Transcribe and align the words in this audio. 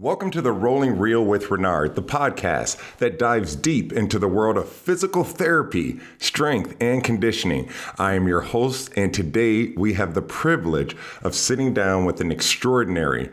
Welcome 0.00 0.30
to 0.30 0.40
the 0.40 0.52
Rolling 0.52 0.96
Real 0.96 1.24
with 1.24 1.50
Ranard, 1.50 1.96
the 1.96 2.04
podcast 2.04 2.78
that 2.98 3.18
dives 3.18 3.56
deep 3.56 3.92
into 3.92 4.20
the 4.20 4.28
world 4.28 4.56
of 4.56 4.68
physical 4.68 5.24
therapy, 5.24 5.98
strength, 6.18 6.76
and 6.80 7.02
conditioning. 7.02 7.68
I 7.98 8.12
am 8.12 8.28
your 8.28 8.42
host, 8.42 8.92
and 8.94 9.12
today 9.12 9.72
we 9.76 9.94
have 9.94 10.14
the 10.14 10.22
privilege 10.22 10.96
of 11.24 11.34
sitting 11.34 11.74
down 11.74 12.04
with 12.04 12.20
an 12.20 12.30
extraordinary 12.30 13.32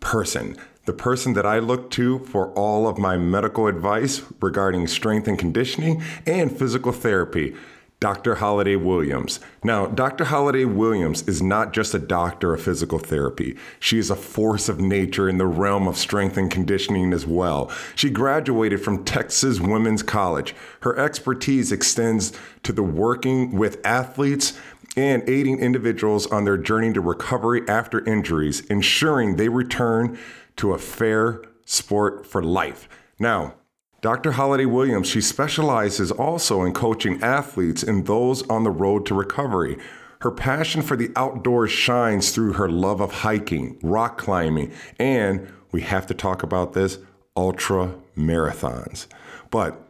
person. 0.00 0.58
The 0.84 0.92
person 0.92 1.32
that 1.32 1.46
I 1.46 1.60
look 1.60 1.90
to 1.92 2.18
for 2.26 2.52
all 2.52 2.86
of 2.86 2.98
my 2.98 3.16
medical 3.16 3.66
advice 3.66 4.20
regarding 4.38 4.88
strength 4.88 5.26
and 5.28 5.38
conditioning 5.38 6.02
and 6.26 6.54
physical 6.54 6.92
therapy. 6.92 7.56
Dr. 8.02 8.34
Holiday 8.34 8.74
Williams. 8.74 9.38
Now, 9.62 9.86
Dr. 9.86 10.24
Holiday 10.24 10.64
Williams 10.64 11.22
is 11.28 11.40
not 11.40 11.72
just 11.72 11.94
a 11.94 12.00
doctor 12.00 12.52
of 12.52 12.60
physical 12.60 12.98
therapy. 12.98 13.56
She 13.78 13.96
is 13.96 14.10
a 14.10 14.16
force 14.16 14.68
of 14.68 14.80
nature 14.80 15.28
in 15.28 15.38
the 15.38 15.46
realm 15.46 15.86
of 15.86 15.96
strength 15.96 16.36
and 16.36 16.50
conditioning 16.50 17.12
as 17.12 17.28
well. 17.28 17.70
She 17.94 18.10
graduated 18.10 18.82
from 18.82 19.04
Texas 19.04 19.60
Women's 19.60 20.02
College. 20.02 20.52
Her 20.80 20.98
expertise 20.98 21.70
extends 21.70 22.32
to 22.64 22.72
the 22.72 22.82
working 22.82 23.52
with 23.52 23.78
athletes 23.86 24.58
and 24.96 25.22
aiding 25.28 25.60
individuals 25.60 26.26
on 26.26 26.44
their 26.44 26.58
journey 26.58 26.92
to 26.94 27.00
recovery 27.00 27.62
after 27.68 28.04
injuries, 28.04 28.62
ensuring 28.62 29.36
they 29.36 29.48
return 29.48 30.18
to 30.56 30.72
a 30.72 30.78
fair 30.78 31.40
sport 31.66 32.26
for 32.26 32.42
life. 32.42 32.88
Now, 33.20 33.54
Dr. 34.02 34.32
Holiday 34.32 34.64
Williams, 34.64 35.06
she 35.06 35.20
specializes 35.20 36.10
also 36.10 36.64
in 36.64 36.72
coaching 36.72 37.22
athletes 37.22 37.84
and 37.84 38.04
those 38.04 38.42
on 38.48 38.64
the 38.64 38.70
road 38.70 39.06
to 39.06 39.14
recovery. 39.14 39.78
Her 40.22 40.32
passion 40.32 40.82
for 40.82 40.96
the 40.96 41.12
outdoors 41.14 41.70
shines 41.70 42.32
through 42.32 42.54
her 42.54 42.68
love 42.68 43.00
of 43.00 43.12
hiking, 43.12 43.78
rock 43.80 44.18
climbing, 44.18 44.72
and 44.98 45.46
we 45.70 45.82
have 45.82 46.08
to 46.08 46.14
talk 46.14 46.42
about 46.42 46.72
this 46.72 46.98
ultra 47.36 47.94
marathons. 48.16 49.06
But 49.52 49.80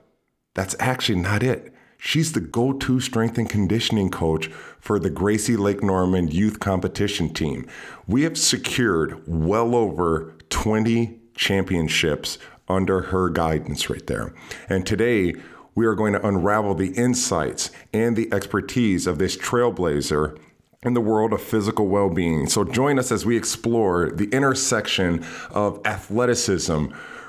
that's 0.53 0.77
actually 0.79 1.20
not 1.20 1.42
it. 1.42 1.73
She's 1.97 2.33
the 2.33 2.41
go 2.41 2.75
to 2.75 3.01
strength 3.01 3.39
and 3.39 3.48
conditioning 3.48 4.11
coach 4.11 4.48
for 4.79 4.98
the 4.98 5.08
Gracie 5.08 5.56
Lake 5.56 5.83
Norman 5.83 6.29
youth 6.29 6.61
competition 6.61 7.33
team. 7.33 7.67
We 8.06 8.25
have 8.25 8.36
secured 8.36 9.23
well 9.27 9.75
over 9.75 10.34
20 10.51 11.22
championships 11.43 12.39
under 12.69 13.03
her 13.03 13.29
guidance 13.29 13.91
right 13.91 14.07
there. 14.07 14.33
And 14.69 14.87
today, 14.87 15.35
we 15.75 15.87
are 15.87 15.95
going 15.95 16.12
to 16.12 16.27
unravel 16.27 16.75
the 16.75 16.93
insights 16.93 17.71
and 17.93 18.17
the 18.17 18.33
expertise 18.33 19.07
of 19.07 19.19
this 19.19 19.37
trailblazer 19.37 20.39
in 20.85 20.95
the 20.95 21.01
world 21.01 21.33
of 21.33 21.43
physical 21.43 21.89
well 21.89 22.11
being. 22.11 22.48
So 22.48 22.65
join 22.65 22.98
us 22.98 23.11
as 23.11 23.27
we 23.27 23.37
explore 23.37 24.11
the 24.11 24.29
intersection 24.31 25.25
of 25.51 25.81
athleticism, 25.85 26.87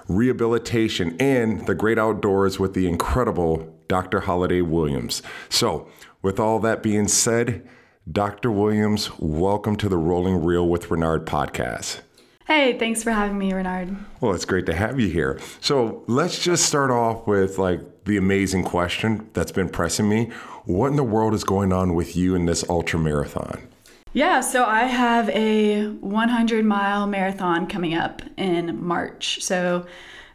rehabilitation, 0.07 1.15
and 1.19 1.65
the 1.65 1.75
great 1.75 1.97
outdoors 1.97 2.59
with 2.59 2.73
the 2.73 2.87
incredible 2.87 3.75
Dr. 3.87 4.21
Holiday 4.21 4.61
Williams. 4.61 5.23
So, 5.49 5.87
with 6.21 6.39
all 6.39 6.59
that 6.59 6.81
being 6.81 7.07
said, 7.07 7.67
Dr. 8.09 8.49
Williams, 8.49 9.09
welcome 9.19 9.75
to 9.77 9.89
the 9.89 9.97
Rolling 9.97 10.43
Real 10.43 10.67
with 10.67 10.89
Ranard 10.89 11.25
podcast. 11.25 12.01
Hey, 12.45 12.77
thanks 12.77 13.01
for 13.01 13.11
having 13.11 13.37
me, 13.37 13.53
Ranard. 13.53 13.95
Well, 14.19 14.33
it's 14.33 14.43
great 14.43 14.65
to 14.65 14.73
have 14.73 14.99
you 14.99 15.07
here. 15.07 15.39
So 15.61 16.03
let's 16.07 16.37
just 16.43 16.65
start 16.65 16.91
off 16.91 17.25
with 17.25 17.57
like 17.57 18.03
the 18.03 18.17
amazing 18.17 18.65
question 18.65 19.29
that's 19.33 19.51
been 19.51 19.69
pressing 19.69 20.09
me. 20.09 20.29
What 20.65 20.87
in 20.87 20.97
the 20.97 21.03
world 21.03 21.33
is 21.33 21.45
going 21.45 21.71
on 21.71 21.95
with 21.95 22.17
you 22.17 22.35
in 22.35 22.45
this 22.45 22.67
ultra 22.69 22.99
marathon? 22.99 23.67
Yeah, 24.11 24.41
so 24.41 24.65
I 24.65 24.83
have 24.83 25.29
a 25.29 25.87
100 25.87 26.65
mile 26.65 27.07
marathon 27.07 27.65
coming 27.65 27.95
up 27.95 28.21
in 28.37 28.83
March. 28.85 29.41
So 29.41 29.85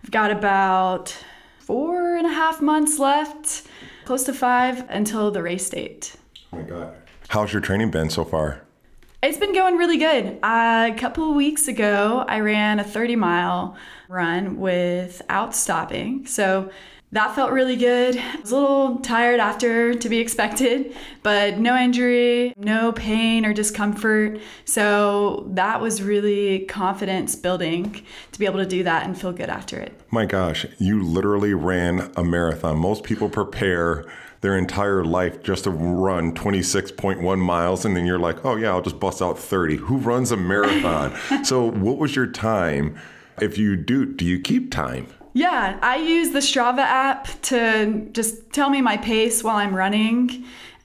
I've 0.03 0.11
got 0.11 0.31
about 0.31 1.15
four 1.59 2.17
and 2.17 2.27
a 2.27 2.33
half 2.33 2.62
months 2.62 2.98
left, 2.98 3.67
close 4.06 4.25
to 4.25 4.33
five 4.33 4.84
until 4.89 5.31
the 5.31 5.43
race 5.43 5.69
date. 5.69 6.16
Oh 6.53 6.56
my 6.56 6.62
God. 6.62 6.97
How's 7.28 7.53
your 7.53 7.61
training 7.61 7.91
been 7.91 8.09
so 8.09 8.25
far? 8.25 8.62
It's 9.21 9.37
been 9.37 9.53
going 9.53 9.77
really 9.77 9.97
good. 9.97 10.39
Uh, 10.45 10.91
a 10.93 10.97
couple 10.97 11.34
weeks 11.34 11.67
ago, 11.67 12.25
I 12.29 12.39
ran 12.39 12.79
a 12.79 12.84
30 12.84 13.17
mile 13.17 13.77
run 14.09 14.61
without 14.61 15.56
stopping. 15.56 16.25
So 16.25 16.71
that 17.12 17.34
felt 17.34 17.52
really 17.52 17.76
good. 17.76 18.19
I 18.19 18.36
was 18.41 18.52
a 18.52 18.56
little 18.56 18.96
tired 18.98 19.41
after, 19.41 19.94
to 19.94 20.08
be 20.08 20.19
expected, 20.19 20.94
but 21.22 21.58
no 21.58 21.76
injury, 21.76 22.52
no 22.56 22.92
pain 22.92 23.46
or 23.46 23.54
discomfort. 23.54 24.38
So 24.64 25.46
that 25.52 25.80
was 25.80 26.02
really 26.02 26.66
confidence 26.66 27.34
building 27.34 28.04
to 28.32 28.38
be 28.38 28.44
able 28.44 28.58
to 28.58 28.66
do 28.66 28.82
that 28.82 29.04
and 29.04 29.19
feel 29.19 29.32
good 29.32 29.48
after 29.48 29.78
it. 29.78 29.98
My 30.10 30.26
gosh, 30.26 30.66
you 30.78 31.02
literally 31.02 31.54
ran 31.54 32.12
a 32.16 32.24
marathon. 32.24 32.78
Most 32.78 33.04
people 33.04 33.30
prepare 33.30 34.04
their 34.40 34.56
entire 34.56 35.04
life 35.04 35.42
just 35.42 35.64
to 35.64 35.70
run 35.70 36.32
26.1 36.32 37.38
miles 37.38 37.84
and 37.84 37.96
then 37.96 38.06
you're 38.06 38.19
like, 38.19 38.44
"Oh 38.44 38.54
yeah, 38.56 38.69
I'll 38.69 38.82
just 38.82 39.00
bust 39.00 39.20
out 39.20 39.38
30." 39.38 39.76
Who 39.76 39.96
runs 39.96 40.30
a 40.30 40.36
marathon? 40.36 41.16
so, 41.44 41.69
what 41.70 41.98
was 41.98 42.14
your 42.14 42.26
time? 42.26 42.96
If 43.40 43.56
you 43.58 43.76
do, 43.76 44.04
do 44.04 44.25
you 44.25 44.38
keep 44.38 44.70
time? 44.70 45.08
Yeah, 45.34 45.78
I 45.83 45.97
use 45.97 46.31
the 46.31 46.39
Strava 46.39 46.78
app 46.78 47.28
to 47.43 48.09
just 48.12 48.53
tell 48.53 48.71
me 48.71 48.81
my 48.81 48.97
pace 48.97 49.44
while 49.44 49.56
I'm 49.56 49.75
running. 49.75 50.44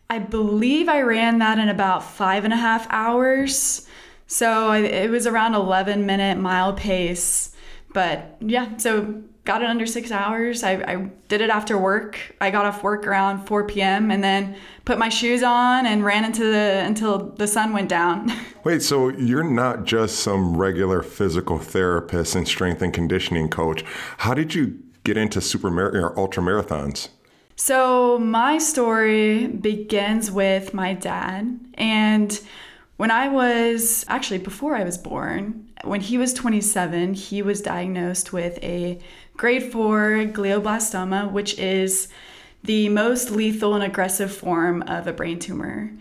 I 0.09 0.19
believe 0.19 0.89
I 0.89 1.01
ran 1.01 1.39
that 1.39 1.59
in 1.59 1.69
about 1.69 2.03
five 2.03 2.43
and 2.43 2.53
a 2.53 2.57
half 2.57 2.85
hours. 2.89 3.87
So 4.27 4.71
it 4.73 5.09
was 5.09 5.27
around 5.27 5.55
11 5.55 6.05
minute 6.05 6.37
mile 6.37 6.73
pace. 6.73 7.55
But 7.93 8.37
yeah, 8.39 8.77
so 8.77 9.23
got 9.45 9.61
it 9.61 9.69
under 9.69 9.85
six 9.85 10.11
hours. 10.11 10.63
I, 10.63 10.73
I, 10.73 11.09
did 11.27 11.41
it 11.41 11.49
after 11.49 11.77
work. 11.77 12.35
I 12.39 12.51
got 12.51 12.65
off 12.65 12.83
work 12.83 13.05
around 13.05 13.45
4 13.45 13.67
p.m. 13.67 14.11
and 14.11 14.23
then 14.23 14.55
put 14.85 14.97
my 14.97 15.09
shoes 15.09 15.43
on 15.43 15.85
and 15.85 16.03
ran 16.05 16.23
into 16.23 16.43
the 16.43 16.83
until 16.85 17.31
the 17.31 17.47
sun 17.47 17.73
went 17.73 17.89
down. 17.89 18.31
Wait, 18.63 18.81
so 18.81 19.09
you're 19.09 19.43
not 19.43 19.83
just 19.85 20.19
some 20.19 20.55
regular 20.55 21.01
physical 21.01 21.59
therapist 21.59 22.35
and 22.35 22.47
strength 22.47 22.81
and 22.81 22.93
conditioning 22.93 23.49
coach. 23.49 23.83
How 24.19 24.33
did 24.33 24.53
you 24.53 24.79
get 25.03 25.17
into 25.17 25.41
super 25.41 25.69
mar- 25.69 25.93
or 25.93 26.17
ultra 26.17 26.41
marathons? 26.41 27.09
So 27.55 28.17
my 28.19 28.57
story 28.57 29.47
begins 29.47 30.31
with 30.31 30.73
my 30.73 30.93
dad 30.93 31.59
and 31.75 32.39
when 32.97 33.11
I 33.11 33.27
was 33.27 34.05
actually 34.07 34.37
before 34.37 34.75
I 34.75 34.83
was 34.83 34.97
born, 34.97 35.67
when 35.83 35.99
he 35.99 36.17
was 36.17 36.33
27, 36.33 37.15
he 37.15 37.41
was 37.41 37.61
diagnosed 37.61 38.31
with 38.31 38.57
a 38.63 38.99
grade 39.37 39.71
4 39.71 40.25
glioblastoma, 40.25 41.31
which 41.31 41.57
is 41.57 42.07
the 42.63 42.89
most 42.89 43.31
lethal 43.31 43.75
and 43.75 43.83
aggressive 43.83 44.33
form 44.33 44.83
of 44.83 45.07
a 45.07 45.13
brain 45.13 45.39
tumor. 45.39 45.91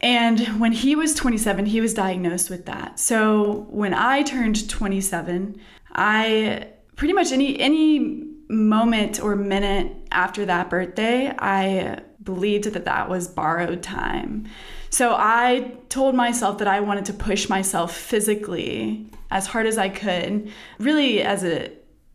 And 0.00 0.40
when 0.60 0.72
he 0.72 0.96
was 0.96 1.14
27, 1.14 1.66
he 1.66 1.80
was 1.80 1.94
diagnosed 1.94 2.50
with 2.50 2.66
that. 2.66 2.98
So 2.98 3.66
when 3.70 3.94
I 3.94 4.22
turned 4.22 4.68
27, 4.68 5.60
I 5.92 6.68
pretty 6.96 7.14
much 7.14 7.30
any 7.30 7.58
any 7.60 8.26
moment 8.48 9.20
or 9.22 9.36
minute 9.36 9.94
after 10.10 10.44
that 10.46 10.68
birthday, 10.68 11.32
I 11.38 12.00
believed 12.22 12.64
that 12.64 12.84
that 12.84 13.08
was 13.08 13.28
borrowed 13.28 13.82
time. 13.82 14.46
So 14.90 15.14
I 15.16 15.72
told 15.88 16.14
myself 16.14 16.58
that 16.58 16.68
I 16.68 16.80
wanted 16.80 17.06
to 17.06 17.12
push 17.14 17.48
myself 17.48 17.96
physically 17.96 19.10
as 19.30 19.46
hard 19.46 19.66
as 19.66 19.78
I 19.78 19.88
could, 19.88 20.52
really 20.78 21.22
as 21.22 21.44
a 21.44 21.70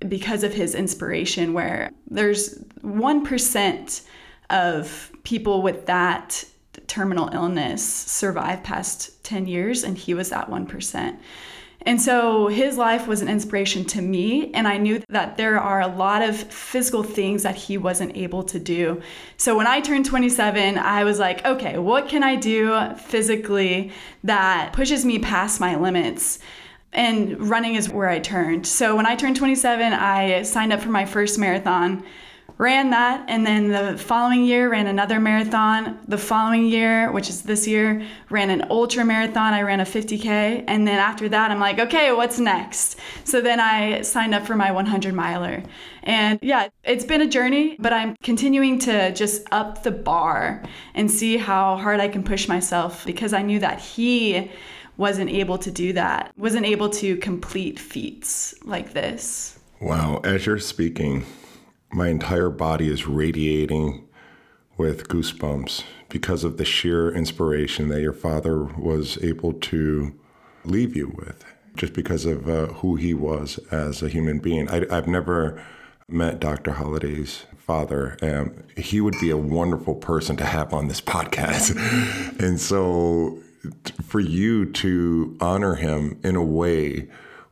because 0.08 0.44
of 0.44 0.54
his 0.54 0.76
inspiration 0.76 1.54
where 1.54 1.92
there's 2.10 2.60
1% 2.84 4.02
of 4.50 5.12
people 5.24 5.62
with 5.62 5.86
that 5.88 6.44
terminal 6.88 7.30
illness 7.34 7.84
survive 7.84 8.64
past 8.64 9.24
10 9.24 9.48
years 9.48 9.84
and 9.84 9.98
he 9.98 10.14
was 10.14 10.30
that 10.30 10.50
1%. 10.50 11.18
And 11.88 12.02
so 12.02 12.48
his 12.48 12.76
life 12.78 13.08
was 13.08 13.22
an 13.22 13.30
inspiration 13.30 13.86
to 13.86 14.02
me. 14.02 14.52
And 14.54 14.68
I 14.68 14.78
knew 14.78 15.02
that 15.08 15.38
there 15.38 15.58
are 15.58 15.80
a 15.80 15.88
lot 15.88 16.22
of 16.22 16.36
physical 16.36 17.02
things 17.02 17.44
that 17.44 17.56
he 17.56 17.78
wasn't 17.78 18.18
able 18.18 18.44
to 18.44 18.60
do. 18.60 19.02
So 19.38 19.56
when 19.56 19.68
I 19.68 19.80
turned 19.80 20.06
27, 20.06 20.78
I 20.78 21.06
was 21.06 21.18
like, 21.18 21.46
okay, 21.46 21.78
what 21.78 22.10
can 22.10 22.24
I 22.24 22.36
do 22.36 22.94
physically 22.98 23.92
that 24.24 24.74
pushes 24.74 25.06
me 25.06 25.20
past 25.20 25.62
my 25.62 25.78
limits? 25.78 26.40
And 26.98 27.40
running 27.50 27.76
is 27.76 27.90
where 27.90 28.10
I 28.10 28.20
turned. 28.20 28.68
So 28.68 28.96
when 28.96 29.06
I 29.06 29.16
turned 29.16 29.38
27, 29.38 29.94
I 29.94 30.42
signed 30.42 30.74
up 30.74 30.82
for 30.82 30.90
my 30.90 31.06
first 31.06 31.40
marathon 31.40 32.04
ran 32.58 32.90
that 32.90 33.24
and 33.28 33.46
then 33.46 33.70
the 33.70 33.98
following 33.98 34.44
year 34.44 34.70
ran 34.70 34.88
another 34.88 35.20
marathon. 35.20 36.00
The 36.08 36.18
following 36.18 36.66
year 36.66 37.12
which 37.12 37.30
is 37.30 37.44
this 37.44 37.68
year 37.68 38.04
ran 38.30 38.50
an 38.50 38.68
ultra 38.72 39.06
marathon. 39.06 39.54
I 39.54 39.62
ran 39.62 39.80
a 39.80 39.86
50k 39.86 40.64
and 40.68 40.88
then 40.88 40.98
after 40.98 41.30
that 41.30 41.52
i'm 41.52 41.60
like 41.60 41.80
okay 41.80 42.12
what's 42.12 42.40
next? 42.40 43.00
So 43.24 43.42
then 43.42 43.60
i 43.60 44.02
signed 44.02 44.34
up 44.34 44.46
for 44.46 44.56
my 44.56 44.72
100 44.72 45.14
miler. 45.14 45.64
And 46.04 46.40
yeah 46.42 46.70
it's 46.84 47.06
been 47.06 47.22
a 47.22 47.28
journey 47.28 47.76
but 47.80 47.94
i'm 47.94 48.16
continuing 48.24 48.80
to 48.80 49.12
just 49.14 49.44
up 49.52 49.84
the 49.84 49.92
bar 49.92 50.64
and 50.96 51.12
see 51.12 51.38
how 51.38 51.78
hard 51.78 52.00
i 52.00 52.08
can 52.08 52.24
push 52.24 52.48
myself 52.48 53.06
because 53.06 53.34
i 53.34 53.42
knew 53.42 53.60
that 53.60 53.80
he 53.80 54.50
wasn't 54.98 55.30
able 55.30 55.58
to 55.60 55.72
do 55.72 55.94
that, 55.94 56.34
wasn't 56.38 56.66
able 56.66 56.90
to 56.90 57.18
complete 57.18 57.80
feats 57.80 58.56
like 58.64 58.94
this. 58.94 59.60
Wow. 59.80 60.22
As 60.24 60.46
you're 60.46 60.60
speaking, 60.60 61.26
my 61.92 62.10
entire 62.10 62.50
body 62.50 62.90
is 62.90 63.08
radiating 63.08 64.08
with 64.76 65.08
goosebumps 65.08 65.84
because 66.10 66.44
of 66.44 66.58
the 66.58 66.66
sheer 66.66 67.12
inspiration 67.12 67.90
that 67.90 68.02
your 68.02 68.14
father 68.14 68.64
was 68.64 69.22
able 69.24 69.54
to 69.54 70.18
leave 70.66 70.96
you 70.96 71.14
with, 71.16 71.46
just 71.76 71.94
because 71.94 72.26
of 72.26 72.50
uh, 72.50 72.68
who 72.68 72.96
he 72.96 73.14
was 73.14 73.60
as 73.72 74.02
a 74.02 74.10
human 74.10 74.40
being. 74.40 74.70
I, 74.70 74.94
have 74.94 75.08
never 75.08 75.64
met 76.08 76.40
Dr. 76.40 76.72
Holiday's 76.72 77.46
father. 77.58 78.18
Um, 78.22 78.64
he 78.78 79.02
would 79.02 79.16
be 79.20 79.30
a 79.30 79.38
wonderful 79.38 79.96
person 79.96 80.38
to 80.38 80.46
have 80.46 80.74
on 80.74 80.88
this 80.88 81.02
podcast. 81.16 81.76
and 82.40 82.60
so 82.60 83.40
for 84.04 84.20
you 84.20 84.66
to 84.74 85.38
honor 85.40 85.76
him 85.76 86.20
in 86.24 86.36
a 86.36 86.44
way 86.44 87.08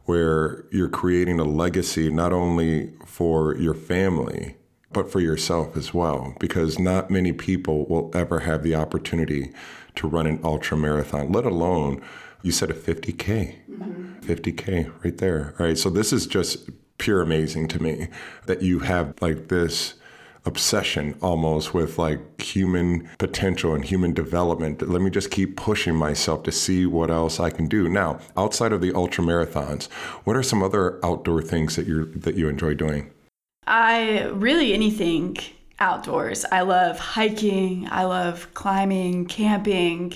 where 0.06 0.66
you're 0.72 0.90
creating 0.90 1.40
a 1.40 1.44
legacy 1.44 2.12
not 2.12 2.32
only 2.32 2.94
for 3.06 3.56
your 3.58 3.74
family, 3.74 4.56
but 4.92 5.12
for 5.12 5.20
yourself 5.20 5.76
as 5.76 5.94
well, 5.94 6.36
because 6.40 6.80
not 6.80 7.12
many 7.12 7.34
people 7.34 7.86
will 7.88 8.12
ever 8.14 8.42
have 8.42 8.64
the 8.64 8.76
opportunity 8.76 9.52
to 9.96 10.08
run 10.08 10.28
an 10.28 10.40
ultra 10.44 10.78
marathon, 10.78 11.32
let 11.32 11.46
alone 11.46 12.02
you 12.44 12.52
said 12.52 12.70
a 12.70 12.74
50K. 12.74 13.56
Mm-hmm. 13.70 14.20
50K 14.22 15.04
right 15.04 15.18
there. 15.18 15.56
All 15.60 15.66
right. 15.66 15.78
So 15.78 15.90
this 15.90 16.14
is 16.14 16.28
just 16.28 16.70
pure 16.98 17.22
amazing 17.22 17.68
to 17.70 17.82
me 17.82 18.08
that 18.46 18.62
you 18.62 18.80
have 18.80 19.14
like 19.22 19.50
this 19.50 19.96
obsession 20.46 21.18
almost 21.22 21.74
with 21.74 21.98
like 21.98 22.42
human 22.42 23.10
potential 23.18 23.74
and 23.74 23.84
human 23.84 24.14
development. 24.14 24.88
Let 24.88 25.02
me 25.02 25.10
just 25.10 25.32
keep 25.32 25.58
pushing 25.58 25.96
myself 25.96 26.44
to 26.44 26.52
see 26.52 26.86
what 26.86 27.10
else 27.10 27.40
I 27.40 27.50
can 27.50 27.68
do. 27.68 27.90
Now, 27.90 28.20
outside 28.38 28.72
of 28.72 28.82
the 28.82 28.94
ultra 28.94 29.24
marathons, 29.24 29.92
what 30.24 30.36
are 30.36 30.44
some 30.44 30.62
other 30.62 31.04
outdoor 31.04 31.42
things 31.42 31.76
that 31.76 31.88
you 31.88 32.06
that 32.14 32.36
you 32.36 32.48
enjoy 32.48 32.76
doing? 32.76 33.12
I 33.68 34.26
really 34.26 34.74
anything 34.74 35.38
outdoors. 35.80 36.46
I 36.52 36.62
love 36.62 37.00
hiking, 37.00 37.88
I 37.90 38.04
love 38.06 38.54
climbing, 38.54 39.26
camping, 39.26 40.14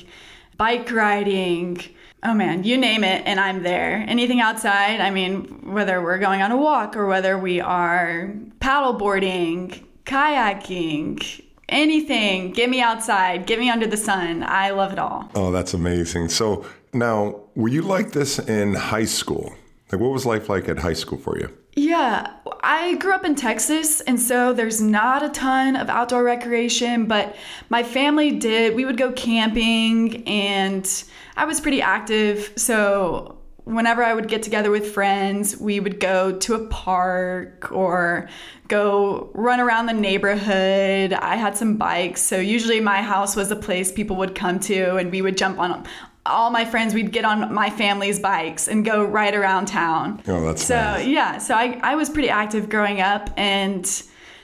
bike 0.58 0.92
riding. 0.92 1.82
Oh 2.22 2.34
man, 2.34 2.64
you 2.64 2.78
name 2.78 3.04
it, 3.04 3.24
and 3.26 3.40
I'm 3.40 3.64
there. 3.64 4.06
Anything 4.08 4.42
outside, 4.42 5.00
I 5.00 5.10
mean, 5.10 5.72
whether 5.74 6.02
we're 6.02 6.20
going 6.20 6.42
on 6.42 6.52
a 6.52 6.58
walk 6.58 6.96
or 6.96 7.08
whether 7.08 7.38
we 7.38 7.62
are 7.62 8.34
paddleboarding, 8.60 9.84
kayaking, 10.10 11.46
anything. 11.70 12.52
Get 12.52 12.70
me 12.70 12.82
outside, 12.82 13.46
get 13.46 13.60
me 13.60 13.70
under 13.70 13.86
the 13.86 13.98
sun. 13.98 14.44
I 14.44 14.72
love 14.72 14.92
it 14.92 15.00
all. 15.00 15.30
Oh, 15.36 15.52
that's 15.52 15.74
amazing. 15.74 16.30
So 16.30 16.66
now, 16.94 17.42
were 17.56 17.70
you 17.70 17.84
like 17.84 18.12
this 18.12 18.40
in 18.40 18.74
high 18.74 19.06
school? 19.06 19.54
Like, 19.92 20.02
what 20.02 20.12
was 20.12 20.26
life 20.26 20.50
like 20.50 20.68
at 20.68 20.80
high 20.80 20.94
school 20.94 21.18
for 21.18 21.38
you? 21.38 21.56
Yeah, 21.76 22.32
I 22.62 22.96
grew 22.96 23.14
up 23.14 23.24
in 23.24 23.36
Texas, 23.36 24.02
and 24.02 24.20
so 24.20 24.54
there's 24.54 24.82
not 24.82 25.24
a 25.24 25.30
ton 25.30 25.76
of 25.76 25.90
outdoor 25.90 26.24
recreation, 26.24 27.06
but 27.06 27.36
my 27.70 27.84
family 27.84 28.32
did. 28.32 28.76
We 28.76 28.86
would 28.86 28.98
go 28.98 29.12
camping, 29.12 30.28
and 30.28 31.04
I 31.38 31.46
was 31.46 31.62
pretty 31.62 31.82
active. 31.82 32.52
So 32.56 33.39
whenever 33.70 34.04
I 34.04 34.14
would 34.14 34.28
get 34.28 34.42
together 34.42 34.72
with 34.72 34.92
friends, 34.94 35.56
we 35.58 35.80
would 35.80 36.00
go 36.00 36.38
to 36.40 36.56
a 36.56 36.68
park 36.68 37.72
or 37.72 38.28
go 38.68 39.30
run 39.34 39.60
around 39.60 39.86
the 39.86 39.94
neighborhood. 39.94 41.14
I 41.14 41.36
had 41.36 41.56
some 41.56 41.78
bikes, 41.78 42.22
so 42.22 42.38
usually 42.38 42.80
my 42.80 43.02
house 43.02 43.36
was 43.36 43.52
a 43.52 43.56
place 43.56 43.92
people 43.92 44.16
would 44.18 44.36
come 44.36 44.60
to, 44.62 44.96
and 44.96 45.12
we 45.12 45.22
would 45.22 45.38
jump 45.38 45.60
on 45.60 45.86
all 46.26 46.50
my 46.50 46.66
friends. 46.66 46.94
We'd 46.94 47.12
get 47.12 47.26
on 47.26 47.54
my 47.54 47.70
family's 47.70 48.20
bikes 48.20 48.68
and 48.68 48.84
go 48.84 49.04
right 49.06 49.34
around 49.34 49.68
town. 49.68 50.22
Oh, 50.28 50.42
that's 50.46 50.64
so 50.64 50.76
nice. 50.76 51.08
yeah. 51.08 51.38
So 51.38 51.54
I 51.56 51.80
I 51.84 51.96
was 51.96 52.10
pretty 52.10 52.30
active 52.30 52.70
growing 52.70 53.02
up, 53.02 53.30
and 53.38 53.86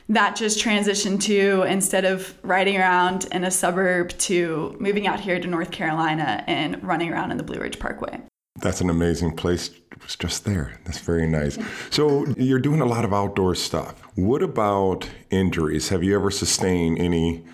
that 0.10 0.36
just 0.36 0.60
transitioned 0.60 1.22
to 1.24 1.64
instead 1.64 2.06
of 2.06 2.34
riding 2.44 2.78
around 2.78 3.26
in 3.32 3.44
a 3.44 3.50
suburb 3.52 4.10
to 4.20 4.76
moving 4.80 5.08
out 5.08 5.20
here 5.20 5.40
to 5.40 5.48
North 5.48 5.72
Carolina 5.72 6.44
and 6.46 6.82
running 6.84 7.12
around 7.12 7.32
in 7.32 7.38
the 7.38 7.44
Blue 7.44 7.60
Ridge 7.60 7.80
Parkway. 7.80 8.22
That's 8.62 8.82
an 8.82 8.90
amazing 8.90 9.36
place. 9.36 9.70
It 9.70 10.02
was 10.02 10.16
just 10.16 10.46
there. 10.46 10.80
That's 10.86 11.00
very 11.00 11.28
nice. 11.28 11.58
So 11.90 12.26
you're 12.38 12.60
doing 12.60 12.82
a 12.82 12.86
lot 12.86 13.04
of 13.04 13.14
outdoor 13.14 13.56
stuff. 13.56 14.02
What 14.16 14.42
about 14.42 15.10
injuries? 15.30 15.90
Have 15.90 16.04
you 16.04 16.16
ever 16.16 16.32
sustained 16.32 17.00
any 17.00 17.46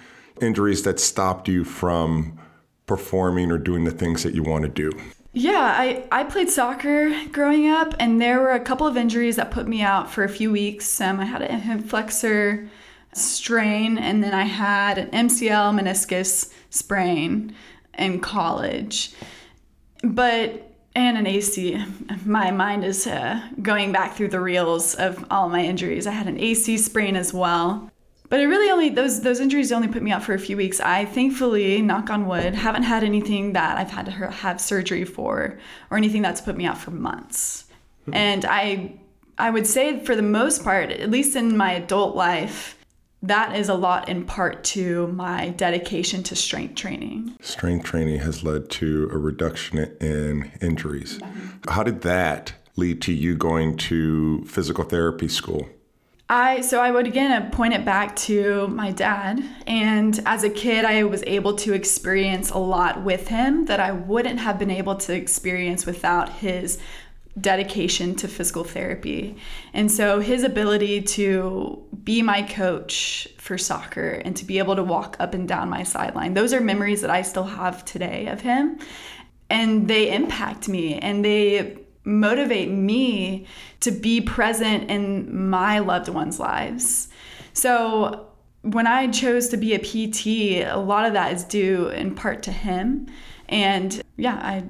injuries 0.41 0.83
that 0.83 0.99
stopped 0.99 1.47
you 1.47 1.63
from 1.63 2.39
performing 2.85 3.51
or 3.51 3.57
doing 3.57 3.83
the 3.83 3.91
things 3.91 4.23
that 4.23 4.35
you 4.35 4.43
want 4.43 4.63
to 4.63 4.69
do? 4.69 4.91
Yeah, 5.33 5.75
I, 5.77 6.07
I 6.11 6.25
played 6.25 6.49
soccer 6.49 7.09
growing 7.31 7.69
up, 7.69 7.95
and 7.99 8.21
there 8.21 8.41
were 8.41 8.51
a 8.51 8.59
couple 8.59 8.85
of 8.85 8.97
injuries 8.97 9.37
that 9.37 9.49
put 9.49 9.65
me 9.65 9.81
out 9.81 10.11
for 10.11 10.25
a 10.25 10.29
few 10.29 10.51
weeks. 10.51 10.99
Um, 10.99 11.21
I 11.21 11.25
had 11.25 11.41
an 11.41 11.61
hip 11.61 11.85
flexor 11.85 12.69
strain, 13.13 13.97
and 13.97 14.21
then 14.21 14.33
I 14.33 14.43
had 14.43 14.97
an 14.97 15.09
MCL 15.29 15.79
meniscus 15.79 16.51
sprain 16.69 17.55
in 17.97 18.19
college. 18.19 19.13
But 20.03 20.70
and 20.95 21.17
an 21.17 21.27
AC. 21.27 21.83
My 22.25 22.51
mind 22.51 22.83
is 22.83 23.07
uh, 23.07 23.41
going 23.61 23.91
back 23.91 24.15
through 24.15 24.29
the 24.29 24.39
reels 24.39 24.95
of 24.95 25.25
all 25.31 25.49
my 25.49 25.63
injuries. 25.63 26.07
I 26.07 26.11
had 26.11 26.27
an 26.27 26.39
AC 26.39 26.77
sprain 26.77 27.15
as 27.15 27.33
well. 27.33 27.89
But 28.29 28.39
it 28.39 28.47
really 28.47 28.71
only 28.71 28.87
those 28.87 29.21
those 29.21 29.41
injuries 29.41 29.73
only 29.73 29.89
put 29.89 30.01
me 30.01 30.11
out 30.11 30.23
for 30.23 30.33
a 30.33 30.39
few 30.39 30.55
weeks. 30.55 30.79
I 30.79 31.03
thankfully, 31.03 31.81
knock 31.81 32.09
on 32.09 32.27
wood, 32.27 32.55
haven't 32.55 32.83
had 32.83 33.03
anything 33.03 33.51
that 33.53 33.77
I've 33.77 33.91
had 33.91 34.05
to 34.05 34.11
have 34.11 34.61
surgery 34.61 35.03
for 35.03 35.59
or 35.89 35.97
anything 35.97 36.21
that's 36.21 36.39
put 36.39 36.55
me 36.55 36.65
out 36.65 36.77
for 36.77 36.91
months. 36.91 37.65
Hmm. 38.05 38.13
And 38.13 38.45
I 38.45 38.93
I 39.37 39.49
would 39.49 39.67
say 39.67 39.99
for 40.05 40.15
the 40.15 40.21
most 40.21 40.63
part, 40.63 40.91
at 40.91 41.09
least 41.09 41.35
in 41.35 41.57
my 41.57 41.73
adult 41.73 42.15
life, 42.15 42.77
that 43.23 43.55
is 43.55 43.69
a 43.69 43.75
lot 43.75 44.09
in 44.09 44.25
part 44.25 44.63
to 44.63 45.07
my 45.07 45.49
dedication 45.49 46.23
to 46.23 46.35
strength 46.35 46.75
training. 46.75 47.35
Strength 47.41 47.85
training 47.85 48.19
has 48.19 48.43
led 48.43 48.69
to 48.71 49.09
a 49.11 49.17
reduction 49.17 49.79
in 50.01 50.51
injuries. 50.61 51.19
How 51.67 51.83
did 51.83 52.01
that 52.01 52.53
lead 52.75 53.01
to 53.03 53.13
you 53.13 53.35
going 53.35 53.77
to 53.77 54.43
physical 54.45 54.83
therapy 54.83 55.27
school? 55.27 55.67
I 56.29 56.61
so 56.61 56.79
I 56.79 56.91
would 56.91 57.07
again 57.07 57.51
point 57.51 57.73
it 57.73 57.83
back 57.83 58.15
to 58.27 58.67
my 58.69 58.91
dad 58.91 59.43
and 59.67 60.17
as 60.25 60.45
a 60.45 60.49
kid 60.49 60.85
I 60.85 61.03
was 61.03 61.21
able 61.27 61.55
to 61.57 61.73
experience 61.73 62.51
a 62.51 62.57
lot 62.57 63.03
with 63.03 63.27
him 63.27 63.65
that 63.65 63.81
I 63.81 63.91
wouldn't 63.91 64.39
have 64.39 64.57
been 64.57 64.71
able 64.71 64.95
to 64.95 65.13
experience 65.13 65.85
without 65.85 66.29
his 66.29 66.79
dedication 67.39 68.15
to 68.15 68.27
physical 68.27 68.63
therapy. 68.63 69.37
And 69.73 69.89
so 69.89 70.19
his 70.19 70.43
ability 70.43 71.01
to 71.01 71.81
be 72.03 72.21
my 72.21 72.41
coach 72.41 73.27
for 73.37 73.57
soccer 73.57 74.21
and 74.25 74.35
to 74.35 74.45
be 74.45 74.57
able 74.57 74.75
to 74.75 74.83
walk 74.83 75.15
up 75.19 75.33
and 75.33 75.47
down 75.47 75.69
my 75.69 75.83
sideline, 75.83 76.33
those 76.33 76.53
are 76.53 76.59
memories 76.59 77.01
that 77.01 77.09
I 77.09 77.21
still 77.21 77.45
have 77.45 77.85
today 77.85 78.27
of 78.27 78.41
him. 78.41 78.79
And 79.49 79.87
they 79.87 80.13
impact 80.13 80.67
me 80.67 80.95
and 80.95 81.23
they 81.23 81.77
motivate 82.03 82.69
me 82.69 83.45
to 83.81 83.91
be 83.91 84.21
present 84.21 84.89
in 84.89 85.49
my 85.49 85.79
loved 85.79 86.09
ones' 86.09 86.39
lives. 86.39 87.09
So 87.53 88.27
when 88.61 88.87
I 88.87 89.07
chose 89.07 89.49
to 89.49 89.57
be 89.57 89.73
a 89.73 89.79
PT, 89.79 90.65
a 90.67 90.77
lot 90.77 91.05
of 91.05 91.13
that 91.13 91.33
is 91.33 91.43
due 91.43 91.89
in 91.89 92.15
part 92.15 92.43
to 92.43 92.51
him. 92.51 93.07
And 93.49 94.01
yeah, 94.17 94.35
I 94.35 94.63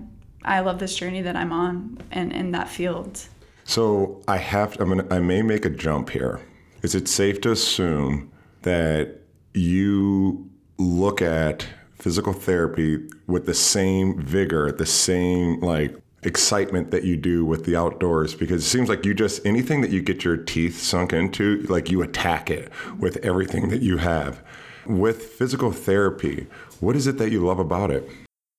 I 0.44 0.60
love 0.62 0.80
this 0.80 0.96
journey 0.96 1.22
that 1.22 1.36
I'm 1.36 1.52
on 1.52 1.98
and 2.12 2.32
in 2.32 2.52
that 2.52 2.70
field. 2.70 3.28
So 3.64 4.22
I 4.28 4.38
have 4.38 4.74
to, 4.74 4.84
I'm 4.84 4.90
gonna 4.90 5.08
I 5.12 5.20
may 5.20 5.42
make 5.42 5.66
a 5.66 5.70
jump 5.70 6.10
here. 6.10 6.42
Is 6.82 6.96
it 6.96 7.08
safe 7.08 7.42
to 7.42 7.52
assume 7.52 8.32
that 8.64 9.22
you 9.54 10.50
look 10.78 11.22
at 11.22 11.68
physical 11.96 12.34
therapy 12.34 13.08
with 13.28 13.46
the 13.46 13.54
same 13.54 14.20
vigor, 14.20 14.72
the 14.72 14.86
same 14.86 15.60
like 15.62 15.96
excitement 16.24 16.92
that 16.92 17.04
you 17.04 17.18
do 17.18 17.44
with 17.44 17.66
the 17.66 17.76
outdoors 17.76 18.36
because 18.36 18.64
it 18.64 18.68
seems 18.68 18.90
like 18.90 19.06
you 19.06 19.14
just 19.14 19.44
anything 19.46 19.82
that 19.82 19.90
you 19.90 20.02
get 20.02 20.24
your 20.24 20.38
teeth 20.38 20.80
sunk 20.80 21.14
into 21.14 21.62
like 21.64 21.90
you 21.90 22.04
attack 22.04 22.52
it 22.52 22.72
with 23.00 23.18
everything 23.18 23.70
that 23.70 23.82
you 23.82 23.98
have 23.98 24.44
with 24.86 25.24
physical 25.24 25.72
therapy 25.72 26.46
what 26.80 26.96
is 26.96 27.08
it 27.08 27.18
that 27.18 27.32
you 27.32 27.44
love 27.44 27.58
about 27.58 27.90
it 27.90 28.08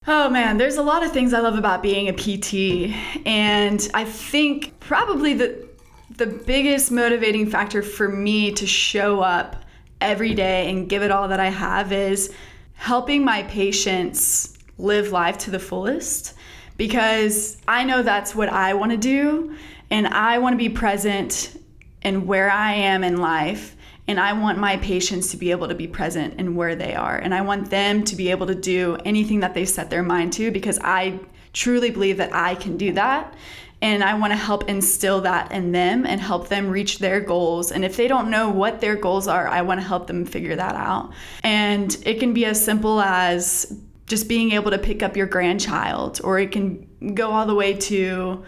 Oh 0.04 0.28
man, 0.28 0.58
there's 0.58 0.78
a 0.78 0.82
lot 0.82 1.04
of 1.04 1.12
things 1.12 1.32
I 1.32 1.38
love 1.38 1.56
about 1.56 1.80
being 1.80 2.08
a 2.08 2.12
PT. 2.12 2.92
And 3.24 3.88
I 3.94 4.04
think 4.04 4.78
probably 4.80 5.34
the 5.34 5.68
the 6.16 6.26
biggest 6.26 6.90
motivating 6.90 7.48
factor 7.48 7.82
for 7.82 8.08
me 8.08 8.52
to 8.52 8.66
show 8.66 9.20
up 9.20 9.56
every 10.00 10.34
day 10.34 10.68
and 10.68 10.88
give 10.88 11.02
it 11.02 11.10
all 11.10 11.28
that 11.28 11.40
I 11.40 11.48
have 11.48 11.90
is 11.90 12.34
helping 12.74 13.24
my 13.24 13.44
patients 13.44 14.58
live 14.76 15.10
life 15.10 15.38
to 15.38 15.50
the 15.50 15.58
fullest 15.58 16.34
because 16.76 17.56
I 17.66 17.84
know 17.84 18.02
that's 18.02 18.34
what 18.34 18.50
I 18.50 18.74
want 18.74 18.92
to 18.92 18.98
do 18.98 19.56
and 19.90 20.06
I 20.06 20.38
want 20.38 20.52
to 20.52 20.58
be 20.58 20.68
present 20.68 21.56
in 22.02 22.26
where 22.26 22.50
I 22.50 22.74
am 22.74 23.04
in 23.04 23.16
life 23.16 23.74
and 24.08 24.18
I 24.18 24.32
want 24.32 24.58
my 24.58 24.76
patients 24.78 25.30
to 25.30 25.36
be 25.36 25.50
able 25.52 25.68
to 25.68 25.74
be 25.74 25.86
present 25.86 26.40
in 26.40 26.56
where 26.56 26.74
they 26.74 26.94
are. 26.94 27.16
And 27.16 27.34
I 27.34 27.42
want 27.42 27.70
them 27.70 28.04
to 28.04 28.16
be 28.16 28.30
able 28.30 28.46
to 28.48 28.54
do 28.54 28.96
anything 29.04 29.40
that 29.40 29.54
they 29.54 29.64
set 29.64 29.90
their 29.90 30.02
mind 30.02 30.32
to 30.34 30.50
because 30.50 30.78
I 30.82 31.20
truly 31.52 31.90
believe 31.90 32.16
that 32.16 32.34
I 32.34 32.56
can 32.56 32.76
do 32.76 32.92
that. 32.94 33.34
And 33.80 34.04
I 34.04 34.14
want 34.14 34.32
to 34.32 34.36
help 34.36 34.68
instill 34.68 35.22
that 35.22 35.50
in 35.50 35.72
them 35.72 36.06
and 36.06 36.20
help 36.20 36.48
them 36.48 36.70
reach 36.70 36.98
their 36.98 37.20
goals. 37.20 37.72
And 37.72 37.84
if 37.84 37.96
they 37.96 38.06
don't 38.06 38.30
know 38.30 38.48
what 38.48 38.80
their 38.80 38.94
goals 38.94 39.26
are, 39.26 39.48
I 39.48 39.62
want 39.62 39.80
to 39.80 39.86
help 39.86 40.06
them 40.06 40.24
figure 40.24 40.54
that 40.54 40.76
out. 40.76 41.12
And 41.42 41.96
it 42.06 42.20
can 42.20 42.32
be 42.32 42.44
as 42.44 42.64
simple 42.64 43.00
as 43.00 43.76
just 44.06 44.28
being 44.28 44.52
able 44.52 44.70
to 44.70 44.78
pick 44.78 45.02
up 45.02 45.16
your 45.16 45.26
grandchild, 45.26 46.20
or 46.22 46.38
it 46.38 46.52
can 46.52 47.14
go 47.14 47.30
all 47.30 47.46
the 47.46 47.54
way 47.54 47.72
to 47.72 48.44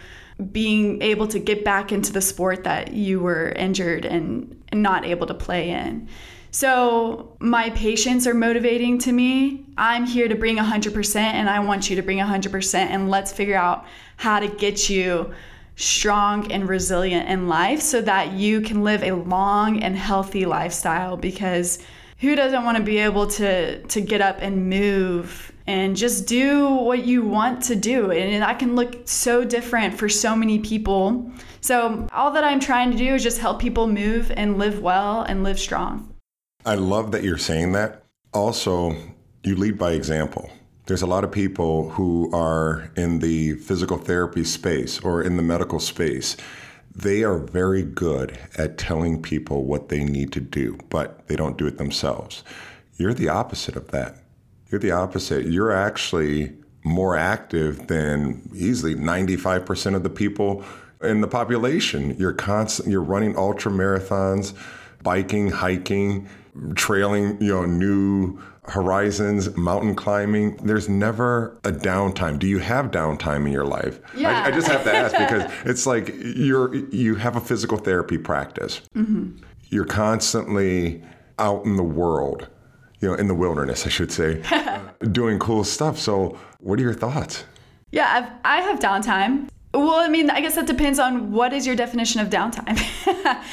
being 0.52 1.00
able 1.00 1.28
to 1.28 1.38
get 1.38 1.64
back 1.64 1.92
into 1.92 2.12
the 2.12 2.20
sport 2.20 2.64
that 2.64 2.92
you 2.92 3.20
were 3.20 3.50
injured 3.50 4.04
and, 4.04 4.62
and 4.63 4.63
not 4.74 5.04
able 5.04 5.26
to 5.26 5.34
play 5.34 5.70
in. 5.70 6.08
So, 6.50 7.36
my 7.40 7.70
patients 7.70 8.28
are 8.28 8.34
motivating 8.34 8.98
to 9.00 9.12
me. 9.12 9.64
I'm 9.76 10.06
here 10.06 10.28
to 10.28 10.36
bring 10.36 10.56
100%, 10.56 11.16
and 11.16 11.50
I 11.50 11.58
want 11.58 11.90
you 11.90 11.96
to 11.96 12.02
bring 12.02 12.18
100%, 12.18 12.74
and 12.74 13.10
let's 13.10 13.32
figure 13.32 13.56
out 13.56 13.86
how 14.16 14.38
to 14.38 14.46
get 14.46 14.88
you 14.88 15.34
strong 15.76 16.50
and 16.52 16.68
resilient 16.68 17.28
in 17.28 17.48
life 17.48 17.80
so 17.80 18.00
that 18.02 18.32
you 18.32 18.60
can 18.60 18.84
live 18.84 19.02
a 19.02 19.12
long 19.12 19.82
and 19.82 19.96
healthy 19.96 20.44
lifestyle 20.44 21.16
because 21.16 21.80
who 22.20 22.36
doesn't 22.36 22.64
want 22.64 22.78
to 22.78 22.82
be 22.82 22.98
able 22.98 23.26
to 23.26 23.82
to 23.82 24.00
get 24.00 24.20
up 24.20 24.36
and 24.40 24.68
move 24.68 25.52
and 25.66 25.96
just 25.96 26.28
do 26.28 26.68
what 26.68 27.04
you 27.04 27.22
want 27.22 27.62
to 27.62 27.74
do 27.74 28.12
and 28.12 28.40
that 28.42 28.58
can 28.58 28.76
look 28.76 29.08
so 29.08 29.44
different 29.44 29.98
for 29.98 30.08
so 30.08 30.36
many 30.36 30.60
people 30.60 31.28
so 31.64 32.06
all 32.12 32.30
that 32.30 32.44
i'm 32.44 32.60
trying 32.60 32.90
to 32.90 32.96
do 32.96 33.14
is 33.14 33.22
just 33.22 33.38
help 33.38 33.58
people 33.60 33.86
move 33.86 34.30
and 34.36 34.58
live 34.58 34.80
well 34.80 35.22
and 35.22 35.42
live 35.42 35.58
strong 35.58 36.14
I 36.66 36.76
love 36.76 37.12
that 37.12 37.22
you're 37.22 37.36
saying 37.36 37.72
that. 37.72 38.04
Also, 38.32 38.96
you 39.42 39.54
lead 39.54 39.76
by 39.76 39.92
example. 39.92 40.50
There's 40.86 41.02
a 41.02 41.06
lot 41.06 41.22
of 41.22 41.30
people 41.30 41.90
who 41.90 42.30
are 42.32 42.90
in 42.96 43.18
the 43.18 43.54
physical 43.54 43.98
therapy 43.98 44.44
space 44.44 44.98
or 45.00 45.22
in 45.22 45.36
the 45.36 45.42
medical 45.42 45.78
space. 45.78 46.38
They 46.94 47.22
are 47.22 47.38
very 47.38 47.82
good 47.82 48.38
at 48.56 48.78
telling 48.78 49.20
people 49.20 49.64
what 49.64 49.90
they 49.90 50.04
need 50.04 50.32
to 50.32 50.40
do, 50.40 50.78
but 50.88 51.26
they 51.28 51.36
don't 51.36 51.58
do 51.58 51.66
it 51.66 51.76
themselves. 51.76 52.44
You're 52.96 53.14
the 53.14 53.28
opposite 53.28 53.76
of 53.76 53.90
that. 53.90 54.16
You're 54.70 54.80
the 54.80 54.92
opposite. 54.92 55.46
You're 55.46 55.72
actually 55.72 56.54
more 56.82 57.14
active 57.14 57.88
than 57.88 58.48
easily 58.54 58.94
95% 58.94 59.94
of 59.94 60.02
the 60.02 60.10
people 60.10 60.64
in 61.04 61.20
the 61.20 61.28
population. 61.28 62.16
You're 62.18 62.32
constant 62.32 62.88
you're 62.88 63.02
running 63.02 63.36
ultra 63.36 63.70
marathons, 63.70 64.54
biking, 65.02 65.50
hiking, 65.50 66.28
trailing, 66.74 67.40
you 67.40 67.52
know, 67.52 67.66
new 67.66 68.38
horizons, 68.64 69.54
mountain 69.56 69.94
climbing. 69.94 70.56
There's 70.56 70.88
never 70.88 71.58
a 71.64 71.72
downtime. 71.72 72.38
Do 72.38 72.46
you 72.46 72.58
have 72.58 72.90
downtime 72.90 73.46
in 73.46 73.52
your 73.52 73.66
life? 73.66 74.00
Yeah. 74.16 74.42
I, 74.42 74.48
I 74.48 74.50
just 74.50 74.68
have 74.68 74.84
to 74.84 74.94
ask 74.94 75.16
because 75.16 75.50
it's 75.64 75.86
like 75.86 76.14
you're 76.18 76.74
you 76.74 77.14
have 77.16 77.36
a 77.36 77.40
physical 77.40 77.78
therapy 77.78 78.18
practice. 78.18 78.80
Mm-hmm. 78.94 79.42
You're 79.68 79.84
constantly 79.84 81.02
out 81.38 81.64
in 81.64 81.76
the 81.76 81.82
world, 81.82 82.48
you 83.00 83.08
know, 83.08 83.14
in 83.14 83.28
the 83.28 83.34
wilderness, 83.34 83.86
I 83.86 83.88
should 83.90 84.12
say, 84.12 84.42
doing 85.12 85.38
cool 85.38 85.64
stuff. 85.64 85.98
So, 85.98 86.38
what 86.60 86.78
are 86.78 86.82
your 86.82 86.94
thoughts? 86.94 87.44
Yeah, 87.90 88.08
I've, 88.10 88.30
I 88.44 88.62
have 88.62 88.78
downtime. 88.78 89.48
Well, 89.74 89.98
I 89.98 90.08
mean, 90.08 90.30
I 90.30 90.40
guess 90.40 90.54
that 90.54 90.68
depends 90.68 91.00
on 91.00 91.32
what 91.32 91.52
is 91.52 91.66
your 91.66 91.74
definition 91.74 92.20
of 92.20 92.30
downtime. 92.30 92.78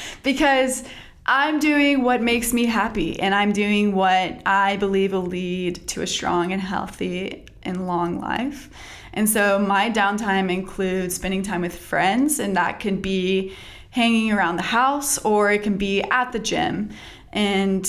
because 0.22 0.84
I'm 1.26 1.58
doing 1.58 2.02
what 2.04 2.22
makes 2.22 2.52
me 2.52 2.66
happy 2.66 3.18
and 3.18 3.34
I'm 3.34 3.52
doing 3.52 3.92
what 3.92 4.40
I 4.46 4.76
believe 4.76 5.12
will 5.12 5.22
lead 5.22 5.88
to 5.88 6.02
a 6.02 6.06
strong 6.06 6.52
and 6.52 6.62
healthy 6.62 7.46
and 7.64 7.88
long 7.88 8.20
life. 8.20 8.70
And 9.12 9.28
so 9.28 9.58
my 9.58 9.90
downtime 9.90 10.50
includes 10.50 11.16
spending 11.16 11.42
time 11.42 11.60
with 11.60 11.76
friends, 11.76 12.38
and 12.38 12.56
that 12.56 12.80
can 12.80 13.00
be 13.00 13.52
hanging 13.90 14.32
around 14.32 14.56
the 14.56 14.62
house 14.62 15.18
or 15.18 15.52
it 15.52 15.62
can 15.62 15.76
be 15.76 16.02
at 16.02 16.32
the 16.32 16.38
gym. 16.38 16.90
And 17.32 17.88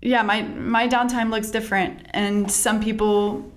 yeah, 0.00 0.22
my, 0.22 0.42
my 0.42 0.88
downtime 0.88 1.30
looks 1.30 1.50
different. 1.50 2.06
And 2.10 2.50
some 2.50 2.80
people 2.80 3.52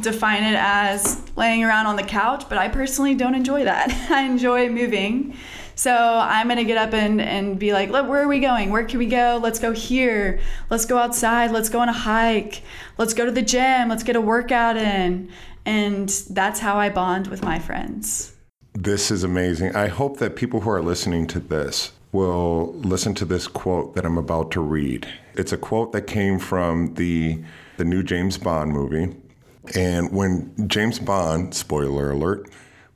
define 0.00 0.42
it 0.42 0.56
as 0.56 1.22
laying 1.36 1.64
around 1.64 1.86
on 1.86 1.96
the 1.96 2.02
couch, 2.02 2.44
but 2.48 2.58
I 2.58 2.68
personally 2.68 3.14
don't 3.14 3.34
enjoy 3.34 3.64
that. 3.64 3.90
I 4.10 4.22
enjoy 4.22 4.68
moving. 4.68 5.36
So 5.74 5.92
I'm 5.94 6.48
gonna 6.48 6.64
get 6.64 6.78
up 6.78 6.94
and, 6.94 7.20
and 7.20 7.58
be 7.58 7.72
like, 7.72 7.90
look, 7.90 8.08
where 8.08 8.22
are 8.22 8.28
we 8.28 8.40
going? 8.40 8.70
Where 8.70 8.84
can 8.84 8.98
we 8.98 9.06
go? 9.06 9.38
Let's 9.42 9.58
go 9.58 9.72
here. 9.72 10.40
Let's 10.70 10.86
go 10.86 10.96
outside. 10.96 11.50
Let's 11.50 11.68
go 11.68 11.80
on 11.80 11.88
a 11.88 11.92
hike. 11.92 12.62
Let's 12.96 13.12
go 13.12 13.26
to 13.26 13.30
the 13.30 13.42
gym. 13.42 13.88
Let's 13.88 14.02
get 14.02 14.16
a 14.16 14.20
workout 14.20 14.76
in. 14.76 15.30
And 15.66 16.08
that's 16.30 16.60
how 16.60 16.76
I 16.76 16.88
bond 16.88 17.26
with 17.26 17.42
my 17.42 17.58
friends. 17.58 18.34
This 18.72 19.10
is 19.10 19.22
amazing. 19.22 19.76
I 19.76 19.88
hope 19.88 20.18
that 20.18 20.36
people 20.36 20.60
who 20.60 20.70
are 20.70 20.82
listening 20.82 21.26
to 21.28 21.40
this 21.40 21.92
will 22.12 22.72
listen 22.74 23.14
to 23.14 23.24
this 23.24 23.46
quote 23.46 23.94
that 23.94 24.06
I'm 24.06 24.16
about 24.16 24.50
to 24.52 24.60
read. 24.60 25.06
It's 25.34 25.52
a 25.52 25.58
quote 25.58 25.92
that 25.92 26.02
came 26.02 26.38
from 26.38 26.94
the 26.94 27.42
the 27.76 27.84
new 27.84 28.02
James 28.02 28.38
Bond 28.38 28.72
movie. 28.72 29.14
And 29.74 30.12
when 30.12 30.68
James 30.68 30.98
Bond, 30.98 31.54
spoiler 31.54 32.12
alert, 32.12 32.50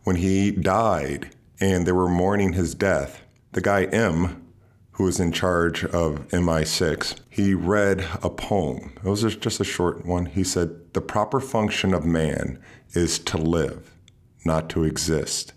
when 0.05 0.17
he 0.17 0.51
died, 0.51 1.35
and 1.61 1.87
they 1.87 1.93
were 1.93 2.09
mourning 2.09 2.55
his 2.55 2.75
death. 2.75 3.23
The 3.53 3.61
guy 3.61 3.85
M, 3.85 4.43
who 4.93 5.05
was 5.05 5.21
in 5.21 5.33
charge 5.33 5.85
of 5.85 6.27
MI6, 6.29 7.17
he 7.29 7.55
read 7.55 8.07
a 8.23 8.31
poem. 8.31 8.93
It 8.97 9.09
was 9.09 9.37
just 9.37 9.61
a 9.61 9.65
short 9.65 10.07
one. 10.07 10.27
He 10.27 10.45
said, 10.45 10.93
The 10.95 11.01
proper 11.01 11.41
function 11.41 11.93
of 11.93 12.05
man 12.05 12.59
is 12.93 13.19
to 13.21 13.37
live, 13.37 13.95
not 14.45 14.69
to 14.71 14.85
exist. 14.85 15.53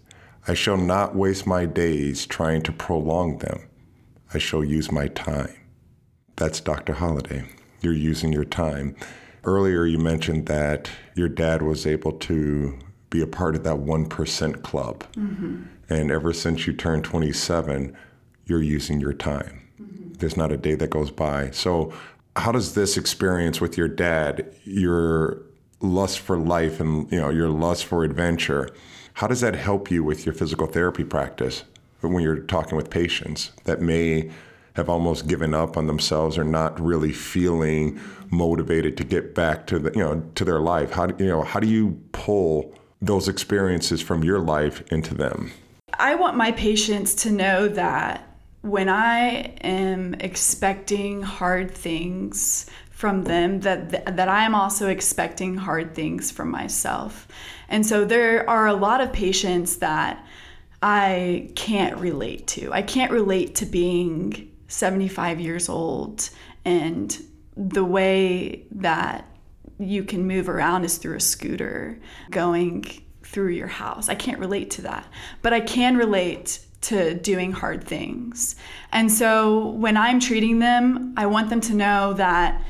I 0.47 0.53
shall 0.53 0.77
not 0.77 1.15
waste 1.15 1.47
my 1.47 1.65
days 1.65 2.25
trying 2.25 2.63
to 2.63 2.73
prolong 2.73 3.37
them. 3.37 3.61
I 4.33 4.39
shall 4.39 4.63
use 4.63 4.91
my 4.91 5.07
time. 5.07 5.55
That's 6.35 6.59
Dr. 6.59 6.93
Holiday. 6.93 7.43
You're 7.81 7.93
using 7.93 8.33
your 8.33 8.43
time. 8.43 8.95
Earlier, 9.43 9.85
you 9.85 9.97
mentioned 9.97 10.45
that 10.47 10.89
your 11.15 11.29
dad 11.29 11.61
was 11.61 11.85
able 11.85 12.13
to 12.13 12.77
be 13.09 13.21
a 13.21 13.27
part 13.27 13.55
of 13.55 13.63
that 13.63 13.75
1% 13.75 14.63
club. 14.63 15.03
Mm-hmm. 15.13 15.63
And 15.89 16.11
ever 16.11 16.33
since 16.33 16.65
you 16.65 16.73
turned 16.73 17.03
27, 17.03 17.95
you're 18.45 18.61
using 18.61 18.99
your 18.99 19.13
time. 19.13 19.61
Mm-hmm. 19.81 20.13
There's 20.13 20.37
not 20.37 20.51
a 20.51 20.57
day 20.57 20.75
that 20.75 20.89
goes 20.89 21.11
by. 21.11 21.51
So, 21.51 21.93
how 22.35 22.51
does 22.51 22.73
this 22.73 22.97
experience 22.97 23.61
with 23.61 23.77
your 23.77 23.87
dad, 23.87 24.55
your 24.63 25.43
lust 25.81 26.19
for 26.19 26.37
life 26.37 26.79
and 26.79 27.11
you 27.11 27.19
know 27.19 27.29
your 27.29 27.49
lust 27.49 27.85
for 27.85 28.03
adventure, 28.03 28.69
how 29.15 29.27
does 29.27 29.41
that 29.41 29.55
help 29.55 29.91
you 29.91 30.03
with 30.03 30.25
your 30.25 30.33
physical 30.33 30.65
therapy 30.65 31.03
practice 31.03 31.63
when 32.01 32.23
you're 32.23 32.39
talking 32.39 32.75
with 32.75 32.89
patients 32.89 33.51
that 33.65 33.81
may 33.81 34.31
have 34.73 34.89
almost 34.89 35.27
given 35.27 35.53
up 35.53 35.77
on 35.77 35.87
themselves 35.87 36.37
or 36.37 36.43
not 36.43 36.79
really 36.79 37.11
feeling 37.11 37.99
motivated 38.31 38.97
to 38.97 39.03
get 39.03 39.35
back 39.35 39.67
to 39.67 39.79
the 39.79 39.91
you 39.91 39.99
know 39.99 40.23
to 40.35 40.45
their 40.45 40.59
life? 40.59 40.91
How 40.91 41.07
do 41.07 41.23
you 41.23 41.29
know 41.29 41.43
how 41.43 41.59
do 41.59 41.67
you 41.67 41.99
pull 42.11 42.73
those 43.01 43.27
experiences 43.27 44.01
from 44.01 44.23
your 44.23 44.39
life 44.39 44.81
into 44.91 45.13
them? 45.13 45.51
I 45.99 46.15
want 46.15 46.37
my 46.37 46.51
patients 46.51 47.13
to 47.15 47.31
know 47.31 47.67
that 47.67 48.27
when 48.61 48.89
I 48.89 49.53
am 49.61 50.15
expecting 50.15 51.21
hard 51.21 51.69
things 51.69 52.65
from 52.89 53.25
them 53.25 53.59
that 53.59 54.15
that 54.15 54.29
I 54.29 54.45
am 54.45 54.55
also 54.55 54.87
expecting 54.87 55.55
hard 55.57 55.93
things 55.93 56.31
from 56.31 56.49
myself. 56.49 57.27
And 57.67 57.85
so 57.85 58.05
there 58.05 58.49
are 58.49 58.67
a 58.67 58.73
lot 58.73 59.01
of 59.01 59.11
patients 59.11 59.77
that 59.77 60.25
I 60.81 61.51
can't 61.55 61.97
relate 61.97 62.47
to. 62.47 62.71
I 62.71 62.81
can't 62.81 63.11
relate 63.11 63.55
to 63.55 63.65
being 63.65 64.52
75 64.67 65.39
years 65.39 65.69
old 65.69 66.29
and 66.65 67.21
the 67.55 67.83
way 67.83 68.65
that 68.71 69.27
you 69.79 70.03
can 70.03 70.25
move 70.25 70.49
around 70.49 70.85
is 70.85 70.97
through 70.97 71.15
a 71.15 71.19
scooter 71.19 71.99
going 72.29 72.85
through 73.23 73.49
your 73.49 73.67
house. 73.67 74.09
I 74.09 74.15
can't 74.15 74.39
relate 74.39 74.71
to 74.71 74.83
that, 74.83 75.05
but 75.41 75.53
I 75.53 75.59
can 75.59 75.97
relate 75.97 76.59
to 76.81 77.13
doing 77.15 77.51
hard 77.51 77.83
things. 77.83 78.55
And 78.91 79.11
so 79.11 79.69
when 79.69 79.97
I'm 79.97 80.19
treating 80.19 80.59
them, 80.59 81.13
I 81.17 81.25
want 81.27 81.49
them 81.49 81.61
to 81.61 81.73
know 81.73 82.13
that 82.13 82.61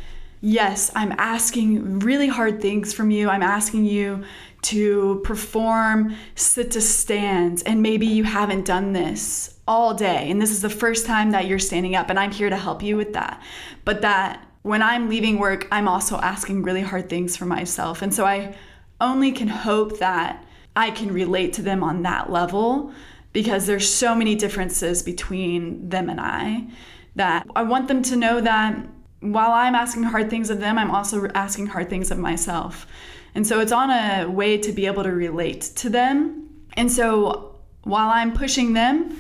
yes, 0.41 0.91
I'm 0.95 1.13
asking 1.13 1.99
really 1.99 2.27
hard 2.27 2.61
things 2.61 2.93
from 2.93 3.11
you. 3.11 3.29
I'm 3.29 3.41
asking 3.41 3.85
you 3.85 4.23
to 4.63 5.21
perform 5.23 6.15
sit 6.35 6.71
to 6.71 6.81
stands, 6.81 7.61
and 7.63 7.81
maybe 7.81 8.05
you 8.05 8.23
haven't 8.23 8.65
done 8.65 8.93
this 8.93 9.59
all 9.67 9.93
day, 9.93 10.29
and 10.29 10.41
this 10.41 10.51
is 10.51 10.61
the 10.61 10.69
first 10.69 11.05
time 11.05 11.31
that 11.31 11.47
you're 11.47 11.59
standing 11.59 11.95
up, 11.95 12.09
and 12.09 12.19
I'm 12.19 12.31
here 12.31 12.49
to 12.49 12.57
help 12.57 12.81
you 12.81 12.97
with 12.97 13.13
that. 13.13 13.41
But 13.85 14.01
that 14.01 14.45
when 14.63 14.81
I'm 14.81 15.09
leaving 15.09 15.39
work, 15.39 15.67
I'm 15.71 15.87
also 15.87 16.17
asking 16.17 16.63
really 16.63 16.81
hard 16.81 17.09
things 17.09 17.37
for 17.37 17.45
myself. 17.45 18.01
And 18.01 18.13
so 18.13 18.25
I 18.25 18.55
only 18.99 19.31
can 19.31 19.49
hope 19.49 19.99
that 19.99 20.45
I 20.75 20.89
can 20.91 21.13
relate 21.13 21.53
to 21.53 21.61
them 21.61 21.83
on 21.83 22.01
that 22.03 22.31
level 22.31 22.93
because 23.33 23.65
there's 23.65 23.89
so 23.89 24.15
many 24.15 24.35
differences 24.35 25.03
between 25.03 25.89
them 25.89 26.09
and 26.09 26.19
I 26.21 26.67
that 27.15 27.45
I 27.55 27.63
want 27.63 27.87
them 27.87 28.01
to 28.03 28.15
know 28.15 28.41
that 28.41 28.87
while 29.19 29.51
I'm 29.51 29.75
asking 29.75 30.03
hard 30.03 30.29
things 30.29 30.49
of 30.49 30.59
them, 30.59 30.77
I'm 30.77 30.91
also 30.91 31.27
asking 31.29 31.67
hard 31.67 31.89
things 31.89 32.11
of 32.11 32.17
myself. 32.17 32.87
And 33.35 33.45
so 33.45 33.59
it's 33.59 33.71
on 33.71 33.89
a 33.89 34.29
way 34.29 34.57
to 34.57 34.71
be 34.71 34.85
able 34.85 35.03
to 35.03 35.11
relate 35.11 35.61
to 35.77 35.89
them. 35.89 36.49
And 36.73 36.91
so 36.91 37.55
while 37.83 38.09
I'm 38.09 38.33
pushing 38.33 38.73
them, 38.73 39.17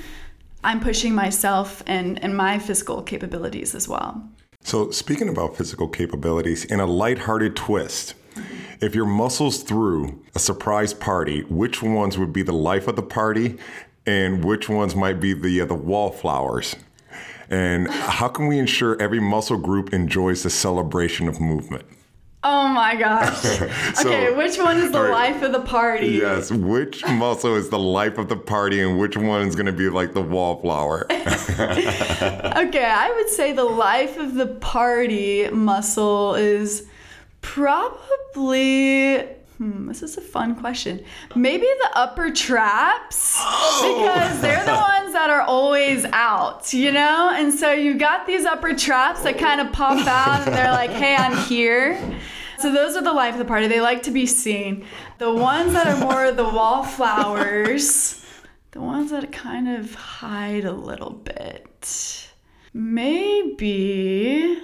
I'm 0.63 0.79
pushing 0.79 1.13
myself 1.13 1.83
and, 1.87 2.23
and 2.23 2.37
my 2.37 2.59
physical 2.59 3.01
capabilities 3.01 3.75
as 3.75 3.87
well. 3.87 4.23
So, 4.65 4.91
speaking 4.91 5.27
about 5.27 5.57
physical 5.57 5.89
capabilities, 5.89 6.63
in 6.63 6.79
a 6.79 6.85
lighthearted 6.85 7.57
twist, 7.57 8.13
if 8.79 8.95
your 8.95 9.05
muscles 9.05 9.61
threw 9.61 10.23
a 10.35 10.39
surprise 10.39 10.93
party, 10.93 11.41
which 11.43 11.83
ones 11.83 12.17
would 12.17 12.31
be 12.31 12.43
the 12.43 12.53
life 12.53 12.87
of 12.87 12.95
the 12.95 13.03
party 13.03 13.57
and 14.05 14.43
which 14.43 14.69
ones 14.69 14.95
might 14.95 15.19
be 15.19 15.33
the, 15.33 15.61
uh, 15.61 15.65
the 15.65 15.75
wallflowers? 15.75 16.77
And 17.49 17.89
how 17.89 18.29
can 18.29 18.47
we 18.47 18.57
ensure 18.57 18.99
every 19.01 19.19
muscle 19.19 19.57
group 19.57 19.93
enjoys 19.93 20.43
the 20.43 20.49
celebration 20.49 21.27
of 21.27 21.41
movement? 21.41 21.85
Oh 22.45 22.67
my 22.67 22.95
gosh. 22.95 23.41
So- 23.95 24.09
okay, 24.09 24.31
which 24.35 24.57
one 24.57 24.77
is 24.77 24.91
the 24.91 25.01
right. 25.01 25.31
life 25.31 25.41
of 25.43 25.51
the 25.53 25.61
party? 25.61 26.07
Yes, 26.07 26.51
which 26.51 27.05
muscle 27.07 27.55
is 27.55 27.69
the 27.69 27.79
life 27.79 28.17
of 28.17 28.27
the 28.27 28.35
party 28.35 28.81
and 28.81 28.99
which 28.99 29.15
one 29.15 29.47
is 29.47 29.55
going 29.55 29.67
to 29.67 29.71
be 29.71 29.89
like 29.89 30.13
the 30.13 30.21
wallflower? 30.21 31.07
Okay, 32.63 32.85
I 32.85 33.11
would 33.15 33.29
say 33.29 33.51
the 33.51 33.63
life 33.63 34.17
of 34.17 34.35
the 34.35 34.47
party 34.47 35.47
muscle 35.49 36.33
is 36.35 36.87
probably. 37.41 39.27
Hmm, 39.57 39.87
this 39.87 40.01
is 40.01 40.17
a 40.17 40.21
fun 40.21 40.55
question. 40.55 41.03
Maybe 41.35 41.67
the 41.81 41.89
upper 41.93 42.31
traps 42.31 43.37
because 43.81 44.41
they're 44.41 44.65
the 44.65 44.71
ones 44.93 45.13
that 45.13 45.29
are 45.29 45.41
always 45.41 46.05
out, 46.05 46.73
you 46.73 46.91
know? 46.91 47.31
And 47.33 47.53
so 47.53 47.71
you 47.71 47.93
got 47.93 48.25
these 48.25 48.45
upper 48.45 48.73
traps 48.73 49.21
that 49.21 49.37
kind 49.37 49.61
of 49.61 49.71
pop 49.71 50.07
out 50.07 50.47
and 50.47 50.55
they're 50.55 50.71
like, 50.71 50.89
hey, 50.89 51.15
I'm 51.15 51.37
here. 51.45 51.99
So 52.57 52.73
those 52.73 52.95
are 52.95 53.03
the 53.03 53.13
life 53.13 53.33
of 53.33 53.39
the 53.39 53.45
party. 53.45 53.67
They 53.67 53.81
like 53.81 54.03
to 54.03 54.11
be 54.11 54.25
seen. 54.25 54.85
The 55.19 55.31
ones 55.31 55.73
that 55.73 55.87
are 55.87 55.97
more 55.97 56.31
the 56.31 56.45
wallflowers, 56.45 58.25
the 58.71 58.81
ones 58.81 59.11
that 59.11 59.31
kind 59.31 59.69
of 59.69 59.93
hide 59.93 60.65
a 60.65 60.71
little 60.71 61.11
bit. 61.11 62.29
Maybe 62.73 64.57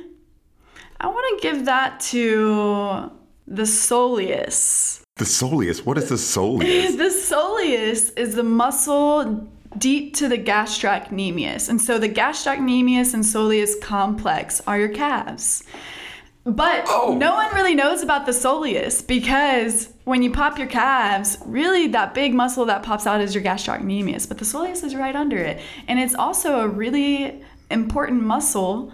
I 1.00 1.08
want 1.08 1.42
to 1.42 1.48
give 1.48 1.66
that 1.66 2.00
to 2.02 3.12
the 3.50 3.64
soleus. 3.64 5.02
the 5.18 5.26
soleus. 5.26 5.86
What 5.86 5.98
is 5.98 6.10
the 6.10 6.16
soleus? 6.16 6.98
The 7.04 7.10
soleus 7.10 8.18
is 8.18 8.36
the 8.36 8.44
muscle 8.44 9.48
deep 9.78 10.16
to 10.16 10.28
the 10.28 10.38
gastrocnemius. 10.38 11.70
And 11.70 11.82
so 11.82 11.98
the 12.00 12.10
gastrocnemius 12.10 13.14
and 13.14 13.24
soleus 13.24 13.74
complex 13.82 14.62
are 14.68 14.80
your 14.80 14.90
calves. 14.90 15.64
But 16.46 16.86
Oh. 16.88 17.16
no 17.20 17.34
one 17.34 17.54
really 17.54 17.76
knows 17.76 18.02
about 18.02 18.26
the 18.26 18.32
soleus 18.32 19.06
because 19.06 19.90
when 20.06 20.24
you 20.24 20.32
pop 20.32 20.58
your 20.58 20.68
calves, 20.68 21.38
really 21.46 21.88
that 21.88 22.14
big 22.14 22.34
muscle 22.34 22.66
that 22.66 22.82
pops 22.84 23.06
out 23.06 23.20
is 23.22 23.36
your 23.36 23.44
gastrocnemius, 23.44 24.28
but 24.28 24.38
the 24.38 24.46
soleus 24.46 24.84
is 24.84 24.96
right 24.96 25.16
under 25.16 25.38
it. 25.38 25.60
And 25.88 26.00
it's 26.00 26.16
also 26.16 26.62
a 26.62 26.68
really 26.68 27.44
important 27.70 28.24
muscle. 28.24 28.92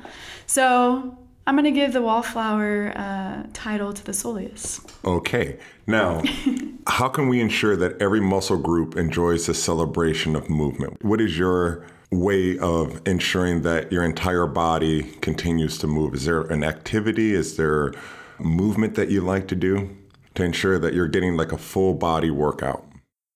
So 0.47 1.17
I'm 1.47 1.55
going 1.55 1.65
to 1.65 1.71
give 1.71 1.93
the 1.93 2.01
wallflower 2.01 2.91
uh, 2.95 3.43
title 3.53 3.93
to 3.93 4.03
the 4.03 4.13
soleus. 4.13 4.83
Okay. 5.05 5.59
Now, 5.85 6.23
how 6.87 7.07
can 7.07 7.27
we 7.27 7.39
ensure 7.39 7.75
that 7.75 8.01
every 8.01 8.19
muscle 8.19 8.57
group 8.57 8.97
enjoys 8.97 9.45
the 9.45 9.53
celebration 9.53 10.35
of 10.35 10.49
movement? 10.49 11.03
What 11.03 11.21
is 11.21 11.37
your 11.37 11.85
way 12.11 12.57
of 12.57 12.99
ensuring 13.05 13.61
that 13.61 13.91
your 13.91 14.03
entire 14.03 14.47
body 14.47 15.03
continues 15.21 15.77
to 15.79 15.87
move? 15.87 16.15
Is 16.15 16.25
there 16.25 16.41
an 16.41 16.63
activity? 16.63 17.35
Is 17.35 17.57
there 17.57 17.93
movement 18.39 18.95
that 18.95 19.09
you 19.09 19.21
like 19.21 19.47
to 19.49 19.55
do 19.55 19.95
to 20.33 20.43
ensure 20.43 20.79
that 20.79 20.93
you're 20.93 21.07
getting 21.07 21.37
like 21.37 21.51
a 21.51 21.57
full 21.57 21.93
body 21.93 22.31
workout? 22.31 22.85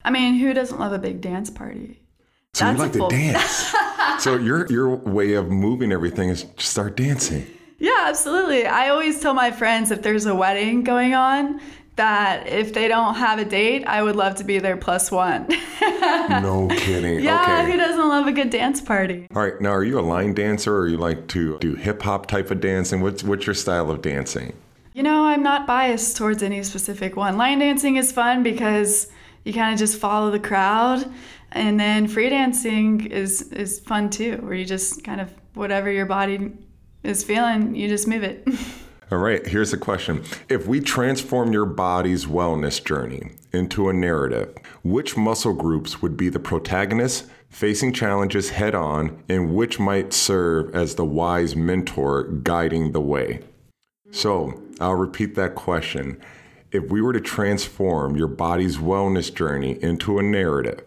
I 0.04 0.10
mean, 0.10 0.36
who 0.36 0.54
doesn't 0.54 0.80
love 0.80 0.94
a 0.94 1.00
big 1.00 1.22
dance 1.22 1.52
party? 1.52 2.02
So 2.54 2.72
you 2.72 2.78
That's 2.78 2.96
a 2.96 3.00
like 3.00 3.12
to 3.12 3.16
dance. 3.16 3.76
so 4.24 4.36
your 4.36 4.66
your 4.72 4.96
way 4.96 5.34
of 5.34 5.50
moving 5.50 5.92
everything 5.92 6.30
is 6.30 6.44
just 6.44 6.72
start 6.72 6.98
dancing. 6.98 7.46
Yeah, 7.80 8.06
absolutely. 8.08 8.66
I 8.66 8.90
always 8.90 9.20
tell 9.20 9.34
my 9.34 9.52
friends 9.52 9.92
if 9.92 10.02
there's 10.02 10.26
a 10.26 10.36
wedding 10.36 10.84
going 10.84 11.14
on 11.14 11.62
that 11.96 12.48
if 12.48 12.74
they 12.74 12.88
don't 12.88 13.16
have 13.16 13.40
a 13.40 13.46
date, 13.46 13.86
I 13.86 14.02
would 14.02 14.16
love 14.16 14.36
to 14.36 14.44
be 14.44 14.60
their 14.60 14.78
plus 14.78 15.12
one. 15.12 15.48
No 16.30 16.68
kidding. 16.70 17.20
yeah, 17.20 17.62
okay. 17.62 17.72
who 17.72 17.78
doesn't 17.78 18.08
love 18.08 18.26
a 18.28 18.32
good 18.32 18.50
dance 18.50 18.80
party? 18.80 19.28
All 19.36 19.42
right. 19.42 19.60
Now, 19.60 19.72
are 19.72 19.84
you 19.84 20.00
a 20.00 20.02
line 20.02 20.34
dancer, 20.34 20.78
or 20.78 20.88
you 20.88 20.98
like 20.98 21.28
to 21.30 21.58
do 21.60 21.76
hip 21.76 22.02
hop 22.02 22.28
type 22.28 22.52
of 22.52 22.62
dancing? 22.62 23.02
What's 23.02 23.24
what's 23.24 23.46
your 23.46 23.54
style 23.54 23.92
of 23.92 24.02
dancing? 24.02 24.54
You 24.94 25.04
know, 25.04 25.26
I'm 25.26 25.44
not 25.44 25.68
biased 25.68 26.16
towards 26.16 26.42
any 26.42 26.64
specific 26.64 27.16
one. 27.16 27.38
Line 27.38 27.60
dancing 27.60 27.98
is 27.98 28.12
fun 28.12 28.44
because 28.44 29.08
you 29.44 29.54
kind 29.54 29.74
of 29.74 29.80
just 29.80 30.00
follow 30.00 30.32
the 30.32 30.40
crowd. 30.40 31.12
And 31.52 31.80
then 31.80 32.08
free 32.08 32.30
dancing 32.30 33.08
is, 33.08 33.42
is 33.52 33.80
fun 33.80 34.10
too, 34.10 34.38
where 34.38 34.54
you 34.54 34.66
just 34.66 35.04
kind 35.04 35.20
of 35.20 35.34
whatever 35.54 35.92
your 35.92 36.06
body 36.06 36.52
is 37.04 37.24
feeling, 37.24 37.76
you 37.76 37.88
just 37.88 38.08
move 38.08 38.24
it. 38.24 38.48
All 39.12 39.18
right. 39.18 39.46
Here's 39.46 39.72
the 39.72 39.78
question: 39.78 40.24
If 40.50 40.68
we 40.68 40.80
transform 40.82 41.52
your 41.52 41.66
body's 41.66 42.28
wellness 42.28 42.84
journey 42.84 43.32
into 43.52 43.90
a 43.90 43.94
narrative, 43.94 44.56
which 44.84 45.18
muscle 45.18 45.54
groups 45.54 46.00
would 46.00 46.16
be 46.16 46.30
the 46.30 46.40
protagonists 46.40 47.28
facing 47.50 47.92
challenges 47.92 48.52
head 48.52 48.76
on, 48.76 49.24
and 49.28 49.56
which 49.56 49.80
might 49.80 50.14
serve 50.14 50.76
as 50.76 50.94
the 50.94 51.06
wise 51.06 51.56
mentor 51.56 52.24
guiding 52.24 52.92
the 52.92 53.02
way? 53.02 53.40
So 54.12 54.62
I'll 54.80 54.94
repeat 54.94 55.34
that 55.36 55.56
question. 55.56 56.22
If 56.72 56.92
we 56.92 57.02
were 57.02 57.14
to 57.14 57.22
transform 57.22 58.16
your 58.16 58.28
body's 58.28 58.78
wellness 58.78 59.34
journey 59.34 59.82
into 59.82 60.20
a 60.20 60.24
narrative, 60.24 60.84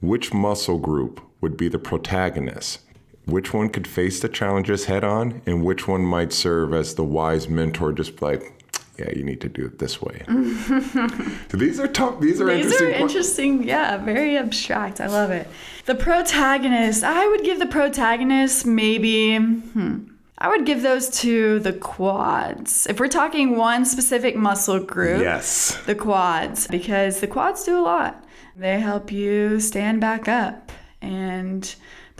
which 0.00 0.34
muscle 0.34 0.78
group 0.78 1.20
would 1.40 1.56
be 1.56 1.68
the 1.68 1.78
protagonist? 1.78 2.80
Which 3.26 3.54
one 3.54 3.68
could 3.68 3.86
face 3.86 4.20
the 4.20 4.28
challenges 4.28 4.86
head 4.86 5.04
on, 5.04 5.42
and 5.46 5.64
which 5.64 5.86
one 5.86 6.02
might 6.04 6.32
serve 6.32 6.74
as 6.74 6.94
the 6.96 7.04
wise 7.04 7.48
mentor, 7.48 7.92
just 7.92 8.20
like, 8.20 8.64
yeah, 8.98 9.10
you 9.14 9.22
need 9.22 9.40
to 9.42 9.48
do 9.48 9.64
it 9.66 9.78
this 9.78 10.02
way. 10.02 10.22
so 11.48 11.56
these 11.56 11.78
are 11.80 11.86
tough. 11.88 12.20
These 12.20 12.40
are 12.40 12.46
These 12.46 12.64
interesting. 12.66 12.86
are 12.88 12.90
interesting, 12.90 13.62
yeah, 13.64 13.96
very 13.98 14.36
abstract. 14.36 15.00
I 15.00 15.06
love 15.06 15.30
it. 15.30 15.46
The 15.86 15.94
protagonist, 15.94 17.04
I 17.04 17.26
would 17.28 17.42
give 17.44 17.58
the 17.58 17.66
protagonist 17.66 18.66
maybe, 18.66 19.36
hmm, 19.38 19.98
I 20.38 20.48
would 20.48 20.66
give 20.66 20.82
those 20.82 21.08
to 21.20 21.60
the 21.60 21.72
quads. 21.72 22.86
If 22.88 22.98
we're 22.98 23.06
talking 23.08 23.56
one 23.56 23.84
specific 23.84 24.34
muscle 24.34 24.80
group, 24.80 25.22
Yes. 25.22 25.76
the 25.86 25.94
quads, 25.94 26.66
because 26.66 27.20
the 27.20 27.28
quads 27.28 27.62
do 27.64 27.78
a 27.78 27.80
lot. 27.82 28.24
They 28.56 28.80
help 28.80 29.12
you 29.12 29.60
stand 29.60 30.00
back 30.00 30.26
up 30.28 30.72
and 31.00 31.72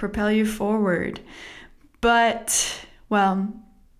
propel 0.03 0.33
you 0.33 0.45
forward. 0.45 1.21
But, 2.01 2.87
well, 3.09 3.53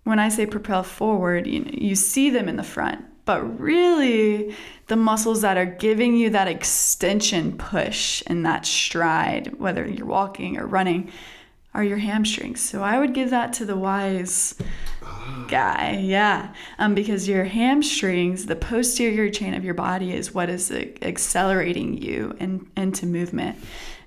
when 0.03 0.19
I 0.19 0.27
say 0.27 0.45
propel 0.45 0.83
forward, 0.83 1.47
you, 1.47 1.65
you 1.71 1.95
see 1.95 2.29
them 2.29 2.49
in 2.49 2.57
the 2.57 2.69
front, 2.75 3.05
but 3.23 3.39
really 3.57 4.53
the 4.87 4.97
muscles 4.97 5.43
that 5.43 5.55
are 5.55 5.65
giving 5.65 6.17
you 6.17 6.29
that 6.31 6.49
extension 6.49 7.57
push 7.57 8.21
and 8.27 8.45
that 8.45 8.65
stride, 8.65 9.57
whether 9.57 9.87
you're 9.87 10.05
walking 10.05 10.57
or 10.57 10.67
running, 10.67 11.09
are 11.73 11.85
your 11.85 11.99
hamstrings. 11.99 12.59
So 12.59 12.83
I 12.83 12.99
would 12.99 13.13
give 13.13 13.29
that 13.29 13.53
to 13.53 13.65
the 13.65 13.77
wise 13.77 14.55
guy, 15.47 16.01
yeah, 16.03 16.53
um, 16.79 16.93
because 16.95 17.29
your 17.29 17.45
hamstrings, 17.45 18.47
the 18.47 18.57
posterior 18.57 19.29
chain 19.29 19.53
of 19.53 19.63
your 19.63 19.73
body, 19.73 20.11
is 20.11 20.33
what 20.33 20.49
is 20.49 20.69
accelerating 21.01 21.97
you 22.01 22.35
in, 22.41 22.69
into 22.75 23.05
movement. 23.05 23.57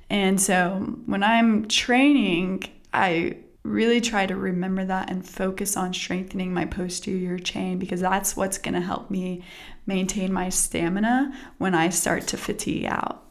And 0.09 0.41
so 0.41 0.97
when 1.07 1.23
I'm 1.23 1.67
training, 1.69 2.65
I 2.93 3.39
really 3.65 4.01
try 4.01 4.27
to 4.27 4.37
remember 4.37 4.85
that 4.85 5.11
and 5.11 5.27
focus 5.27 5.77
on 5.77 5.93
strengthening 5.93 6.55
my 6.55 6.65
posterior 6.65 7.39
chain 7.39 7.79
because 7.79 8.01
that's 8.01 8.37
what's 8.37 8.59
going 8.59 8.75
to 8.75 8.81
help 8.81 9.11
me 9.11 9.43
maintain 9.87 10.33
my 10.33 10.49
stamina 10.49 11.33
when 11.59 11.75
I 11.75 11.89
start 11.89 12.27
to 12.29 12.37
fatigue 12.37 12.87
out. 12.87 13.25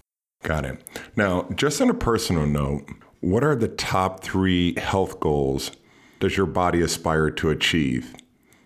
Got 0.44 0.66
it. 0.66 0.82
Now, 1.16 1.48
just 1.56 1.82
on 1.82 1.90
a 1.90 1.94
personal 1.94 2.46
note, 2.46 2.86
what 3.22 3.44
are 3.44 3.56
the 3.56 3.68
top 3.68 4.24
three 4.24 4.78
health 4.78 5.20
goals 5.20 5.72
does 6.20 6.38
your 6.38 6.46
body 6.46 6.82
aspire 6.82 7.30
to 7.32 7.50
achieve? 7.50 8.14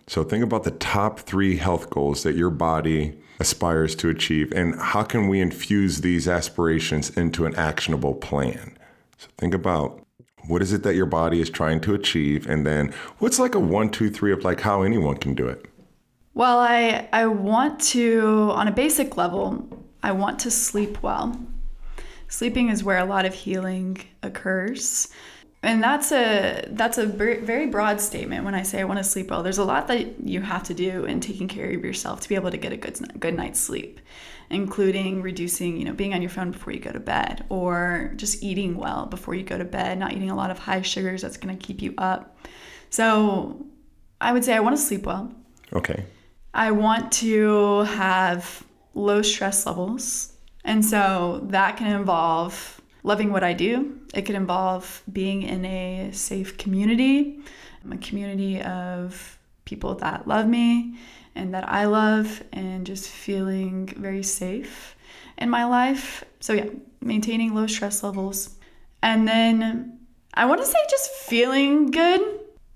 So 0.06 0.24
think 0.24 0.42
about 0.44 0.64
the 0.64 0.72
top 0.72 1.20
three 1.20 1.56
health 1.56 1.88
goals 1.90 2.24
that 2.24 2.34
your 2.34 2.50
body 2.50 3.18
aspires 3.40 3.94
to 3.96 4.08
achieve, 4.08 4.52
and 4.52 4.78
how 4.78 5.02
can 5.02 5.28
we 5.28 5.40
infuse 5.40 6.02
these 6.02 6.28
aspirations 6.28 7.10
into 7.16 7.46
an 7.46 7.54
actionable 7.56 8.14
plan? 8.14 8.76
So 9.18 9.28
think 9.38 9.54
about 9.54 10.06
what 10.46 10.62
is 10.62 10.72
it 10.72 10.82
that 10.84 10.94
your 10.94 11.06
body 11.06 11.40
is 11.40 11.50
trying 11.50 11.80
to 11.80 11.94
achieve, 11.94 12.46
and 12.46 12.66
then 12.66 12.94
what's 13.18 13.38
like 13.38 13.54
a 13.54 13.60
one, 13.60 13.90
two, 13.90 14.10
three 14.10 14.32
of 14.32 14.44
like 14.44 14.60
how 14.60 14.82
anyone 14.82 15.16
can 15.16 15.34
do 15.34 15.48
it. 15.48 15.66
Well, 16.34 16.58
I, 16.58 17.08
I 17.12 17.26
want 17.26 17.80
to, 17.80 18.50
on 18.54 18.68
a 18.68 18.72
basic 18.72 19.16
level, 19.16 19.68
I 20.02 20.12
want 20.12 20.38
to 20.40 20.50
sleep 20.50 21.02
well. 21.02 21.38
Sleeping 22.28 22.68
is 22.68 22.84
where 22.84 22.98
a 22.98 23.04
lot 23.04 23.26
of 23.26 23.34
healing 23.34 23.98
occurs. 24.22 25.08
And 25.62 25.82
that's 25.82 26.10
a 26.10 26.64
that's 26.70 26.96
a 26.96 27.06
very 27.06 27.66
broad 27.66 28.00
statement 28.00 28.44
when 28.44 28.54
I 28.54 28.62
say 28.62 28.80
I 28.80 28.84
want 28.84 28.98
to 28.98 29.04
sleep 29.04 29.30
well. 29.30 29.42
There's 29.42 29.58
a 29.58 29.64
lot 29.64 29.88
that 29.88 30.26
you 30.26 30.40
have 30.40 30.62
to 30.64 30.74
do 30.74 31.04
in 31.04 31.20
taking 31.20 31.48
care 31.48 31.70
of 31.70 31.84
yourself 31.84 32.20
to 32.20 32.28
be 32.28 32.34
able 32.34 32.50
to 32.50 32.56
get 32.56 32.72
a 32.72 32.78
good 32.78 33.20
good 33.20 33.34
night's 33.34 33.60
sleep, 33.60 34.00
including 34.48 35.20
reducing, 35.20 35.76
you 35.76 35.84
know, 35.84 35.92
being 35.92 36.14
on 36.14 36.22
your 36.22 36.30
phone 36.30 36.50
before 36.50 36.72
you 36.72 36.80
go 36.80 36.92
to 36.92 37.00
bed 37.00 37.44
or 37.50 38.12
just 38.16 38.42
eating 38.42 38.78
well 38.78 39.04
before 39.04 39.34
you 39.34 39.42
go 39.42 39.58
to 39.58 39.64
bed, 39.64 39.98
not 39.98 40.12
eating 40.12 40.30
a 40.30 40.34
lot 40.34 40.50
of 40.50 40.58
high 40.58 40.80
sugars 40.80 41.20
that's 41.20 41.36
going 41.36 41.56
to 41.56 41.66
keep 41.66 41.82
you 41.82 41.92
up. 41.98 42.38
So, 42.88 43.66
I 44.20 44.32
would 44.32 44.44
say 44.44 44.54
I 44.54 44.60
want 44.60 44.76
to 44.76 44.82
sleep 44.82 45.04
well. 45.04 45.32
Okay. 45.74 46.04
I 46.54 46.70
want 46.70 47.12
to 47.12 47.82
have 47.82 48.64
low 48.94 49.22
stress 49.22 49.66
levels. 49.66 50.32
And 50.64 50.84
so 50.84 51.40
that 51.44 51.76
can 51.76 51.94
involve 51.94 52.79
loving 53.02 53.32
what 53.32 53.44
I 53.44 53.52
do. 53.52 53.98
It 54.14 54.22
could 54.22 54.34
involve 54.34 55.02
being 55.12 55.42
in 55.42 55.64
a 55.64 56.10
safe 56.12 56.58
community, 56.58 57.40
a 57.90 57.96
community 57.98 58.60
of 58.62 59.38
people 59.64 59.94
that 59.96 60.26
love 60.26 60.46
me 60.46 60.98
and 61.34 61.54
that 61.54 61.68
I 61.68 61.84
love, 61.84 62.42
and 62.52 62.84
just 62.84 63.08
feeling 63.08 63.86
very 63.86 64.22
safe 64.22 64.96
in 65.38 65.48
my 65.48 65.64
life. 65.64 66.24
So, 66.40 66.52
yeah, 66.52 66.66
maintaining 67.00 67.54
low 67.54 67.68
stress 67.68 68.02
levels. 68.02 68.56
And 69.02 69.28
then 69.28 70.00
I 70.34 70.46
want 70.46 70.60
to 70.60 70.66
say 70.66 70.78
just 70.90 71.10
feeling 71.10 71.90
good. 71.92 72.20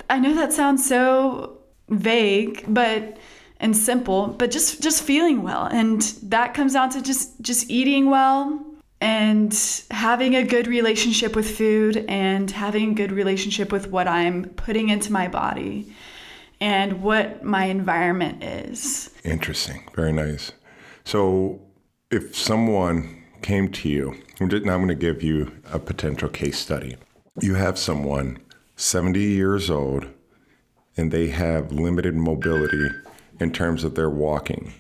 I 0.09 0.19
know 0.21 0.35
that 0.35 0.53
sounds 0.53 0.87
so 0.87 1.59
vague, 1.89 2.65
but 2.69 3.19
and 3.59 3.77
simple, 3.77 4.29
but 4.29 4.51
just 4.51 4.83
just 4.83 5.03
feeling 5.03 5.43
well. 5.43 5.67
And 5.67 6.03
that 6.23 6.55
comes 6.55 6.75
down 6.75 6.91
to 6.91 7.03
just 7.03 7.41
just 7.41 7.71
eating 7.71 8.09
well 8.09 8.74
and 9.01 9.83
having 9.91 10.35
a 10.35 10.45
good 10.45 10.67
relationship 10.67 11.37
with 11.37 11.57
food 11.57 12.05
and 12.09 12.51
having 12.51 12.93
a 12.93 12.95
good 12.95 13.13
relationship 13.13 13.71
with 13.73 13.91
what 13.91 14.09
I'm 14.09 14.45
putting 14.51 14.89
into 14.89 15.13
my 15.13 15.29
body 15.29 15.93
and 16.61 17.03
what 17.03 17.43
my 17.45 17.67
environment 17.67 18.43
is. 18.43 19.11
Interesting. 19.25 19.89
Very 19.95 20.13
nice. 20.13 20.53
So, 21.05 21.61
if 22.11 22.37
someone 22.37 23.23
came 23.43 23.71
to 23.73 23.89
you, 23.89 24.17
I'm 24.41 24.49
going 24.49 24.89
to 24.89 24.95
give 24.95 25.23
you 25.23 25.53
a 25.73 25.79
potential 25.79 26.29
case 26.29 26.59
study. 26.59 26.97
You 27.41 27.55
have 27.57 27.79
someone 27.79 28.39
70 28.77 29.21
years 29.21 29.69
old 29.69 30.07
and 30.97 31.11
they 31.11 31.29
have 31.29 31.73
limited 31.73 32.15
mobility 32.15 32.89
in 33.41 33.53
terms 33.53 33.85
of 33.85 33.95
their 33.95 34.11
walking. 34.11 34.73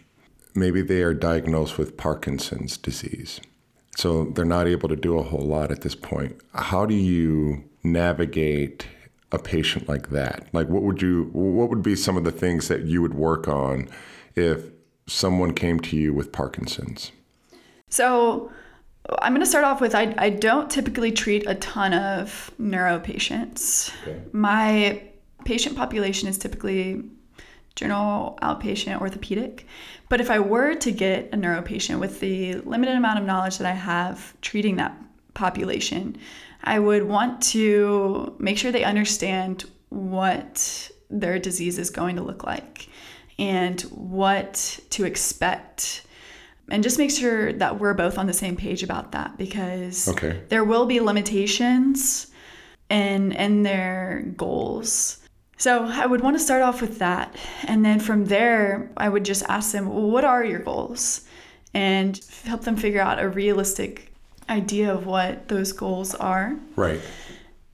Maybe 0.55 0.81
they 0.81 1.03
are 1.03 1.14
diagnosed 1.14 1.77
with 1.77 1.96
Parkinson's 1.96 2.77
disease. 2.79 3.40
So 3.96 4.24
they're 4.24 4.44
not 4.44 4.66
able 4.66 4.88
to 4.88 4.96
do 4.96 5.18
a 5.18 5.22
whole 5.22 5.46
lot 5.46 5.70
at 5.70 5.83
this 5.83 5.94
point. 5.94 6.40
How 6.54 6.85
do 6.85 6.94
you 6.94 7.64
navigate 7.83 8.87
a 9.30 9.38
patient 9.38 9.88
like 9.88 10.11
that? 10.11 10.48
Like 10.52 10.68
what 10.68 10.83
would 10.83 11.00
you 11.02 11.30
what 11.33 11.68
would 11.68 11.83
be 11.83 11.96
some 11.96 12.16
of 12.16 12.24
the 12.24 12.33
things 12.33 12.68
that 12.68 12.83
you 12.83 13.02
would 13.02 13.14
work 13.14 13.48
on 13.48 13.88
if 14.35 14.64
someone 15.07 15.54
came 15.54 15.80
to 15.80 15.96
you 15.96 16.12
with 16.12 16.33
Parkinson's? 16.33 17.12
So 17.88 18.50
I'm 19.20 19.33
going 19.33 19.40
to 19.40 19.46
start 19.46 19.64
off 19.64 19.80
with 19.80 19.94
I, 19.94 20.14
I 20.18 20.30
don't 20.30 20.70
typically 20.70 21.12
treat 21.12 21.46
a 21.46 21.54
ton 21.57 21.92
of 21.92 22.50
neuro 22.59 22.98
patients. 22.98 23.92
Okay. 24.02 24.20
My 24.33 25.02
patient 25.44 25.76
population 25.76 26.28
is 26.28 26.38
typically 26.38 27.04
general 27.76 28.38
outpatient 28.40 29.00
orthopedic. 29.00 29.66
But 30.08 30.20
if 30.20 30.30
I 30.30 30.38
were 30.38 30.74
to 30.74 30.90
get 30.92 31.30
a 31.32 31.36
neuro 31.36 31.62
patient 31.62 32.00
with 32.00 32.20
the 32.20 32.54
limited 32.56 32.96
amount 32.96 33.18
of 33.18 33.24
knowledge 33.24 33.58
that 33.58 33.66
I 33.66 33.72
have 33.74 34.38
treating 34.40 34.76
that 34.76 34.96
population, 35.34 36.16
I 36.62 36.78
would 36.78 37.04
want 37.04 37.42
to 37.42 38.34
make 38.38 38.58
sure 38.58 38.72
they 38.72 38.84
understand 38.84 39.64
what 39.88 40.90
their 41.10 41.38
disease 41.38 41.78
is 41.78 41.90
going 41.90 42.16
to 42.16 42.22
look 42.22 42.44
like 42.44 42.88
and 43.38 43.80
what 43.82 44.80
to 44.90 45.04
expect. 45.04 46.06
And 46.70 46.82
just 46.82 46.98
make 46.98 47.10
sure 47.10 47.52
that 47.54 47.78
we're 47.78 47.94
both 47.94 48.16
on 48.16 48.26
the 48.26 48.32
same 48.32 48.56
page 48.56 48.82
about 48.82 49.12
that 49.12 49.36
because 49.36 50.08
okay. 50.08 50.42
there 50.48 50.64
will 50.64 50.86
be 50.86 51.00
limitations 51.00 52.28
in 52.90 53.32
in 53.32 53.62
their 53.62 54.24
goals 54.36 55.23
so 55.64 55.85
I 55.85 56.05
would 56.05 56.20
want 56.20 56.37
to 56.37 56.42
start 56.42 56.61
off 56.61 56.83
with 56.83 56.98
that. 56.98 57.35
And 57.66 57.83
then 57.83 57.98
from 57.98 58.27
there, 58.27 58.90
I 58.98 59.09
would 59.09 59.24
just 59.24 59.42
ask 59.44 59.72
them, 59.72 59.88
well, 59.88 60.11
what 60.11 60.22
are 60.22 60.44
your 60.44 60.59
goals? 60.59 61.22
And 61.72 62.20
help 62.44 62.64
them 62.64 62.77
figure 62.77 63.00
out 63.00 63.18
a 63.18 63.31
realistic 63.31 64.12
idea 64.50 64.92
of 64.92 65.07
what 65.07 65.48
those 65.48 65.72
goals 65.72 66.14
are. 66.16 66.55
Right. 66.77 67.00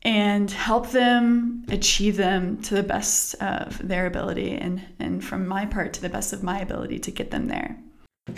And 0.02 0.48
help 0.52 0.90
them 0.90 1.64
achieve 1.68 2.16
them 2.16 2.62
to 2.62 2.76
the 2.76 2.84
best 2.84 3.34
of 3.42 3.84
their 3.84 4.06
ability 4.06 4.52
and, 4.52 4.82
and 5.00 5.24
from 5.24 5.48
my 5.48 5.66
part 5.66 5.92
to 5.94 6.00
the 6.00 6.08
best 6.08 6.32
of 6.32 6.44
my 6.44 6.60
ability 6.60 7.00
to 7.00 7.10
get 7.10 7.32
them 7.32 7.48
there. 7.48 7.76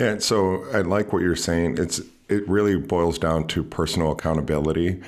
Yeah, 0.01 0.17
so 0.17 0.65
I 0.73 0.81
like 0.81 1.12
what 1.12 1.21
you're 1.21 1.37
saying. 1.37 1.77
It's 1.77 2.01
it 2.31 2.49
really 2.49 2.77
boils 2.79 3.19
down 3.19 3.49
to 3.49 3.62
personal 3.62 4.12
accountability. 4.12 5.03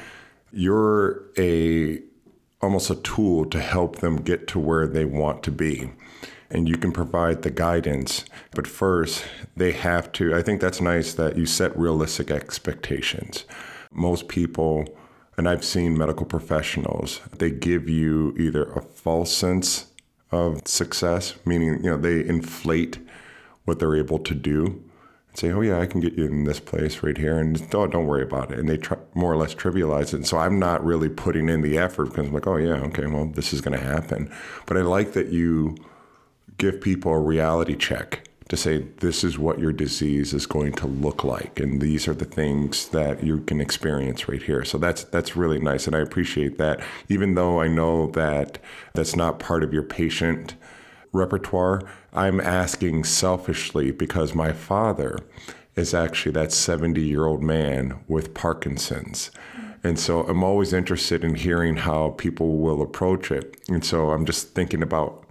You're 0.53 1.23
a 1.39 2.03
almost 2.65 2.91
a 2.91 2.97
tool 2.97 3.45
to 3.47 3.61
help 3.61 3.97
them 3.97 4.17
get 4.17 4.49
to 4.49 4.59
where 4.59 4.87
they 4.87 5.05
want 5.05 5.43
to 5.45 5.51
be. 5.51 5.91
And 6.51 6.69
you 6.69 6.77
can 6.77 6.93
provide 6.93 7.43
the 7.43 7.51
guidance. 7.51 8.25
But 8.53 8.67
first, 8.67 9.25
they 9.57 9.73
have 9.73 10.13
to. 10.13 10.35
I 10.35 10.43
think 10.43 10.61
that's 10.61 10.81
nice 10.81 11.15
that 11.15 11.37
you 11.37 11.47
set 11.47 11.77
realistic 11.77 12.31
expectations. 12.31 13.45
Most 13.93 14.29
people, 14.29 14.87
and 15.37 15.49
I've 15.49 15.65
seen 15.65 15.97
medical 15.97 16.27
professionals, 16.27 17.21
they 17.39 17.51
give 17.51 17.89
you 17.89 18.35
either 18.39 18.65
a 18.73 18.83
false 18.83 19.33
sense 19.33 19.87
of 20.31 20.67
success, 20.67 21.35
meaning, 21.45 21.83
you 21.85 21.91
know, 21.91 21.99
they 21.99 22.25
inflate 22.25 22.99
what 23.65 23.79
they're 23.79 23.97
able 23.97 24.19
to 24.19 24.35
do 24.35 24.84
say, 25.35 25.51
"Oh 25.51 25.61
yeah, 25.61 25.81
I 25.81 25.87
can 25.87 26.01
get 26.01 26.15
you 26.15 26.25
in 26.27 26.45
this 26.45 26.61
place 26.61 27.03
right 27.03 27.17
here," 27.17 27.39
and 27.39 27.61
oh, 27.75 27.87
don't 27.87 28.07
worry 28.07 28.23
about 28.23 28.53
it. 28.53 28.59
And 28.59 28.69
they 28.69 28.77
try, 28.77 28.99
more 29.15 29.33
or 29.33 29.37
less 29.37 29.55
trivialize 29.55 30.09
it. 30.09 30.15
And 30.15 30.27
so 30.27 30.39
I'm 30.39 30.59
not 30.59 30.85
really 30.85 31.09
putting 31.09 31.49
in 31.49 31.63
the 31.63 31.79
effort 31.79 32.07
because 32.07 32.27
I'm 32.27 32.35
like, 32.35 32.47
"Oh 32.47 32.57
yeah, 32.57 32.75
okay, 32.87 33.07
well 33.07 33.27
this 33.27 33.53
is 33.53 33.61
going 33.61 33.79
to 33.79 33.85
happen." 33.85 34.31
But 34.67 34.77
I 34.77 34.83
like 34.83 35.13
that 35.15 35.29
you 35.29 35.77
give 36.59 36.81
people 36.81 37.13
a 37.13 37.19
reality 37.19 37.77
check 37.77 38.29
to 38.49 38.57
say 38.57 38.79
this 38.99 39.25
is 39.25 39.39
what 39.39 39.59
your 39.59 39.73
disease 39.73 40.35
is 40.35 40.47
going 40.47 40.73
to 40.73 40.87
look 40.87 41.25
like 41.25 41.59
and 41.59 41.81
these 41.81 42.07
are 42.07 42.15
the 42.15 42.25
things 42.25 42.89
that 42.91 43.25
you 43.25 43.41
can 43.41 43.61
experience 43.61 44.29
right 44.29 44.43
here 44.43 44.65
so 44.65 44.77
that's 44.77 45.05
that's 45.05 45.35
really 45.35 45.59
nice 45.59 45.87
and 45.87 45.97
i 45.97 45.99
appreciate 45.99 46.59
that 46.59 46.81
even 47.09 47.35
though 47.35 47.61
i 47.61 47.67
know 47.67 48.09
that 48.09 48.59
that's 48.93 49.17
not 49.17 49.39
part 49.39 49.65
of 49.65 49.73
your 49.73 49.83
patient 49.83 50.55
repertoire, 51.15 51.83
I'm 52.13 52.41
asking 52.41 53.05
selfishly 53.05 53.91
because 53.91 54.35
my 54.35 54.53
father 54.53 55.19
is 55.77 55.95
actually 55.95 56.33
that 56.33 56.53
70 56.53 57.01
year 57.01 57.25
old 57.25 57.43
man 57.43 58.01
with 58.09 58.35
Parkinson's. 58.35 59.31
And 59.83 59.99
so 59.99 60.23
I'm 60.23 60.43
always 60.43 60.73
interested 60.73 61.25
in 61.25 61.35
hearing 61.35 61.77
how 61.77 62.11
people 62.11 62.59
will 62.59 62.81
approach 62.83 63.31
it. 63.31 63.57
And 63.69 63.85
so 63.85 64.11
I'm 64.11 64.25
just 64.25 64.55
thinking 64.55 64.83
about 64.83 65.25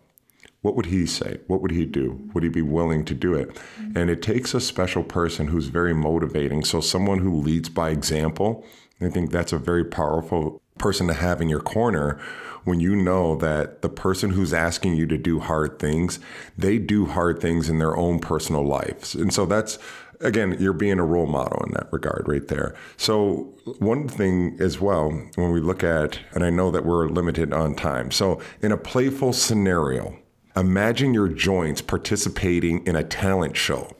what 0.62 0.76
would 0.76 0.86
he 0.86 1.06
say? 1.06 1.40
What 1.48 1.62
would 1.62 1.72
he 1.72 1.86
do? 1.86 2.30
Would 2.34 2.44
he 2.44 2.50
be 2.50 2.62
willing 2.62 3.04
to 3.06 3.14
do 3.14 3.34
it? 3.34 3.58
And 3.96 4.10
it 4.10 4.22
takes 4.22 4.54
a 4.54 4.62
special 4.62 5.04
person 5.04 5.48
who's 5.48 5.68
very 5.68 5.94
motivating. 5.94 6.64
So 6.64 6.80
someone 6.80 7.20
who 7.20 7.36
leads 7.36 7.68
by 7.68 7.90
example. 7.90 8.66
I 9.02 9.10
think 9.10 9.32
that's 9.32 9.52
a 9.52 9.58
very 9.58 9.84
powerful 9.84 10.62
person 10.78 11.08
to 11.08 11.14
have 11.14 11.42
in 11.42 11.50
your 11.50 11.60
corner 11.60 12.22
when 12.64 12.80
you 12.80 12.96
know 12.96 13.36
that 13.38 13.82
the 13.82 13.90
person 13.90 14.32
who's 14.32 14.54
asking 14.54 14.96
you 14.96 15.06
to 15.08 15.18
do 15.18 15.40
hard 15.40 15.80
things, 15.80 16.20
they 16.58 16.78
do 16.78 17.06
hard 17.06 17.40
things 17.40 17.70
in 17.70 17.80
their 17.80 17.96
own 17.96 18.20
personal 18.20 18.66
lives. 18.66 19.16
And 19.16 19.34
so 19.34 19.46
that's 19.46 19.78
again, 20.24 20.56
you're 20.60 20.74
being 20.74 21.00
a 21.00 21.06
role 21.06 21.26
model 21.26 21.64
in 21.66 21.74
that 21.74 21.92
regard 21.92 22.26
right 22.28 22.48
there. 22.48 22.76
So, 22.98 23.54
one 23.80 24.08
thing 24.08 24.58
as 24.60 24.80
well, 24.80 25.10
when 25.36 25.52
we 25.52 25.60
look 25.60 25.84
at, 25.84 26.20
and 26.34 26.44
I 26.44 26.50
know 26.50 26.72
that 26.72 26.86
we're 26.86 27.08
limited 27.08 27.54
on 27.54 27.76
time. 27.76 28.10
So, 28.10 28.42
in 28.62 28.72
a 28.72 28.78
playful 28.78 29.34
scenario, 29.34 30.18
imagine 30.56 31.14
your 31.14 31.28
joints 31.28 31.82
participating 31.82 32.86
in 32.88 32.96
a 32.96 33.04
talent 33.04 33.58
show. 33.58 33.96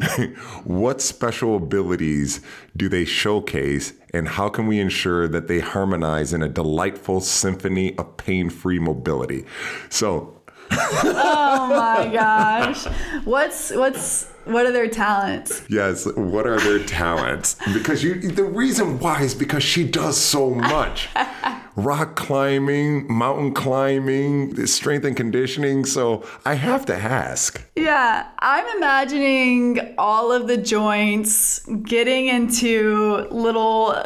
what 0.64 1.00
special 1.00 1.56
abilities 1.56 2.40
do 2.76 2.88
they 2.88 3.04
showcase, 3.04 3.92
and 4.12 4.28
how 4.28 4.48
can 4.48 4.66
we 4.66 4.80
ensure 4.80 5.28
that 5.28 5.48
they 5.48 5.60
harmonize 5.60 6.32
in 6.32 6.42
a 6.42 6.48
delightful 6.48 7.20
symphony 7.20 7.96
of 7.96 8.16
pain 8.16 8.50
free 8.50 8.78
mobility? 8.78 9.44
So, 9.88 10.40
oh 10.72 11.66
my 11.70 12.10
gosh. 12.12 12.84
What's 13.24 13.70
what's 13.70 14.30
what 14.50 14.66
are 14.66 14.72
their 14.72 14.88
talents? 14.88 15.62
Yes, 15.68 16.06
what 16.14 16.46
are 16.46 16.58
their 16.58 16.84
talents? 16.84 17.56
Because 17.72 18.02
you 18.02 18.14
the 18.14 18.44
reason 18.44 18.98
why 18.98 19.22
is 19.22 19.34
because 19.34 19.62
she 19.62 19.84
does 19.84 20.16
so 20.16 20.50
much. 20.50 21.08
Rock 21.76 22.16
climbing, 22.16 23.10
mountain 23.12 23.54
climbing, 23.54 24.66
strength 24.66 25.04
and 25.04 25.16
conditioning, 25.16 25.84
so 25.84 26.24
I 26.44 26.54
have 26.54 26.84
to 26.86 26.94
ask. 26.94 27.64
Yeah, 27.76 28.28
I'm 28.40 28.76
imagining 28.76 29.94
all 29.96 30.32
of 30.32 30.48
the 30.48 30.56
joints 30.56 31.64
getting 31.84 32.26
into 32.26 33.28
little 33.30 33.96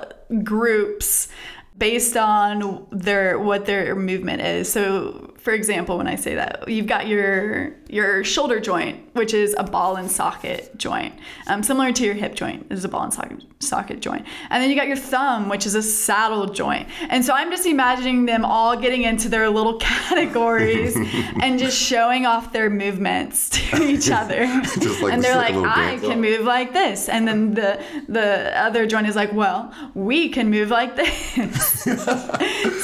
groups 0.43 1.29
based 1.77 2.17
on 2.17 2.87
their 2.93 3.39
what 3.39 3.67
their 3.67 3.97
movement 3.97 4.43
is. 4.43 4.71
So 4.71 5.35
for 5.45 5.53
example, 5.53 5.99
when 5.99 6.07
I 6.07 6.15
say 6.15 6.37
that, 6.37 6.67
you've 6.69 6.87
got 6.87 7.07
your 7.07 7.75
your 7.89 8.25
shoulder 8.25 8.61
joint, 8.61 9.01
which 9.15 9.33
is 9.33 9.55
a 9.59 9.65
ball 9.65 9.97
and 9.97 10.11
socket 10.11 10.77
joint, 10.77 11.15
um, 11.47 11.63
similar 11.63 11.93
to 11.93 12.05
your 12.05 12.15
hip 12.15 12.35
joint 12.35 12.67
is 12.71 12.85
a 12.85 12.89
ball 12.89 13.03
and 13.05 13.13
socket 13.15 13.43
socket 13.61 14.01
joint, 14.01 14.27
and 14.51 14.63
then 14.63 14.69
you 14.69 14.77
got 14.77 14.87
your 14.89 14.97
thumb, 14.97 15.49
which 15.49 15.65
is 15.65 15.75
a 15.75 15.83
saddle 15.83 16.47
joint. 16.47 16.89
And 17.09 17.25
so 17.25 17.33
I'm 17.33 17.51
just 17.51 17.67
imagining 17.67 18.27
them 18.27 18.45
all 18.45 18.77
getting 18.77 19.05
into 19.05 19.29
their 19.29 19.49
little 19.49 19.79
categories 19.79 20.97
and 21.43 21.59
just 21.59 21.81
showing 21.81 22.27
off 22.27 22.53
their 22.53 22.69
movements 22.69 23.49
to 23.51 23.83
each 23.83 24.11
other. 24.11 24.45
like 24.47 25.13
and 25.13 25.23
they're 25.23 25.37
like 25.37 25.55
like, 25.55 25.55
a 25.55 25.59
little 25.59 25.71
I 25.71 25.99
can 25.99 26.13
off." 26.13 26.19
move 26.19 26.41
like 26.41 26.73
this, 26.73 27.09
and 27.09 27.27
then 27.27 27.55
the 27.55 27.83
the 28.09 28.59
other 28.59 28.87
joint 28.87 29.07
is 29.07 29.17
like, 29.17 29.33
well, 29.33 29.73
we 29.95 30.29
can 30.29 30.51
move 30.51 30.71
like 30.71 30.97
this. 30.97 31.83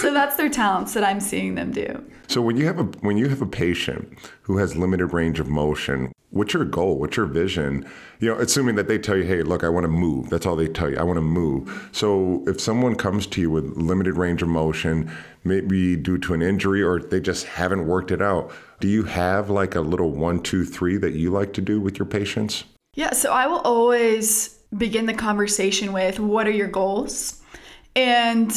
so 0.00 0.12
that's 0.12 0.36
their 0.36 0.48
talents 0.48 0.94
that 0.94 1.04
I'm 1.04 1.20
seeing 1.20 1.54
them 1.54 1.72
do. 1.72 2.04
So 2.28 2.40
when 2.40 2.56
you 2.56 2.66
have 2.66 2.78
a 2.78 2.84
when 3.00 3.16
you 3.16 3.28
have 3.28 3.42
a 3.42 3.46
patient 3.46 4.16
who 4.50 4.58
has 4.58 4.74
limited 4.74 5.06
range 5.12 5.38
of 5.38 5.46
motion, 5.46 6.10
what's 6.30 6.52
your 6.52 6.64
goal? 6.64 6.98
What's 6.98 7.16
your 7.16 7.26
vision? 7.26 7.88
You 8.18 8.30
know, 8.30 8.40
assuming 8.40 8.74
that 8.74 8.88
they 8.88 8.98
tell 8.98 9.16
you, 9.16 9.22
"Hey, 9.22 9.44
look, 9.44 9.62
I 9.62 9.68
want 9.68 9.84
to 9.84 9.88
move." 9.88 10.28
That's 10.28 10.44
all 10.44 10.56
they 10.56 10.66
tell 10.66 10.90
you. 10.90 10.98
I 10.98 11.04
want 11.04 11.18
to 11.18 11.22
move. 11.22 11.88
So 11.92 12.42
if 12.48 12.60
someone 12.60 12.96
comes 12.96 13.28
to 13.28 13.40
you 13.40 13.48
with 13.48 13.76
limited 13.76 14.16
range 14.16 14.42
of 14.42 14.48
motion, 14.48 15.08
maybe 15.44 15.94
due 15.94 16.18
to 16.18 16.34
an 16.34 16.42
injury 16.42 16.82
or 16.82 16.98
they 16.98 17.20
just 17.20 17.46
haven't 17.46 17.86
worked 17.86 18.10
it 18.10 18.20
out, 18.20 18.50
do 18.80 18.88
you 18.88 19.04
have 19.04 19.50
like 19.50 19.76
a 19.76 19.82
little 19.82 20.10
one, 20.10 20.40
two, 20.40 20.64
three 20.64 20.96
that 20.96 21.12
you 21.12 21.30
like 21.30 21.52
to 21.52 21.60
do 21.60 21.80
with 21.80 22.00
your 22.00 22.06
patients? 22.06 22.64
Yeah, 22.96 23.12
so 23.12 23.32
I 23.32 23.46
will 23.46 23.60
always 23.60 24.58
begin 24.76 25.06
the 25.06 25.14
conversation 25.14 25.92
with 25.92 26.18
what 26.18 26.48
are 26.48 26.56
your 26.62 26.66
goals? 26.66 27.40
And 27.94 28.50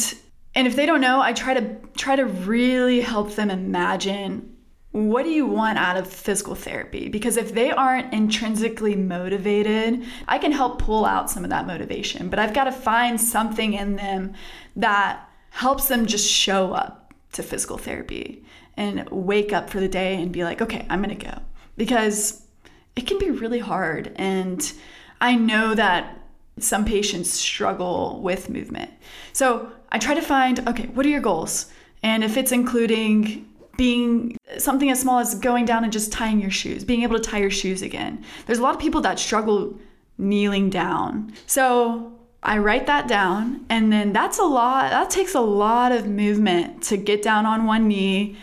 and 0.56 0.66
if 0.66 0.74
they 0.74 0.86
don't 0.86 1.00
know, 1.00 1.20
I 1.20 1.32
try 1.34 1.54
to 1.54 1.76
try 1.96 2.16
to 2.16 2.24
really 2.24 3.00
help 3.00 3.36
them 3.36 3.48
imagine 3.48 4.53
what 4.94 5.24
do 5.24 5.30
you 5.30 5.44
want 5.44 5.76
out 5.76 5.96
of 5.96 6.06
physical 6.06 6.54
therapy? 6.54 7.08
Because 7.08 7.36
if 7.36 7.52
they 7.52 7.72
aren't 7.72 8.14
intrinsically 8.14 8.94
motivated, 8.94 10.04
I 10.28 10.38
can 10.38 10.52
help 10.52 10.78
pull 10.78 11.04
out 11.04 11.28
some 11.28 11.42
of 11.42 11.50
that 11.50 11.66
motivation, 11.66 12.28
but 12.28 12.38
I've 12.38 12.54
got 12.54 12.64
to 12.64 12.72
find 12.72 13.20
something 13.20 13.72
in 13.72 13.96
them 13.96 14.34
that 14.76 15.28
helps 15.50 15.88
them 15.88 16.06
just 16.06 16.30
show 16.30 16.72
up 16.72 17.12
to 17.32 17.42
physical 17.42 17.76
therapy 17.76 18.44
and 18.76 19.10
wake 19.10 19.52
up 19.52 19.68
for 19.68 19.80
the 19.80 19.88
day 19.88 20.14
and 20.22 20.30
be 20.30 20.44
like, 20.44 20.62
okay, 20.62 20.86
I'm 20.88 21.02
going 21.02 21.18
to 21.18 21.26
go. 21.26 21.38
Because 21.76 22.46
it 22.94 23.08
can 23.08 23.18
be 23.18 23.30
really 23.32 23.58
hard. 23.58 24.12
And 24.14 24.72
I 25.20 25.34
know 25.34 25.74
that 25.74 26.20
some 26.60 26.84
patients 26.84 27.32
struggle 27.32 28.20
with 28.22 28.48
movement. 28.48 28.92
So 29.32 29.72
I 29.90 29.98
try 29.98 30.14
to 30.14 30.22
find 30.22 30.68
okay, 30.68 30.86
what 30.86 31.04
are 31.04 31.08
your 31.08 31.20
goals? 31.20 31.66
And 32.04 32.22
if 32.22 32.36
it's 32.36 32.52
including 32.52 33.48
being 33.76 34.36
something 34.58 34.90
as 34.90 35.00
small 35.00 35.18
as 35.18 35.34
going 35.34 35.64
down 35.64 35.84
and 35.84 35.92
just 35.92 36.12
tying 36.12 36.40
your 36.40 36.50
shoes, 36.50 36.84
being 36.84 37.02
able 37.02 37.16
to 37.18 37.22
tie 37.22 37.38
your 37.38 37.50
shoes 37.50 37.82
again. 37.82 38.24
There's 38.46 38.58
a 38.58 38.62
lot 38.62 38.74
of 38.74 38.80
people 38.80 39.00
that 39.02 39.18
struggle 39.18 39.78
kneeling 40.18 40.70
down. 40.70 41.32
So 41.46 42.18
I 42.42 42.58
write 42.58 42.86
that 42.86 43.08
down, 43.08 43.64
and 43.68 43.92
then 43.92 44.12
that's 44.12 44.38
a 44.38 44.44
lot, 44.44 44.90
that 44.90 45.10
takes 45.10 45.34
a 45.34 45.40
lot 45.40 45.92
of 45.92 46.06
movement 46.06 46.82
to 46.84 46.96
get 46.96 47.22
down 47.22 47.46
on 47.46 47.66
one 47.66 47.88
knee, 47.88 48.36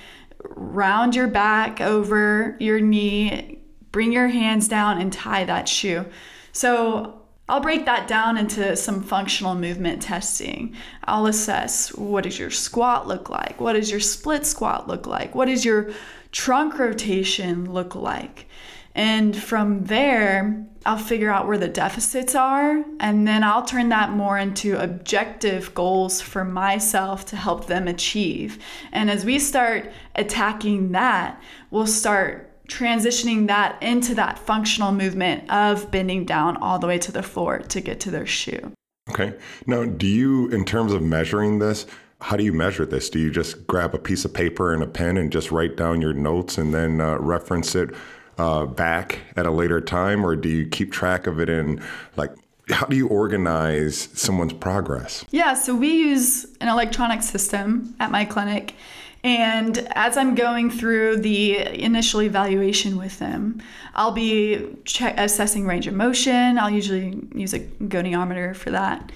round 0.44 1.16
your 1.16 1.28
back 1.28 1.80
over 1.82 2.58
your 2.60 2.80
knee, 2.80 3.60
bring 3.92 4.12
your 4.12 4.28
hands 4.28 4.68
down, 4.68 5.00
and 5.00 5.14
tie 5.14 5.44
that 5.46 5.70
shoe. 5.70 6.06
So 6.52 7.21
I'll 7.52 7.60
break 7.60 7.86
that 7.86 8.08
down 8.08 8.38
into 8.38 8.78
some 8.78 9.04
functional 9.04 9.56
movement 9.56 10.02
testing. 10.02 10.74
I'll 11.04 11.26
assess 11.26 11.94
what 11.94 12.24
does 12.24 12.40
your 12.40 12.50
squat 12.50 13.10
look 13.10 13.30
like? 13.30 13.60
What 13.60 13.74
does 13.74 13.92
your 13.92 14.00
split 14.00 14.46
squat 14.46 14.88
look 14.88 15.06
like? 15.06 15.36
What 15.36 15.48
does 15.50 15.66
your 15.66 15.92
trunk 16.32 16.80
rotation 16.80 17.70
look 17.74 17.94
like? 17.94 18.48
And 18.96 19.36
from 19.36 19.84
there, 19.84 20.66
I'll 20.86 20.98
figure 20.98 21.30
out 21.30 21.46
where 21.46 21.58
the 21.58 21.68
deficits 21.68 22.36
are, 22.36 22.86
and 23.02 23.28
then 23.28 23.44
I'll 23.44 23.66
turn 23.66 23.90
that 23.90 24.12
more 24.12 24.38
into 24.38 24.82
objective 24.82 25.74
goals 25.74 26.22
for 26.22 26.46
myself 26.46 27.26
to 27.28 27.36
help 27.36 27.68
them 27.68 27.90
achieve. 27.90 28.60
And 28.94 29.12
as 29.12 29.26
we 29.26 29.40
start 29.40 29.92
attacking 30.16 30.94
that, 30.94 31.42
we'll 31.70 31.86
start 31.86 32.51
transitioning 32.72 33.48
that 33.48 33.82
into 33.84 34.16
that 34.16 34.40
functional 34.40 34.92
movement 34.92 35.50
of 35.52 35.92
bending 35.92 36.26
down 36.26 36.58
all 36.58 36.80
the 36.80 36.88
way 36.88 36.98
to 36.98 37.12
the 37.12 37.22
floor 37.22 37.60
to 37.60 37.82
get 37.82 38.00
to 38.00 38.12
their 38.12 38.26
shoe. 38.26 38.72
Okay. 39.10 39.34
Now, 39.68 39.84
do 39.84 40.08
you, 40.08 40.48
in 40.50 40.64
terms 40.64 40.94
of 40.94 41.02
measuring 41.02 41.60
this, 41.60 41.86
how 42.22 42.38
do 42.38 42.44
you 42.44 42.54
measure 42.54 42.86
this? 42.86 43.10
Do 43.10 43.20
you 43.20 43.32
just 43.32 43.68
grab 43.68 43.94
a 43.94 43.98
piece 43.98 44.24
of 44.26 44.34
paper 44.34 44.74
and 44.74 44.84
a 44.84 44.88
pen 44.88 45.18
and 45.18 45.32
just 45.32 45.52
write 45.52 45.76
down 45.76 46.02
your 46.02 46.14
notes 46.14 46.58
and 46.58 46.74
then 46.74 47.02
uh, 47.02 47.18
reference 47.18 47.76
it 47.76 47.90
uh, 48.38 48.66
back 48.66 49.20
at 49.36 49.46
a 49.46 49.52
later 49.52 49.82
time? 49.82 50.26
Or 50.26 50.36
do 50.36 50.48
you 50.48 50.68
keep 50.68 50.92
track 50.92 51.28
of 51.28 51.40
it 51.40 51.50
in, 51.50 51.82
like, 52.16 52.32
how 52.70 52.86
do 52.86 52.96
you 52.96 53.08
organize 53.08 54.08
someone's 54.14 54.54
progress? 54.54 55.26
Yeah, 55.32 55.56
so 55.56 55.76
we 55.76 55.90
use 55.90 56.46
an 56.62 56.70
electronic 56.70 57.22
system 57.22 57.96
at 58.00 58.12
my 58.12 58.24
clinic. 58.24 58.76
And 59.24 59.78
as 59.92 60.18
I'm 60.18 60.34
going 60.34 60.72
through 60.72 61.18
the 61.18 61.58
initial 61.58 62.24
evaluation 62.24 62.98
with 62.98 63.20
them, 63.20 63.62
I'll 63.94 64.12
be 64.12 64.76
che- 64.86 65.14
assessing 65.16 65.68
range 65.68 65.86
of 65.86 65.94
motion. 65.94 66.58
I'll 66.58 66.72
usually 66.72 67.22
use 67.36 67.54
a 67.54 67.60
goniometer 67.60 68.56
for 68.56 68.72
that. 68.72 69.12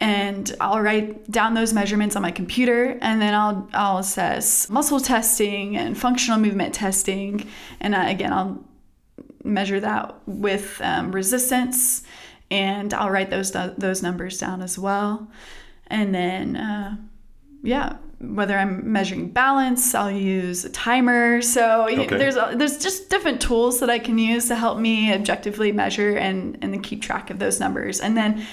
And 0.00 0.54
I'll 0.60 0.80
write 0.80 1.28
down 1.30 1.54
those 1.54 1.72
measurements 1.72 2.14
on 2.14 2.22
my 2.22 2.30
computer, 2.30 2.98
and 3.00 3.20
then 3.20 3.34
I'll, 3.34 3.68
I'll 3.74 3.98
assess 3.98 4.70
muscle 4.70 5.00
testing 5.00 5.76
and 5.76 5.98
functional 5.98 6.38
movement 6.38 6.74
testing. 6.74 7.48
And 7.80 7.94
uh, 7.94 8.04
again, 8.06 8.32
I'll 8.32 8.64
measure 9.42 9.80
that 9.80 10.14
with 10.26 10.80
um, 10.82 11.10
resistance, 11.12 12.04
and 12.50 12.94
I'll 12.94 13.10
write 13.10 13.30
those 13.30 13.50
those 13.52 14.02
numbers 14.02 14.38
down 14.38 14.62
as 14.62 14.78
well. 14.78 15.28
And 15.88 16.14
then, 16.14 16.56
uh, 16.56 16.96
yeah, 17.62 17.96
whether 18.20 18.58
I'm 18.58 18.92
measuring 18.92 19.30
balance, 19.30 19.94
I'll 19.94 20.10
use 20.10 20.64
a 20.64 20.70
timer. 20.70 21.40
So 21.40 21.88
Okay. 21.88 22.06
there's 22.06 22.34
there's 22.34 22.78
just 22.78 23.10
different 23.10 23.40
tools 23.40 23.80
that 23.80 23.90
I 23.90 23.98
can 23.98 24.18
use 24.18 24.48
to 24.48 24.56
help 24.56 24.78
me 24.78 25.12
objectively 25.12 25.72
measure 25.72 26.16
and 26.16 26.58
and 26.62 26.82
keep 26.82 27.00
track 27.02 27.30
of 27.30 27.38
those 27.38 27.60
numbers. 27.60 28.00
And 28.00 28.16
then 28.16 28.44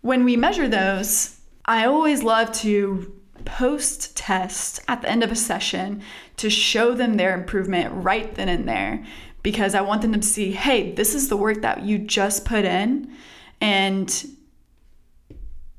when 0.00 0.24
we 0.24 0.36
measure 0.36 0.68
those, 0.68 1.38
I 1.66 1.84
always 1.86 2.22
love 2.22 2.52
to 2.60 3.12
post 3.44 4.16
test 4.16 4.80
at 4.88 5.02
the 5.02 5.10
end 5.10 5.22
of 5.22 5.30
a 5.30 5.36
session 5.36 6.02
to 6.36 6.48
show 6.50 6.94
them 6.94 7.16
their 7.16 7.34
improvement 7.34 7.92
right 7.94 8.34
then 8.34 8.48
and 8.48 8.68
there 8.68 9.04
because 9.42 9.74
I 9.74 9.80
want 9.80 10.02
them 10.02 10.12
to 10.12 10.22
see, 10.22 10.52
hey, 10.52 10.92
this 10.92 11.14
is 11.14 11.28
the 11.28 11.36
work 11.36 11.62
that 11.62 11.82
you 11.82 11.98
just 11.98 12.44
put 12.44 12.64
in 12.64 13.10
and 13.60 14.26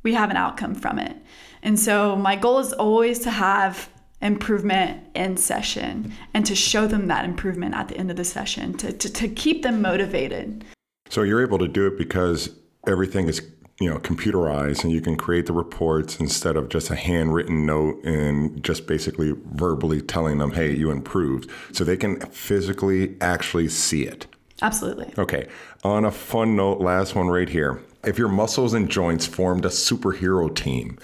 we 0.04 0.14
have 0.14 0.30
an 0.32 0.38
outcome 0.38 0.76
from 0.76 1.00
it. 1.00 1.16
And 1.64 1.80
so 1.80 2.16
my 2.16 2.36
goal 2.36 2.60
is 2.60 2.74
always 2.74 3.20
to 3.20 3.32
have 3.32 3.90
improvement 4.22 5.04
in 5.16 5.36
session 5.38 6.14
and 6.34 6.46
to 6.46 6.56
show 6.56 6.88
them 6.88 7.08
that 7.08 7.26
improvement 7.26 7.76
at 7.76 7.88
the 7.88 7.98
end 7.98 8.12
of 8.12 8.18
the 8.18 8.24
session 8.24 8.74
to, 8.78 8.92
to, 8.94 9.12
to 9.12 9.28
keep 9.28 9.64
them 9.64 9.82
motivated. 9.82 10.64
So 11.10 11.24
you're 11.24 11.42
able 11.42 11.58
to 11.58 11.68
do 11.68 11.88
it 11.88 11.98
because 11.98 12.50
everything 12.88 13.28
is 13.28 13.42
you 13.80 13.90
know 13.90 13.98
computerized 13.98 14.84
and 14.84 14.94
you 14.94 15.02
can 15.02 15.16
create 15.16 15.48
the 15.48 15.54
reports 15.54 16.20
instead 16.20 16.56
of 16.56 16.70
just 16.70 16.92
a 16.92 16.96
handwritten 16.96 17.66
note 17.66 18.02
and 18.04 18.64
just 18.64 18.86
basically 18.86 19.34
verbally 19.54 20.02
telling 20.02 20.38
them 20.38 20.52
hey 20.52 20.72
you 20.72 20.92
improved 20.92 21.50
so 21.72 21.84
they 21.84 21.98
can 21.98 22.20
physically 22.32 23.18
actually 23.22 23.68
see 23.68 24.04
it 24.04 24.28
Absolutely. 24.62 25.12
okay 25.18 25.48
on 25.84 26.06
a 26.06 26.12
fun 26.12 26.56
note 26.56 26.80
last 26.80 27.16
one 27.16 27.28
right 27.28 27.50
here 27.50 27.82
if 28.04 28.20
your 28.20 28.30
muscles 28.30 28.74
and 28.74 28.88
joints 28.90 29.26
formed 29.26 29.66
a 29.66 29.70
superhero 29.70 30.54
team 30.54 31.00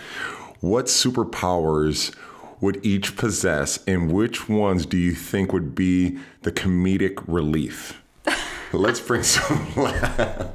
what 0.62 0.86
superpowers 0.86 2.16
would 2.60 2.84
each 2.86 3.16
possess 3.16 3.84
and 3.86 4.12
which 4.12 4.50
ones 4.50 4.86
do 4.86 4.98
you 4.98 5.14
think 5.14 5.54
would 5.54 5.76
be 5.76 6.18
the 6.42 6.52
comedic 6.52 7.24
relief 7.28 8.02
let's 8.74 9.00
bring 9.00 9.24
some 9.24 9.74
laugh. 9.76 10.52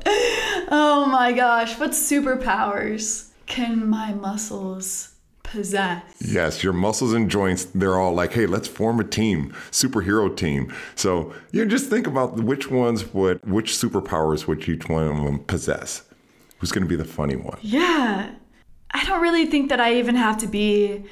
Oh 0.75 1.07
my 1.11 1.33
gosh, 1.33 1.79
what 1.79 1.91
superpowers 1.91 3.31
can 3.47 3.88
my 3.88 4.12
muscles 4.15 5.15
possess? 5.43 6.03
Yes, 6.21 6.62
your 6.62 6.73
muscles 6.73 7.12
and 7.12 7.31
joints, 7.31 7.65
they're 7.67 7.99
all 7.99 8.15
like, 8.15 8.33
hey, 8.33 8.47
let's 8.47 8.69
form 8.69 9.01
a 9.01 9.05
team, 9.05 9.53
superhero 9.71 10.35
team. 10.35 10.73
So 10.95 11.35
you 11.51 11.67
just 11.67 11.91
think 11.91 12.07
about 12.07 12.37
which 12.37 12.71
ones 12.71 13.12
would, 13.12 13.45
which 13.45 13.73
superpowers 13.73 14.47
would 14.47 14.67
each 14.69 14.88
one 14.88 15.07
of 15.07 15.17
them 15.25 15.41
possess? 15.41 16.03
Who's 16.59 16.73
going 16.73 16.85
to 16.85 16.88
be 16.88 16.97
the 16.97 17.05
funny 17.05 17.37
one? 17.37 17.59
Yeah. 17.61 18.31
I 18.92 19.05
don't 19.05 19.22
really 19.22 19.46
think 19.46 19.68
that 19.70 19.81
I 19.81 19.94
even 19.94 20.14
have 20.14 20.38
to 20.38 20.46
be 20.46 21.05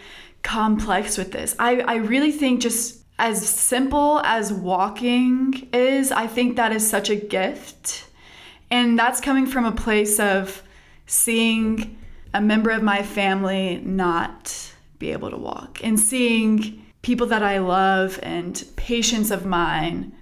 complex 0.42 1.18
with 1.18 1.32
this. 1.32 1.54
I, 1.58 1.80
I 1.80 1.94
really 1.96 2.32
think 2.32 2.60
just 2.60 3.00
as 3.18 3.46
simple 3.46 4.20
as 4.20 4.52
walking 4.52 5.68
is, 5.72 6.10
I 6.10 6.26
think 6.26 6.56
that 6.56 6.72
is 6.72 6.88
such 6.88 7.10
a 7.10 7.16
gift. 7.16 8.06
And 8.70 8.98
that's 8.98 9.20
coming 9.20 9.46
from 9.46 9.64
a 9.64 9.72
place 9.72 10.18
of 10.18 10.62
seeing 11.06 11.98
a 12.32 12.40
member 12.40 12.70
of 12.70 12.82
my 12.82 13.02
family 13.02 13.80
not 13.84 14.72
be 14.98 15.12
able 15.12 15.30
to 15.30 15.36
walk 15.36 15.80
and 15.82 15.98
seeing 15.98 16.84
people 17.02 17.26
that 17.26 17.42
I 17.42 17.58
love 17.58 18.20
and 18.22 18.62
patients 18.76 19.30
of 19.30 19.44
mine 19.44 20.12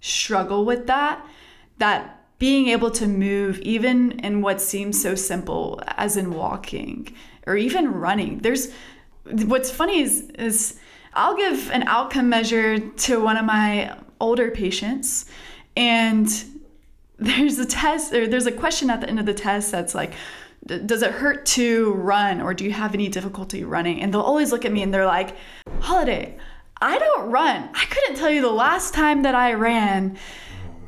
struggle 0.00 0.64
with 0.64 0.86
that, 0.86 1.26
that 1.78 2.15
being 2.38 2.68
able 2.68 2.90
to 2.90 3.06
move 3.06 3.58
even 3.60 4.12
in 4.20 4.42
what 4.42 4.60
seems 4.60 5.00
so 5.00 5.14
simple 5.14 5.80
as 5.86 6.16
in 6.16 6.32
walking 6.34 7.14
or 7.46 7.56
even 7.56 7.92
running. 7.92 8.38
There's 8.38 8.72
what's 9.24 9.70
funny 9.70 10.00
is 10.00 10.30
is 10.38 10.78
I'll 11.14 11.36
give 11.36 11.70
an 11.70 11.84
outcome 11.84 12.28
measure 12.28 12.78
to 12.78 13.20
one 13.20 13.36
of 13.36 13.44
my 13.44 13.96
older 14.20 14.50
patients 14.50 15.26
and 15.76 16.28
there's 17.18 17.58
a 17.58 17.64
test 17.64 18.12
or 18.12 18.26
there's 18.26 18.46
a 18.46 18.52
question 18.52 18.90
at 18.90 19.00
the 19.00 19.08
end 19.08 19.18
of 19.18 19.26
the 19.26 19.34
test 19.34 19.72
that's 19.72 19.94
like 19.94 20.12
does 20.66 21.02
it 21.02 21.12
hurt 21.12 21.46
to 21.46 21.92
run 21.92 22.42
or 22.42 22.52
do 22.52 22.64
you 22.64 22.72
have 22.72 22.92
any 22.92 23.08
difficulty 23.08 23.62
running? 23.62 24.02
And 24.02 24.12
they'll 24.12 24.20
always 24.20 24.50
look 24.50 24.64
at 24.64 24.72
me 24.72 24.82
and 24.82 24.92
they're 24.92 25.06
like 25.06 25.36
holiday 25.80 26.36
i 26.82 26.98
don't 26.98 27.30
run. 27.30 27.70
I 27.72 27.84
couldn't 27.86 28.16
tell 28.16 28.30
you 28.30 28.42
the 28.42 28.50
last 28.50 28.92
time 28.92 29.22
that 29.22 29.34
i 29.34 29.54
ran. 29.54 30.18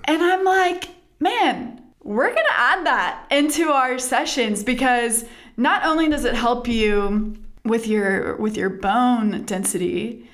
And 0.04 0.22
i'm 0.22 0.44
like 0.44 0.90
man 1.20 1.82
we're 2.02 2.32
going 2.32 2.36
to 2.36 2.58
add 2.58 2.86
that 2.86 3.26
into 3.30 3.70
our 3.70 3.98
sessions 3.98 4.62
because 4.62 5.24
not 5.56 5.84
only 5.84 6.08
does 6.08 6.24
it 6.24 6.34
help 6.34 6.66
you 6.66 7.36
with 7.64 7.86
your 7.86 8.36
with 8.36 8.56
your 8.56 8.70
bone 8.70 9.44
density 9.44 10.28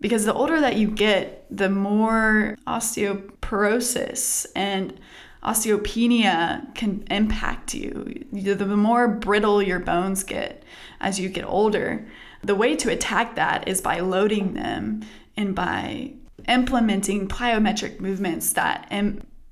because 0.00 0.24
the 0.24 0.34
older 0.34 0.60
that 0.60 0.76
you 0.76 0.88
get 0.88 1.46
the 1.50 1.68
more 1.68 2.56
osteoporosis 2.66 4.46
and 4.54 5.00
osteopenia 5.42 6.74
can 6.74 7.04
impact 7.10 7.72
you. 7.72 8.24
The 8.32 8.66
more 8.66 9.08
brittle 9.08 9.62
your 9.62 9.78
bones 9.78 10.24
get 10.24 10.64
as 11.00 11.20
you 11.20 11.28
get 11.28 11.44
older. 11.44 12.06
The 12.42 12.54
way 12.54 12.76
to 12.76 12.90
attack 12.90 13.36
that 13.36 13.66
is 13.68 13.80
by 13.80 14.00
loading 14.00 14.54
them 14.54 15.02
and 15.36 15.54
by 15.54 16.12
implementing 16.48 17.28
plyometric 17.28 18.00
movements 18.00 18.52
that 18.54 18.86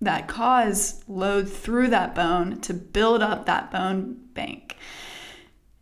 that 0.05 0.29
cause 0.29 1.03
load 1.09 1.49
through 1.49 1.88
that 1.88 2.14
bone 2.14 2.61
to 2.62 2.75
build 2.75 3.23
up 3.23 3.47
that 3.47 3.71
bone 3.71 4.17
bank. 4.35 4.77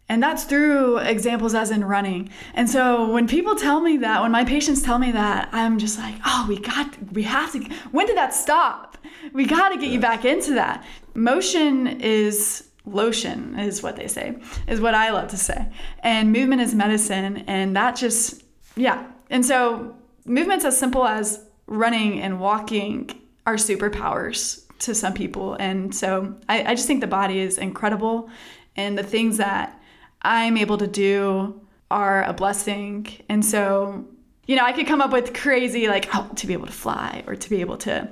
And 0.08 0.22
that's 0.22 0.44
through 0.44 0.98
examples 0.98 1.54
as 1.54 1.70
in 1.70 1.84
running. 1.84 2.28
And 2.52 2.68
so 2.68 3.10
when 3.10 3.26
people 3.26 3.54
tell 3.54 3.80
me 3.80 3.96
that, 3.98 4.20
when 4.20 4.30
my 4.30 4.44
patients 4.44 4.82
tell 4.82 4.98
me 4.98 5.10
that, 5.12 5.48
I'm 5.52 5.78
just 5.78 5.98
like, 5.98 6.14
oh, 6.26 6.44
we 6.46 6.58
got, 6.58 7.12
we 7.12 7.22
have 7.22 7.52
to, 7.52 7.60
when 7.92 8.06
did 8.06 8.18
that 8.18 8.34
stop? 8.34 8.98
We 9.32 9.46
got 9.46 9.70
to 9.70 9.78
get 9.78 9.88
you 9.88 10.00
back 10.00 10.26
into 10.26 10.52
that. 10.52 10.84
Motion 11.14 11.86
is 12.00 12.68
lotion, 12.84 13.58
is 13.58 13.82
what 13.82 13.96
they 13.96 14.06
say, 14.06 14.36
is 14.68 14.82
what 14.82 14.94
I 14.94 15.12
love 15.12 15.28
to 15.28 15.38
say. 15.38 15.72
And 16.00 16.30
movement 16.30 16.60
is 16.60 16.74
medicine. 16.74 17.38
And 17.46 17.74
that 17.76 17.96
just, 17.96 18.42
yeah. 18.76 19.06
And 19.30 19.46
so 19.46 19.96
movements 20.26 20.66
as 20.66 20.78
simple 20.78 21.06
as 21.06 21.42
running 21.66 22.20
and 22.20 22.38
walking 22.38 23.21
are 23.46 23.54
superpowers 23.54 24.64
to 24.80 24.94
some 24.94 25.14
people. 25.14 25.54
And 25.54 25.94
so 25.94 26.34
I, 26.48 26.64
I 26.64 26.74
just 26.74 26.86
think 26.86 27.00
the 27.00 27.06
body 27.06 27.38
is 27.38 27.58
incredible. 27.58 28.30
And 28.76 28.96
the 28.96 29.02
things 29.02 29.36
that 29.36 29.80
I'm 30.22 30.56
able 30.56 30.78
to 30.78 30.86
do 30.86 31.60
are 31.90 32.24
a 32.24 32.32
blessing. 32.32 33.06
And 33.28 33.44
so, 33.44 34.06
you 34.46 34.56
know, 34.56 34.64
I 34.64 34.72
could 34.72 34.86
come 34.86 35.00
up 35.00 35.12
with 35.12 35.34
crazy, 35.34 35.88
like, 35.88 36.08
oh, 36.14 36.30
to 36.36 36.46
be 36.46 36.52
able 36.52 36.66
to 36.66 36.72
fly 36.72 37.22
or 37.26 37.36
to 37.36 37.50
be 37.50 37.60
able 37.60 37.76
to 37.78 38.08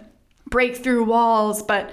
break 0.48 0.76
through 0.76 1.04
walls, 1.04 1.62
but 1.62 1.90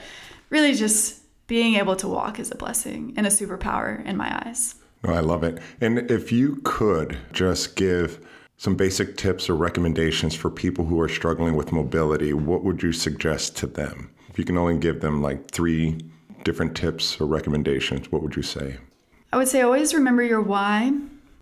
really 0.49 0.73
just 0.73 1.21
being 1.47 1.75
able 1.75 1.95
to 1.95 2.07
walk 2.07 2.39
is 2.39 2.51
a 2.51 2.55
blessing 2.55 3.13
and 3.15 3.25
a 3.25 3.29
superpower 3.29 4.03
in 4.05 4.17
my 4.17 4.43
eyes. 4.45 4.75
Oh, 5.03 5.13
I 5.13 5.21
love 5.21 5.43
it. 5.43 5.59
And 5.79 6.11
if 6.11 6.31
you 6.31 6.59
could 6.63 7.17
just 7.31 7.75
give 7.75 8.25
some 8.57 8.75
basic 8.75 9.17
tips 9.17 9.49
or 9.49 9.55
recommendations 9.55 10.35
for 10.35 10.49
people 10.49 10.85
who 10.85 10.99
are 10.99 11.07
struggling 11.09 11.55
with 11.55 11.71
mobility, 11.71 12.33
what 12.33 12.63
would 12.63 12.81
you 12.81 12.91
suggest 12.91 13.55
to 13.57 13.67
them? 13.67 14.09
If 14.29 14.39
you 14.39 14.45
can 14.45 14.57
only 14.57 14.77
give 14.77 15.01
them 15.01 15.21
like 15.21 15.51
three 15.51 15.99
different 16.43 16.75
tips 16.75 17.21
or 17.21 17.27
recommendations, 17.27 18.11
what 18.11 18.23
would 18.23 18.35
you 18.35 18.41
say? 18.41 18.77
I 19.31 19.37
would 19.37 19.47
say 19.47 19.61
always 19.61 19.93
remember 19.93 20.23
your 20.23 20.41
why 20.41 20.91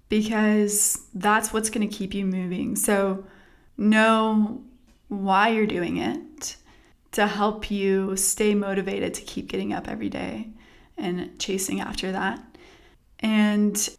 because 0.09 1.05
that's 1.13 1.53
what's 1.53 1.69
going 1.69 1.87
to 1.87 1.95
keep 1.95 2.13
you 2.13 2.25
moving. 2.25 2.75
So 2.75 3.25
know 3.77 4.61
why 5.07 5.49
you're 5.49 5.67
doing 5.67 5.97
it 5.97 6.57
to 7.13 7.27
help 7.27 7.71
you 7.71 8.17
stay 8.17 8.53
motivated 8.53 9.13
to 9.13 9.21
keep 9.21 9.47
getting 9.47 9.71
up 9.71 9.87
every 9.87 10.09
day 10.09 10.49
and 10.97 11.37
chasing 11.39 11.79
after 11.79 12.11
that. 12.11 12.43
And 13.19 13.89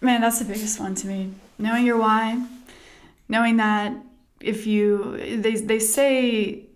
man, 0.00 0.20
that's 0.20 0.38
the 0.38 0.44
biggest 0.44 0.78
one 0.78 0.94
to 0.96 1.06
me. 1.06 1.32
Knowing 1.58 1.86
your 1.86 1.96
why, 1.96 2.44
knowing 3.28 3.56
that 3.56 3.96
if 4.40 4.66
you 4.66 5.38
they 5.40 5.56
they 5.56 5.78
say 5.78 6.66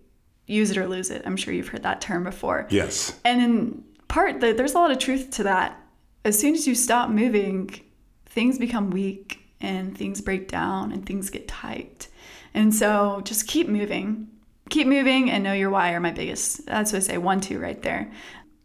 use 0.47 0.71
it 0.71 0.77
or 0.77 0.87
lose 0.87 1.09
it. 1.09 1.21
I'm 1.25 1.37
sure 1.37 1.53
you've 1.53 1.69
heard 1.69 1.83
that 1.83 2.01
term 2.01 2.23
before. 2.23 2.67
Yes. 2.69 3.17
And 3.23 3.41
in 3.41 3.83
part, 4.07 4.41
there's 4.41 4.73
a 4.73 4.77
lot 4.77 4.91
of 4.91 4.99
truth 4.99 5.31
to 5.31 5.43
that 5.43 5.81
as 6.23 6.37
soon 6.37 6.53
as 6.53 6.67
you 6.67 6.75
stop 6.75 7.09
moving, 7.09 7.69
things 8.27 8.57
become 8.57 8.91
weak 8.91 9.39
and 9.59 9.97
things 9.97 10.21
break 10.21 10.47
down 10.47 10.91
and 10.91 11.05
things 11.05 11.29
get 11.29 11.47
tight. 11.47 12.07
And 12.53 12.73
so 12.73 13.21
just 13.23 13.47
keep 13.47 13.67
moving. 13.67 14.27
Keep 14.69 14.87
moving 14.87 15.29
and 15.31 15.43
know 15.43 15.53
your 15.53 15.69
why 15.69 15.93
are 15.93 15.99
my 15.99 16.11
biggest. 16.11 16.65
That's 16.65 16.93
what 16.93 16.99
I 16.99 17.05
say, 17.05 17.17
one, 17.17 17.41
two 17.41 17.59
right 17.59 17.81
there. 17.81 18.11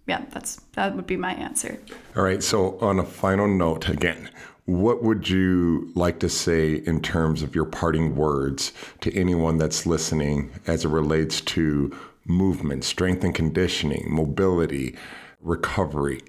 Yeah, 0.07 0.25
that's 0.31 0.57
that 0.75 0.95
would 0.95 1.07
be 1.07 1.17
my 1.17 1.35
answer. 1.35 1.81
All 2.17 2.23
right. 2.23 2.43
So 2.43 2.79
on 2.79 3.01
a 3.01 3.05
final 3.05 3.49
note 3.49 3.89
again, 3.89 4.31
what 4.67 5.03
would 5.03 5.29
you 5.29 5.91
like 5.95 6.19
to 6.19 6.29
say 6.29 6.75
in 6.75 7.01
terms 7.01 7.43
of 7.43 7.55
your 7.55 7.65
parting 7.65 8.17
words 8.17 8.73
to 9.01 9.17
anyone 9.17 9.59
that's 9.59 9.87
listening 9.87 10.51
as 10.67 10.85
it 10.85 10.89
relates 10.89 11.41
to 11.41 11.97
movement, 12.25 12.85
strength 12.85 13.23
and 13.23 13.35
conditioning, 13.35 14.07
mobility, 14.09 14.97
recovery, 15.41 16.21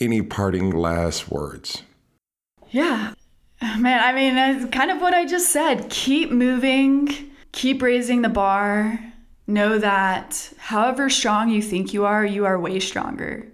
any 0.00 0.20
parting 0.22 0.70
last 0.70 1.30
words? 1.30 1.84
Yeah. 2.70 3.14
Man, 3.78 4.02
I 4.02 4.12
mean, 4.12 4.34
that's 4.34 4.74
kind 4.74 4.90
of 4.90 5.00
what 5.00 5.14
I 5.14 5.24
just 5.24 5.50
said. 5.50 5.88
Keep 5.88 6.32
moving, 6.32 7.30
keep 7.52 7.80
raising 7.80 8.22
the 8.22 8.28
bar. 8.28 8.98
Know 9.46 9.78
that 9.78 10.52
however 10.58 11.08
strong 11.10 11.50
you 11.50 11.62
think 11.62 11.92
you 11.92 12.04
are, 12.06 12.24
you 12.24 12.44
are 12.46 12.58
way 12.58 12.80
stronger. 12.80 13.46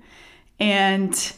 And 0.59 1.33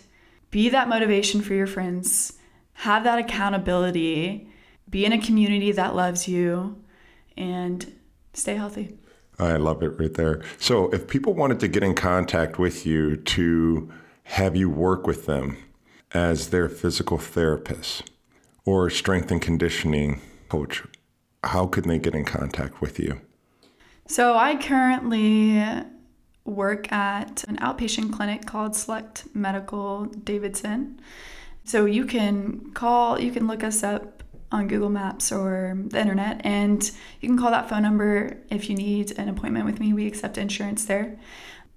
be 0.50 0.68
that 0.68 0.88
motivation 0.88 1.40
for 1.40 1.54
your 1.54 1.66
friends. 1.66 2.34
Have 2.74 3.04
that 3.04 3.18
accountability. 3.18 4.48
Be 4.88 5.04
in 5.04 5.12
a 5.12 5.20
community 5.20 5.72
that 5.72 5.94
loves 5.94 6.28
you 6.28 6.82
and 7.36 7.94
stay 8.34 8.54
healthy. 8.54 8.98
I 9.38 9.56
love 9.56 9.82
it 9.82 9.98
right 9.98 10.12
there. 10.12 10.42
So, 10.58 10.90
if 10.90 11.08
people 11.08 11.34
wanted 11.34 11.60
to 11.60 11.68
get 11.68 11.82
in 11.82 11.94
contact 11.94 12.58
with 12.58 12.86
you 12.86 13.16
to 13.16 13.90
have 14.24 14.54
you 14.54 14.68
work 14.70 15.06
with 15.06 15.26
them 15.26 15.56
as 16.12 16.50
their 16.50 16.68
physical 16.68 17.18
therapist 17.18 18.10
or 18.64 18.90
strength 18.90 19.30
and 19.30 19.40
conditioning 19.40 20.20
coach, 20.48 20.82
how 21.44 21.66
can 21.66 21.88
they 21.88 21.98
get 21.98 22.14
in 22.14 22.24
contact 22.24 22.80
with 22.80 22.98
you? 23.00 23.20
So 24.06 24.36
I 24.36 24.56
currently 24.56 25.64
work 26.44 26.92
at 26.92 27.44
an 27.44 27.56
outpatient 27.58 28.12
clinic 28.12 28.46
called 28.46 28.76
Select 28.76 29.26
Medical 29.34 30.06
Davidson. 30.06 31.00
So 31.64 31.84
you 31.84 32.04
can 32.04 32.72
call, 32.72 33.20
you 33.20 33.30
can 33.30 33.46
look 33.46 33.62
us 33.62 33.82
up 33.82 34.22
on 34.50 34.68
Google 34.68 34.90
Maps 34.90 35.32
or 35.32 35.78
the 35.88 36.00
internet, 36.00 36.44
and 36.44 36.90
you 37.20 37.28
can 37.28 37.38
call 37.38 37.50
that 37.52 37.68
phone 37.68 37.82
number 37.82 38.38
if 38.50 38.68
you 38.68 38.76
need 38.76 39.18
an 39.18 39.28
appointment 39.28 39.64
with 39.64 39.80
me. 39.80 39.92
We 39.92 40.06
accept 40.06 40.36
insurance 40.36 40.84
there 40.84 41.18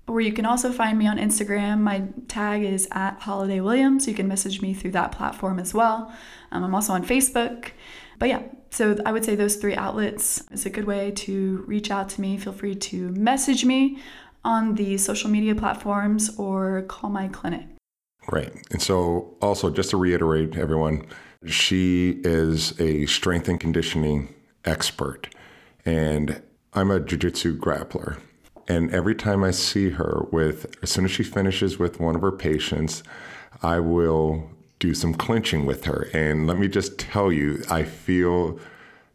or 0.07 0.21
you 0.21 0.31
can 0.31 0.45
also 0.45 0.71
find 0.71 0.97
me 0.97 1.07
on 1.07 1.17
Instagram. 1.17 1.79
My 1.79 2.03
tag 2.27 2.63
is 2.63 2.87
at 2.91 3.19
Holiday 3.21 3.59
Williams. 3.59 4.07
You 4.07 4.13
can 4.13 4.27
message 4.27 4.61
me 4.61 4.73
through 4.73 4.91
that 4.91 5.11
platform 5.11 5.59
as 5.59 5.73
well. 5.73 6.13
Um, 6.51 6.63
I'm 6.63 6.75
also 6.75 6.93
on 6.93 7.03
Facebook. 7.03 7.71
But 8.19 8.29
yeah, 8.29 8.43
so 8.69 8.97
I 9.05 9.11
would 9.11 9.25
say 9.25 9.35
those 9.35 9.55
three 9.55 9.75
outlets 9.75 10.43
is 10.51 10.65
a 10.65 10.69
good 10.69 10.85
way 10.85 11.11
to 11.11 11.63
reach 11.67 11.89
out 11.89 12.09
to 12.09 12.21
me. 12.21 12.37
Feel 12.37 12.53
free 12.53 12.75
to 12.75 13.09
message 13.09 13.65
me 13.65 13.99
on 14.43 14.75
the 14.75 14.97
social 14.97 15.29
media 15.29 15.55
platforms 15.55 16.37
or 16.37 16.83
call 16.83 17.09
my 17.09 17.27
clinic. 17.27 17.74
Great. 18.25 18.51
And 18.71 18.81
so, 18.81 19.35
also, 19.41 19.69
just 19.69 19.91
to 19.91 19.97
reiterate, 19.97 20.57
everyone, 20.57 21.05
she 21.45 22.21
is 22.23 22.79
a 22.79 23.05
strength 23.05 23.47
and 23.47 23.59
conditioning 23.59 24.33
expert, 24.63 25.33
and 25.85 26.41
I'm 26.73 26.89
a 26.89 26.99
jiu 26.99 27.17
jitsu 27.17 27.57
grappler. 27.57 28.19
And 28.67 28.91
every 28.91 29.13
time 29.13 29.43
I 29.43 29.51
see 29.51 29.91
her 29.91 30.25
with, 30.31 30.75
as 30.81 30.89
soon 30.89 31.05
as 31.05 31.11
she 31.11 31.23
finishes 31.23 31.77
with 31.77 31.99
one 31.99 32.15
of 32.15 32.21
her 32.21 32.31
patients, 32.31 33.03
I 33.61 33.79
will 33.79 34.49
do 34.79 34.93
some 34.93 35.13
clinching 35.13 35.65
with 35.65 35.85
her. 35.85 36.09
And 36.13 36.47
let 36.47 36.57
me 36.57 36.67
just 36.67 36.97
tell 36.97 37.31
you, 37.31 37.63
I 37.69 37.83
feel 37.83 38.59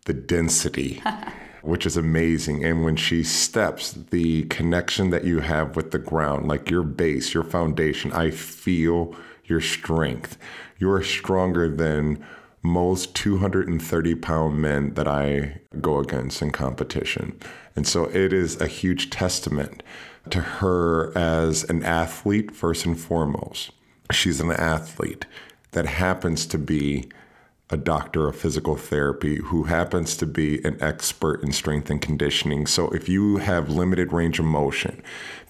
the 0.05 0.15
density, 0.15 1.03
which 1.63 1.87
is 1.87 1.97
amazing. 1.97 2.65
And 2.65 2.85
when 2.85 2.97
she 2.97 3.23
steps, 3.23 3.93
the 3.93 4.45
connection 4.45 5.11
that 5.11 5.25
you 5.25 5.41
have 5.41 5.77
with 5.77 5.91
the 5.91 5.99
ground, 5.99 6.49
like 6.49 6.71
your 6.71 6.83
base, 6.83 7.35
your 7.35 7.45
foundation, 7.45 8.13
I 8.13 8.31
feel 8.31 9.15
your 9.45 9.61
strength. 9.61 10.39
You 10.79 10.91
are 10.91 11.03
stronger 11.03 11.69
than 11.69 12.25
most 12.63 13.15
230 13.15 14.15
pound 14.17 14.61
men 14.61 14.95
that 14.95 15.09
I 15.09 15.61
go 15.81 15.99
against 15.99 16.43
in 16.43 16.51
competition. 16.51 17.39
And 17.75 17.87
so 17.87 18.05
it 18.05 18.33
is 18.33 18.61
a 18.61 18.67
huge 18.67 19.11
testament 19.11 19.83
to 20.31 20.41
her 20.41 21.17
as 21.17 21.65
an 21.65 21.83
athlete, 21.83 22.51
first 22.51 22.85
and 22.85 22.99
foremost. 22.99 23.71
She's 24.13 24.41
an 24.41 24.51
athlete 24.51 25.25
that 25.73 25.87
happens 25.87 26.47
to 26.47 26.59
be 26.59 27.09
a 27.71 27.77
doctor 27.77 28.29
of 28.29 28.37
physical 28.37 28.77
therapy 28.77 29.37
who 29.37 29.65
happens 29.65 30.17
to 30.17 30.27
be 30.27 30.63
an 30.65 30.77
expert 30.81 31.43
in 31.43 31.53
strength 31.53 31.89
and 31.91 32.03
conditioning. 32.03 32.67
So 32.67 32.89
if 32.91 33.09
you 33.09 33.37
have 33.37 33.71
limited 33.71 34.13
range 34.13 34.39
of 34.39 34.45
motion, 34.45 35.03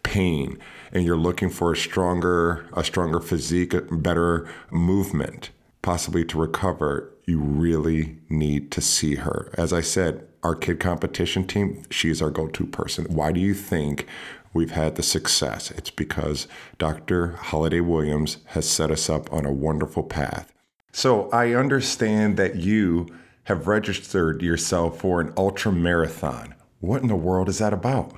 pain, 0.03 0.59
and 0.93 1.05
you're 1.05 1.17
looking 1.17 1.51
for 1.51 1.73
a 1.73 1.77
stronger 1.77 2.67
a 2.75 2.85
stronger 2.85 3.21
physique, 3.21 3.75
better 3.91 4.49
movement, 4.71 5.51
possibly 5.83 6.25
to 6.27 6.39
recover, 6.39 7.11
you 7.27 7.39
really 7.39 8.19
need 8.29 8.71
to 8.73 8.81
see 8.81 9.17
her. 9.17 9.51
As 9.55 9.73
I 9.73 9.81
said, 9.81 10.27
our 10.43 10.55
kid 10.55 10.81
competition 10.81 11.47
team, 11.47 11.83
she's 11.91 12.23
our 12.23 12.31
go-to 12.31 12.67
person. 12.67 13.05
Why 13.09 13.31
do 13.33 13.41
you 13.41 13.55
think 13.55 14.07
we've 14.53 14.71
had 14.71 14.97
the 14.97 15.03
success? 15.03 15.71
It's 15.71 15.91
because 15.91 16.49
Dr. 16.79 17.33
Holiday 17.37 17.81
Williams 17.81 18.39
has 18.47 18.69
set 18.69 18.91
us 18.91 19.09
up 19.09 19.33
on 19.33 19.45
a 19.45 19.53
wonderful 19.53 20.03
path. 20.03 20.53
So 20.93 21.31
I 21.31 21.55
understand 21.55 22.37
that 22.37 22.57
you 22.57 23.07
have 23.45 23.67
registered 23.67 24.43
yourself 24.43 24.99
for 25.01 25.21
an 25.21 25.33
ultra 25.37 25.73
marathon. 25.73 26.55
What 26.81 27.03
in 27.03 27.09
the 27.09 27.17
world 27.17 27.49
is 27.49 27.59
that 27.59 27.73
about? 27.73 28.13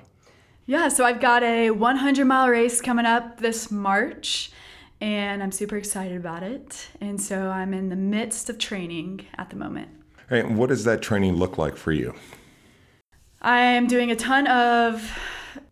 Yeah, 0.66 0.88
so 0.88 1.04
I've 1.04 1.20
got 1.20 1.42
a 1.42 1.70
100 1.70 2.24
mile 2.24 2.48
race 2.48 2.80
coming 2.80 3.04
up 3.04 3.40
this 3.40 3.70
March, 3.70 4.52
and 5.00 5.42
I'm 5.42 5.52
super 5.52 5.76
excited 5.76 6.16
about 6.16 6.42
it. 6.42 6.88
And 7.00 7.20
so 7.20 7.50
I'm 7.50 7.74
in 7.74 7.88
the 7.88 7.96
midst 7.96 8.48
of 8.48 8.58
training 8.58 9.26
at 9.36 9.50
the 9.50 9.56
moment. 9.56 9.88
And 10.30 10.56
what 10.56 10.68
does 10.68 10.84
that 10.84 11.02
training 11.02 11.36
look 11.36 11.58
like 11.58 11.76
for 11.76 11.92
you? 11.92 12.14
I'm 13.42 13.88
doing 13.88 14.12
a 14.12 14.16
ton 14.16 14.46
of 14.46 15.18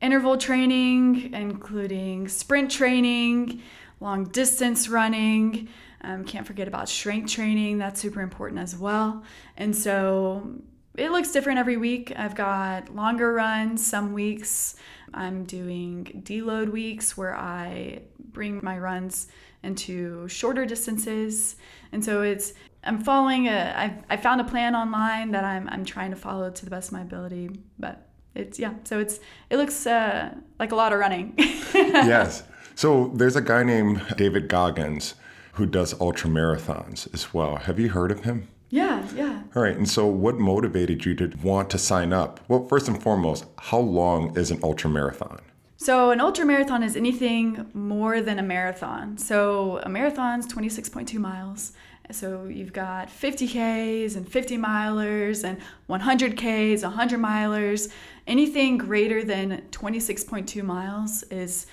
interval 0.03 0.37
training, 0.37 1.33
including 1.33 2.27
sprint 2.29 2.71
training, 2.71 3.63
long 4.01 4.25
distance 4.25 4.89
running. 4.89 5.69
Um, 6.03 6.25
can't 6.25 6.47
forget 6.47 6.69
about 6.69 6.89
strength 6.89 7.31
training, 7.31 7.79
that's 7.79 8.01
super 8.01 8.21
important 8.21 8.61
as 8.61 8.77
well. 8.77 9.23
And 9.57 9.75
so 9.75 10.61
it 10.97 11.11
looks 11.11 11.31
different 11.31 11.59
every 11.59 11.77
week. 11.77 12.13
I've 12.17 12.35
got 12.35 12.95
longer 12.95 13.33
runs 13.33 13.85
some 13.85 14.13
weeks. 14.13 14.77
I'm 15.15 15.45
doing 15.45 16.23
deload 16.25 16.71
weeks 16.71 17.17
where 17.17 17.35
I 17.35 18.03
bring 18.33 18.61
my 18.63 18.79
runs 18.79 19.29
into 19.63 20.27
shorter 20.29 20.65
distances. 20.65 21.57
And 21.93 22.05
so 22.05 22.23
it's 22.23 22.55
I'm 22.83 23.03
following 23.03 23.49
a 23.49 23.75
I've 23.77 24.05
I 24.09 24.17
found 24.17 24.41
a 24.41 24.45
plan 24.45 24.75
online 24.75 25.33
that 25.33 25.45
I'm 25.45 25.69
I'm 25.69 25.85
trying 25.85 26.11
to 26.11 26.17
follow 26.17 26.51
to 26.51 26.65
the 26.65 26.71
best 26.71 26.89
of 26.89 26.93
my 26.95 27.03
ability. 27.03 27.51
But 27.79 28.09
it's 28.35 28.59
yeah, 28.59 28.75
so 28.85 28.99
it's 28.99 29.21
it 29.51 29.57
looks 29.57 29.87
uh, 29.87 30.35
like 30.59 30.73
a 30.73 30.77
lot 30.77 30.93
of 30.93 30.99
running. 30.99 31.35
yes. 31.39 32.43
So 32.75 33.09
there's 33.15 33.37
a 33.37 33.43
guy 33.43 33.63
named 33.63 34.03
David 34.17 34.49
Goggins 34.49 35.15
who 35.61 35.67
does 35.67 35.93
ultra 36.01 36.31
marathons 36.31 37.07
as 37.13 37.35
well. 37.35 37.57
Have 37.57 37.79
you 37.79 37.91
heard 37.91 38.11
of 38.11 38.25
him? 38.25 38.49
Yeah, 38.71 39.07
yeah. 39.15 39.43
All 39.55 39.63
right. 39.63 39.77
And 39.77 39.87
so, 39.87 40.07
what 40.07 40.39
motivated 40.39 41.05
you 41.05 41.15
to 41.17 41.31
want 41.43 41.69
to 41.71 41.77
sign 41.77 42.15
up? 42.15 42.41
Well, 42.49 42.67
first 42.67 42.89
and 42.89 43.01
foremost, 43.03 43.45
how 43.59 43.81
long 43.81 44.35
is 44.39 44.51
an 44.51 44.59
ultra 44.63 44.89
marathon? 44.89 45.43
So, 45.77 46.13
an 46.13 46.21
ultra 46.21 46.47
marathon 46.47 46.83
is 46.83 46.97
anything 46.97 47.67
more 47.75 48.23
than 48.23 48.39
a 48.39 48.43
marathon. 48.43 49.19
So, 49.19 49.81
a 49.83 49.91
marathon's 49.91 50.47
26.2 50.47 51.19
miles. 51.19 51.73
So, 52.11 52.47
you've 52.47 52.73
got 52.73 53.09
50Ks 53.09 54.17
and 54.17 54.27
50 54.27 54.57
milers 54.57 55.45
and 55.45 55.59
100Ks, 55.91 56.85
100 56.85 57.21
milers. 57.21 57.93
Anything 58.27 58.79
greater 58.79 59.23
than 59.23 59.61
26.2 59.73 60.63
miles 60.63 61.23
is 61.25 61.67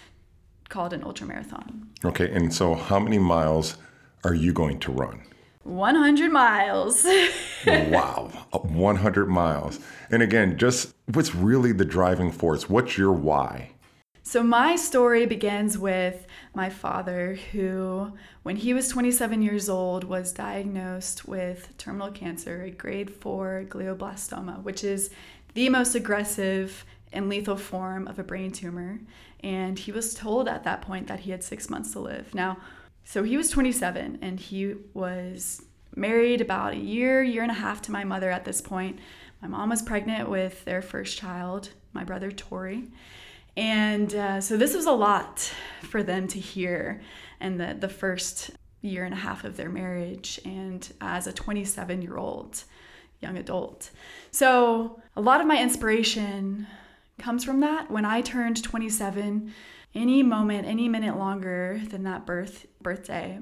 called 0.70 0.94
an 0.94 1.04
ultra 1.04 1.28
marathon. 1.28 1.90
Okay. 2.04 2.32
And 2.32 2.54
so, 2.54 2.76
how 2.76 3.00
many 3.00 3.18
miles 3.18 3.78
are 4.24 4.34
you 4.36 4.54
going 4.54 4.80
to 4.80 4.92
run? 4.92 5.22
100 5.64 6.32
miles. 6.32 7.06
wow, 7.68 8.32
100 8.52 9.26
miles. 9.28 9.80
And 10.10 10.24
again, 10.24 10.58
just 10.58 10.94
what's 11.14 11.36
really 11.36 11.74
the 11.74 11.86
driving 11.86 12.32
force? 12.32 12.70
What's 12.70 12.98
your 12.98 13.12
why? 13.12 13.72
So, 14.24 14.44
my 14.44 14.76
story 14.76 15.26
begins 15.26 15.78
with 15.78 16.26
my 16.54 16.70
father, 16.70 17.38
who, 17.52 18.12
when 18.44 18.58
he 18.58 18.74
was 18.74 18.90
27 18.90 19.42
years 19.42 19.70
old, 19.70 20.04
was 20.04 20.34
diagnosed 20.34 21.28
with 21.28 21.78
terminal 21.78 22.12
cancer, 22.12 22.64
a 22.64 22.72
grade 22.72 23.10
4 23.10 23.66
glioblastoma, 23.70 24.64
which 24.64 24.84
is 24.84 25.10
the 25.54 25.70
most 25.70 25.96
aggressive 25.96 26.86
and 27.14 27.30
lethal 27.30 27.58
form 27.58 28.08
of 28.08 28.20
a 28.20 28.24
brain 28.24 28.52
tumor. 28.52 29.00
And 29.42 29.78
he 29.78 29.92
was 29.92 30.14
told 30.14 30.48
at 30.48 30.64
that 30.64 30.82
point 30.82 31.08
that 31.08 31.22
he 31.22 31.32
had 31.32 31.44
six 31.44 31.70
months 31.70 31.92
to 31.94 32.00
live. 32.00 32.34
Now, 32.34 32.58
so 33.04 33.24
he 33.24 33.38
was 33.38 33.50
27 33.50 34.20
and 34.22 34.40
he 34.40 34.76
was 34.94 35.64
married 35.96 36.42
about 36.42 36.74
a 36.74 36.78
year, 36.78 37.24
year 37.24 37.42
and 37.42 37.52
a 37.52 37.56
half 37.56 37.82
to 37.84 37.92
my 37.92 38.04
mother 38.04 38.30
at 38.30 38.46
this 38.46 38.62
point. 38.62 39.00
My 39.42 39.48
mom 39.48 39.70
was 39.70 39.82
pregnant 39.82 40.30
with 40.30 40.64
their 40.66 40.82
first 40.82 41.18
child, 41.18 41.70
my 41.94 42.04
brother 42.04 42.32
Tori. 42.32 42.84
And 43.56 44.14
uh, 44.14 44.42
so 44.42 44.58
this 44.58 44.76
was 44.76 44.86
a 44.86 44.92
lot 44.92 45.52
for 45.82 46.04
them 46.04 46.28
to 46.28 46.40
hear 46.40 47.02
in 47.42 47.58
the, 47.58 47.76
the 47.80 47.90
first 47.90 48.52
year 48.82 49.04
and 49.04 49.14
a 49.14 49.18
half 49.18 49.44
of 49.44 49.58
their 49.58 49.70
marriage 49.70 50.40
and 50.46 50.92
as 51.02 51.28
a 51.28 51.34
27 51.34 52.02
year 52.02 52.18
old 52.18 52.64
young 53.22 53.38
adult. 53.38 53.90
So 54.32 55.02
a 55.16 55.22
lot 55.22 55.42
of 55.42 55.48
my 55.48 55.62
inspiration 55.62 56.68
comes 57.20 57.44
from 57.44 57.60
that. 57.62 57.90
When 57.90 58.06
I 58.06 58.22
turned 58.22 58.64
27, 58.64 59.54
any 59.96 60.24
moment, 60.24 60.68
any 60.68 60.88
minute 60.88 61.18
longer 61.18 61.82
than 61.90 62.04
that 62.04 62.26
birth 62.26 62.68
birthday, 62.82 63.40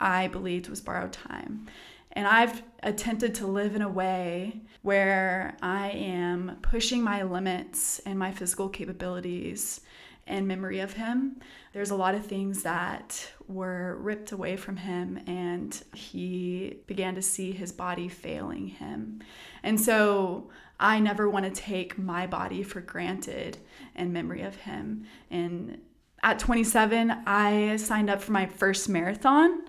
I 0.00 0.28
believed 0.28 0.68
was 0.68 0.80
borrowed 0.80 1.12
time. 1.12 1.68
And 2.12 2.26
I've 2.26 2.62
attempted 2.82 3.34
to 3.36 3.46
live 3.46 3.74
in 3.74 3.82
a 3.82 3.88
way 3.88 4.60
where 4.82 5.56
I 5.62 5.90
am 5.90 6.58
pushing 6.60 7.02
my 7.02 7.22
limits 7.22 8.00
and 8.00 8.18
my 8.18 8.32
physical 8.32 8.68
capabilities 8.68 9.80
in 10.26 10.46
memory 10.46 10.80
of 10.80 10.92
him. 10.92 11.36
There's 11.72 11.90
a 11.90 11.96
lot 11.96 12.14
of 12.14 12.26
things 12.26 12.62
that 12.62 13.32
were 13.48 13.96
ripped 13.96 14.32
away 14.32 14.56
from 14.56 14.76
him, 14.76 15.20
and 15.26 15.82
he 15.94 16.80
began 16.86 17.14
to 17.14 17.22
see 17.22 17.52
his 17.52 17.72
body 17.72 18.08
failing 18.08 18.68
him. 18.68 19.22
And 19.62 19.80
so 19.80 20.50
I 20.82 20.98
never 20.98 21.30
want 21.30 21.44
to 21.44 21.62
take 21.62 21.96
my 21.96 22.26
body 22.26 22.64
for 22.64 22.80
granted 22.80 23.56
in 23.94 24.12
memory 24.12 24.42
of 24.42 24.56
him. 24.56 25.06
And 25.30 25.80
at 26.24 26.40
27, 26.40 27.22
I 27.24 27.76
signed 27.76 28.10
up 28.10 28.20
for 28.20 28.32
my 28.32 28.46
first 28.46 28.88
marathon. 28.88 29.62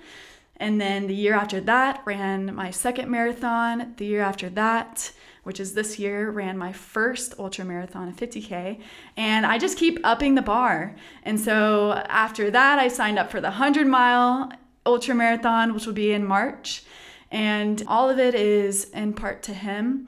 And 0.58 0.82
then 0.82 1.06
the 1.06 1.14
year 1.14 1.36
after 1.36 1.62
that, 1.62 2.02
ran 2.06 2.56
my 2.56 2.72
second 2.72 3.12
marathon. 3.12 3.94
The 3.98 4.06
year 4.06 4.22
after 4.22 4.50
that, 4.52 5.12
which 5.44 5.60
is 5.60 5.76
this 5.76 6.00
year, 6.00 6.32
ran 6.32 6.58
my 6.58 6.74
first 6.74 7.36
ultra 7.38 7.64
marathon, 7.64 8.10
a 8.10 8.12
50K. 8.12 8.80
And 9.16 9.46
I 9.46 9.60
just 9.60 9.78
keep 9.78 10.00
upping 10.04 10.34
the 10.34 10.42
bar. 10.42 10.96
And 11.22 11.40
so 11.40 11.92
after 12.08 12.50
that, 12.50 12.80
I 12.80 12.88
signed 12.88 13.20
up 13.20 13.30
for 13.30 13.40
the 13.40 13.50
100 13.50 13.86
mile 13.86 14.52
ultra 14.84 15.14
marathon, 15.14 15.76
which 15.76 15.86
will 15.86 15.94
be 15.94 16.12
in 16.12 16.26
March. 16.26 16.84
And 17.30 17.84
all 17.88 18.10
of 18.10 18.18
it 18.18 18.34
is 18.34 18.86
in 18.92 19.14
part 19.14 19.44
to 19.44 19.54
him 19.54 20.08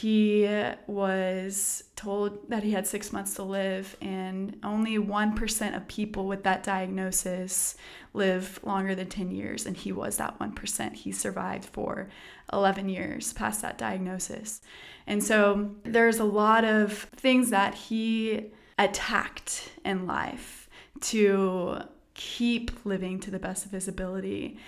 he 0.00 0.44
was 0.88 1.84
told 1.94 2.50
that 2.50 2.64
he 2.64 2.72
had 2.72 2.84
six 2.84 3.12
months 3.12 3.34
to 3.34 3.44
live, 3.44 3.96
and 4.00 4.58
only 4.64 4.98
1% 4.98 5.76
of 5.76 5.86
people 5.86 6.26
with 6.26 6.42
that 6.42 6.64
diagnosis 6.64 7.76
live 8.12 8.58
longer 8.64 8.96
than 8.96 9.08
10 9.08 9.30
years, 9.30 9.66
and 9.66 9.76
he 9.76 9.92
was 9.92 10.16
that 10.16 10.36
1%. 10.40 10.94
He 10.94 11.12
survived 11.12 11.64
for 11.64 12.08
11 12.52 12.88
years 12.88 13.32
past 13.34 13.62
that 13.62 13.78
diagnosis. 13.78 14.62
And 15.06 15.22
so 15.22 15.76
there's 15.84 16.18
a 16.18 16.24
lot 16.24 16.64
of 16.64 16.92
things 17.14 17.50
that 17.50 17.74
he 17.74 18.46
attacked 18.76 19.70
in 19.84 20.08
life 20.08 20.68
to 21.02 21.82
keep 22.14 22.84
living 22.84 23.20
to 23.20 23.30
the 23.30 23.38
best 23.38 23.64
of 23.64 23.70
his 23.70 23.86
ability 23.86 24.58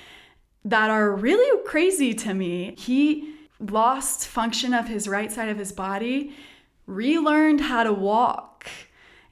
that 0.64 0.89
are 0.89 1.11
really 1.12 1.64
crazy 1.64 2.14
to 2.14 2.33
me. 2.33 2.77
He 2.79 3.36
lost 3.61 4.26
function 4.26 4.74
of 4.74 4.88
his 4.88 5.09
right 5.09 5.32
side 5.32 5.48
of 5.48 5.59
his 5.59 5.72
body, 5.72 6.34
relearned 6.86 7.61
how 7.61 7.84
to 7.84 7.92
walk 7.92 8.68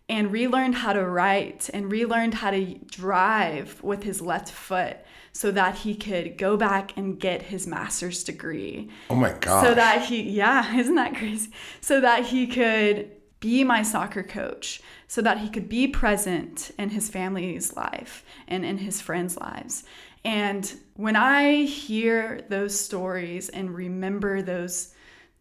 and 0.08 0.30
relearned 0.30 0.74
how 0.74 0.92
to 0.92 1.04
write 1.04 1.70
and 1.72 1.90
relearned 1.90 2.34
how 2.34 2.50
to 2.50 2.74
drive 2.86 3.82
with 3.82 4.02
his 4.02 4.20
left 4.20 4.50
foot 4.50 4.98
so 5.32 5.50
that 5.50 5.76
he 5.76 5.94
could 5.94 6.36
go 6.36 6.56
back 6.56 6.96
and 6.96 7.18
get 7.18 7.42
his 7.42 7.66
master's 7.66 8.22
degree. 8.22 8.90
Oh 9.10 9.14
my 9.14 9.32
god. 9.32 9.64
So 9.64 9.74
that 9.74 10.02
he 10.02 10.22
yeah, 10.22 10.76
isn't 10.78 10.94
that 10.94 11.16
crazy? 11.16 11.50
So 11.80 12.00
that 12.00 12.26
he 12.26 12.46
could 12.46 13.10
be 13.40 13.64
my 13.64 13.82
soccer 13.82 14.22
coach 14.22 14.80
so 15.06 15.20
that 15.22 15.38
he 15.38 15.48
could 15.48 15.68
be 15.68 15.86
present 15.86 16.70
in 16.78 16.90
his 16.90 17.08
family's 17.08 17.76
life 17.76 18.24
and 18.48 18.64
in 18.64 18.78
his 18.78 19.00
friends' 19.00 19.36
lives. 19.36 19.84
And 20.24 20.72
when 20.94 21.16
I 21.16 21.64
hear 21.64 22.44
those 22.48 22.78
stories 22.78 23.50
and 23.50 23.74
remember 23.74 24.40
those 24.40 24.94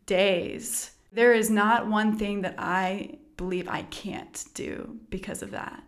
days, 0.06 0.92
there 1.12 1.34
is 1.34 1.50
not 1.50 1.88
one 1.88 2.18
thing 2.18 2.42
that 2.42 2.56
I 2.58 3.18
believe 3.38 3.70
I 3.70 3.84
can't 3.84 4.44
do 4.54 5.00
because 5.10 5.42
of 5.42 5.52
that. 5.52 5.82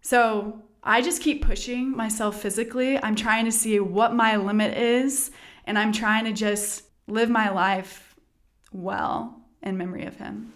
So 0.00 0.62
I 0.82 1.00
just 1.00 1.22
keep 1.22 1.44
pushing 1.44 1.96
myself 1.96 2.40
physically. 2.40 3.00
I'm 3.02 3.14
trying 3.14 3.44
to 3.44 3.52
see 3.52 3.78
what 3.78 4.14
my 4.14 4.36
limit 4.36 4.76
is, 4.76 5.30
and 5.64 5.78
I'm 5.78 5.92
trying 5.92 6.24
to 6.24 6.32
just 6.32 6.82
live 7.06 7.30
my 7.30 7.50
life 7.50 8.16
well 8.72 9.40
in 9.62 9.78
memory 9.78 10.06
of 10.06 10.16
him. 10.16 10.52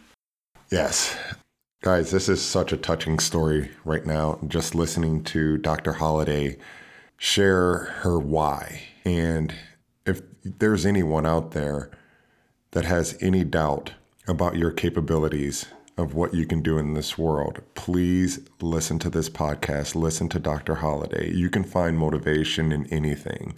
Yes. 0.71 1.17
Guys, 1.83 2.11
this 2.11 2.29
is 2.29 2.43
such 2.43 2.73
a 2.73 2.77
touching 2.77 3.21
story 3.21 3.71
right 3.85 4.05
now. 4.05 4.41
Just 4.49 4.75
listening 4.75 5.23
to 5.25 5.59
Dr. 5.59 5.93
Holiday 5.93 6.57
share 7.17 7.85
her 8.01 8.19
why. 8.19 8.83
And 9.05 9.55
if 10.05 10.21
there's 10.45 10.87
anyone 10.87 11.27
out 11.27 11.53
there 11.53 11.91
that 12.73 12.85
has 12.85 13.17
any 13.21 13.45
doubt 13.45 13.93
about 14.29 14.57
your 14.57 14.71
capabilities 14.71 15.67
of 15.97 16.15
what 16.15 16.35
you 16.35 16.47
can 16.47 16.61
do 16.61 16.79
in 16.79 16.95
this 16.95 17.17
world, 17.17 17.63
please 17.75 18.41
listen 18.61 18.99
to 18.99 19.09
this 19.09 19.31
podcast. 19.31 19.95
Listen 19.95 20.29
to 20.29 20.39
Dr. 20.39 20.77
Holiday. 20.77 21.33
You 21.33 21.49
can 21.49 21.65
find 21.65 21.97
motivation 21.97 22.71
in 22.71 22.87
anything. 22.93 23.57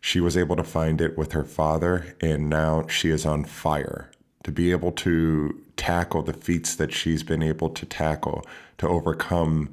She 0.00 0.20
was 0.20 0.36
able 0.36 0.56
to 0.56 0.64
find 0.64 1.00
it 1.00 1.16
with 1.16 1.32
her 1.32 1.44
father, 1.44 2.16
and 2.20 2.50
now 2.50 2.86
she 2.88 3.10
is 3.10 3.24
on 3.24 3.44
fire 3.44 4.10
to 4.42 4.52
be 4.52 4.70
able 4.70 4.92
to 4.92 5.58
tackle 5.76 6.22
the 6.22 6.32
feats 6.32 6.74
that 6.76 6.92
she's 6.92 7.22
been 7.22 7.42
able 7.42 7.70
to 7.70 7.86
tackle, 7.86 8.44
to 8.78 8.88
overcome 8.88 9.72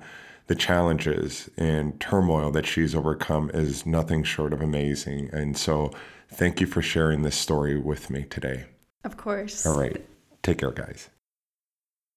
the 0.51 0.55
challenges 0.55 1.49
and 1.55 1.97
turmoil 2.01 2.51
that 2.51 2.65
she's 2.65 2.93
overcome 2.93 3.49
is 3.53 3.85
nothing 3.85 4.21
short 4.21 4.51
of 4.51 4.59
amazing. 4.61 5.29
And 5.31 5.55
so, 5.55 5.91
thank 6.27 6.59
you 6.59 6.67
for 6.67 6.81
sharing 6.81 7.21
this 7.21 7.37
story 7.37 7.79
with 7.79 8.09
me 8.09 8.25
today. 8.25 8.65
Of 9.05 9.15
course. 9.15 9.65
All 9.65 9.79
right. 9.79 10.05
Take 10.43 10.57
care, 10.57 10.71
guys. 10.71 11.09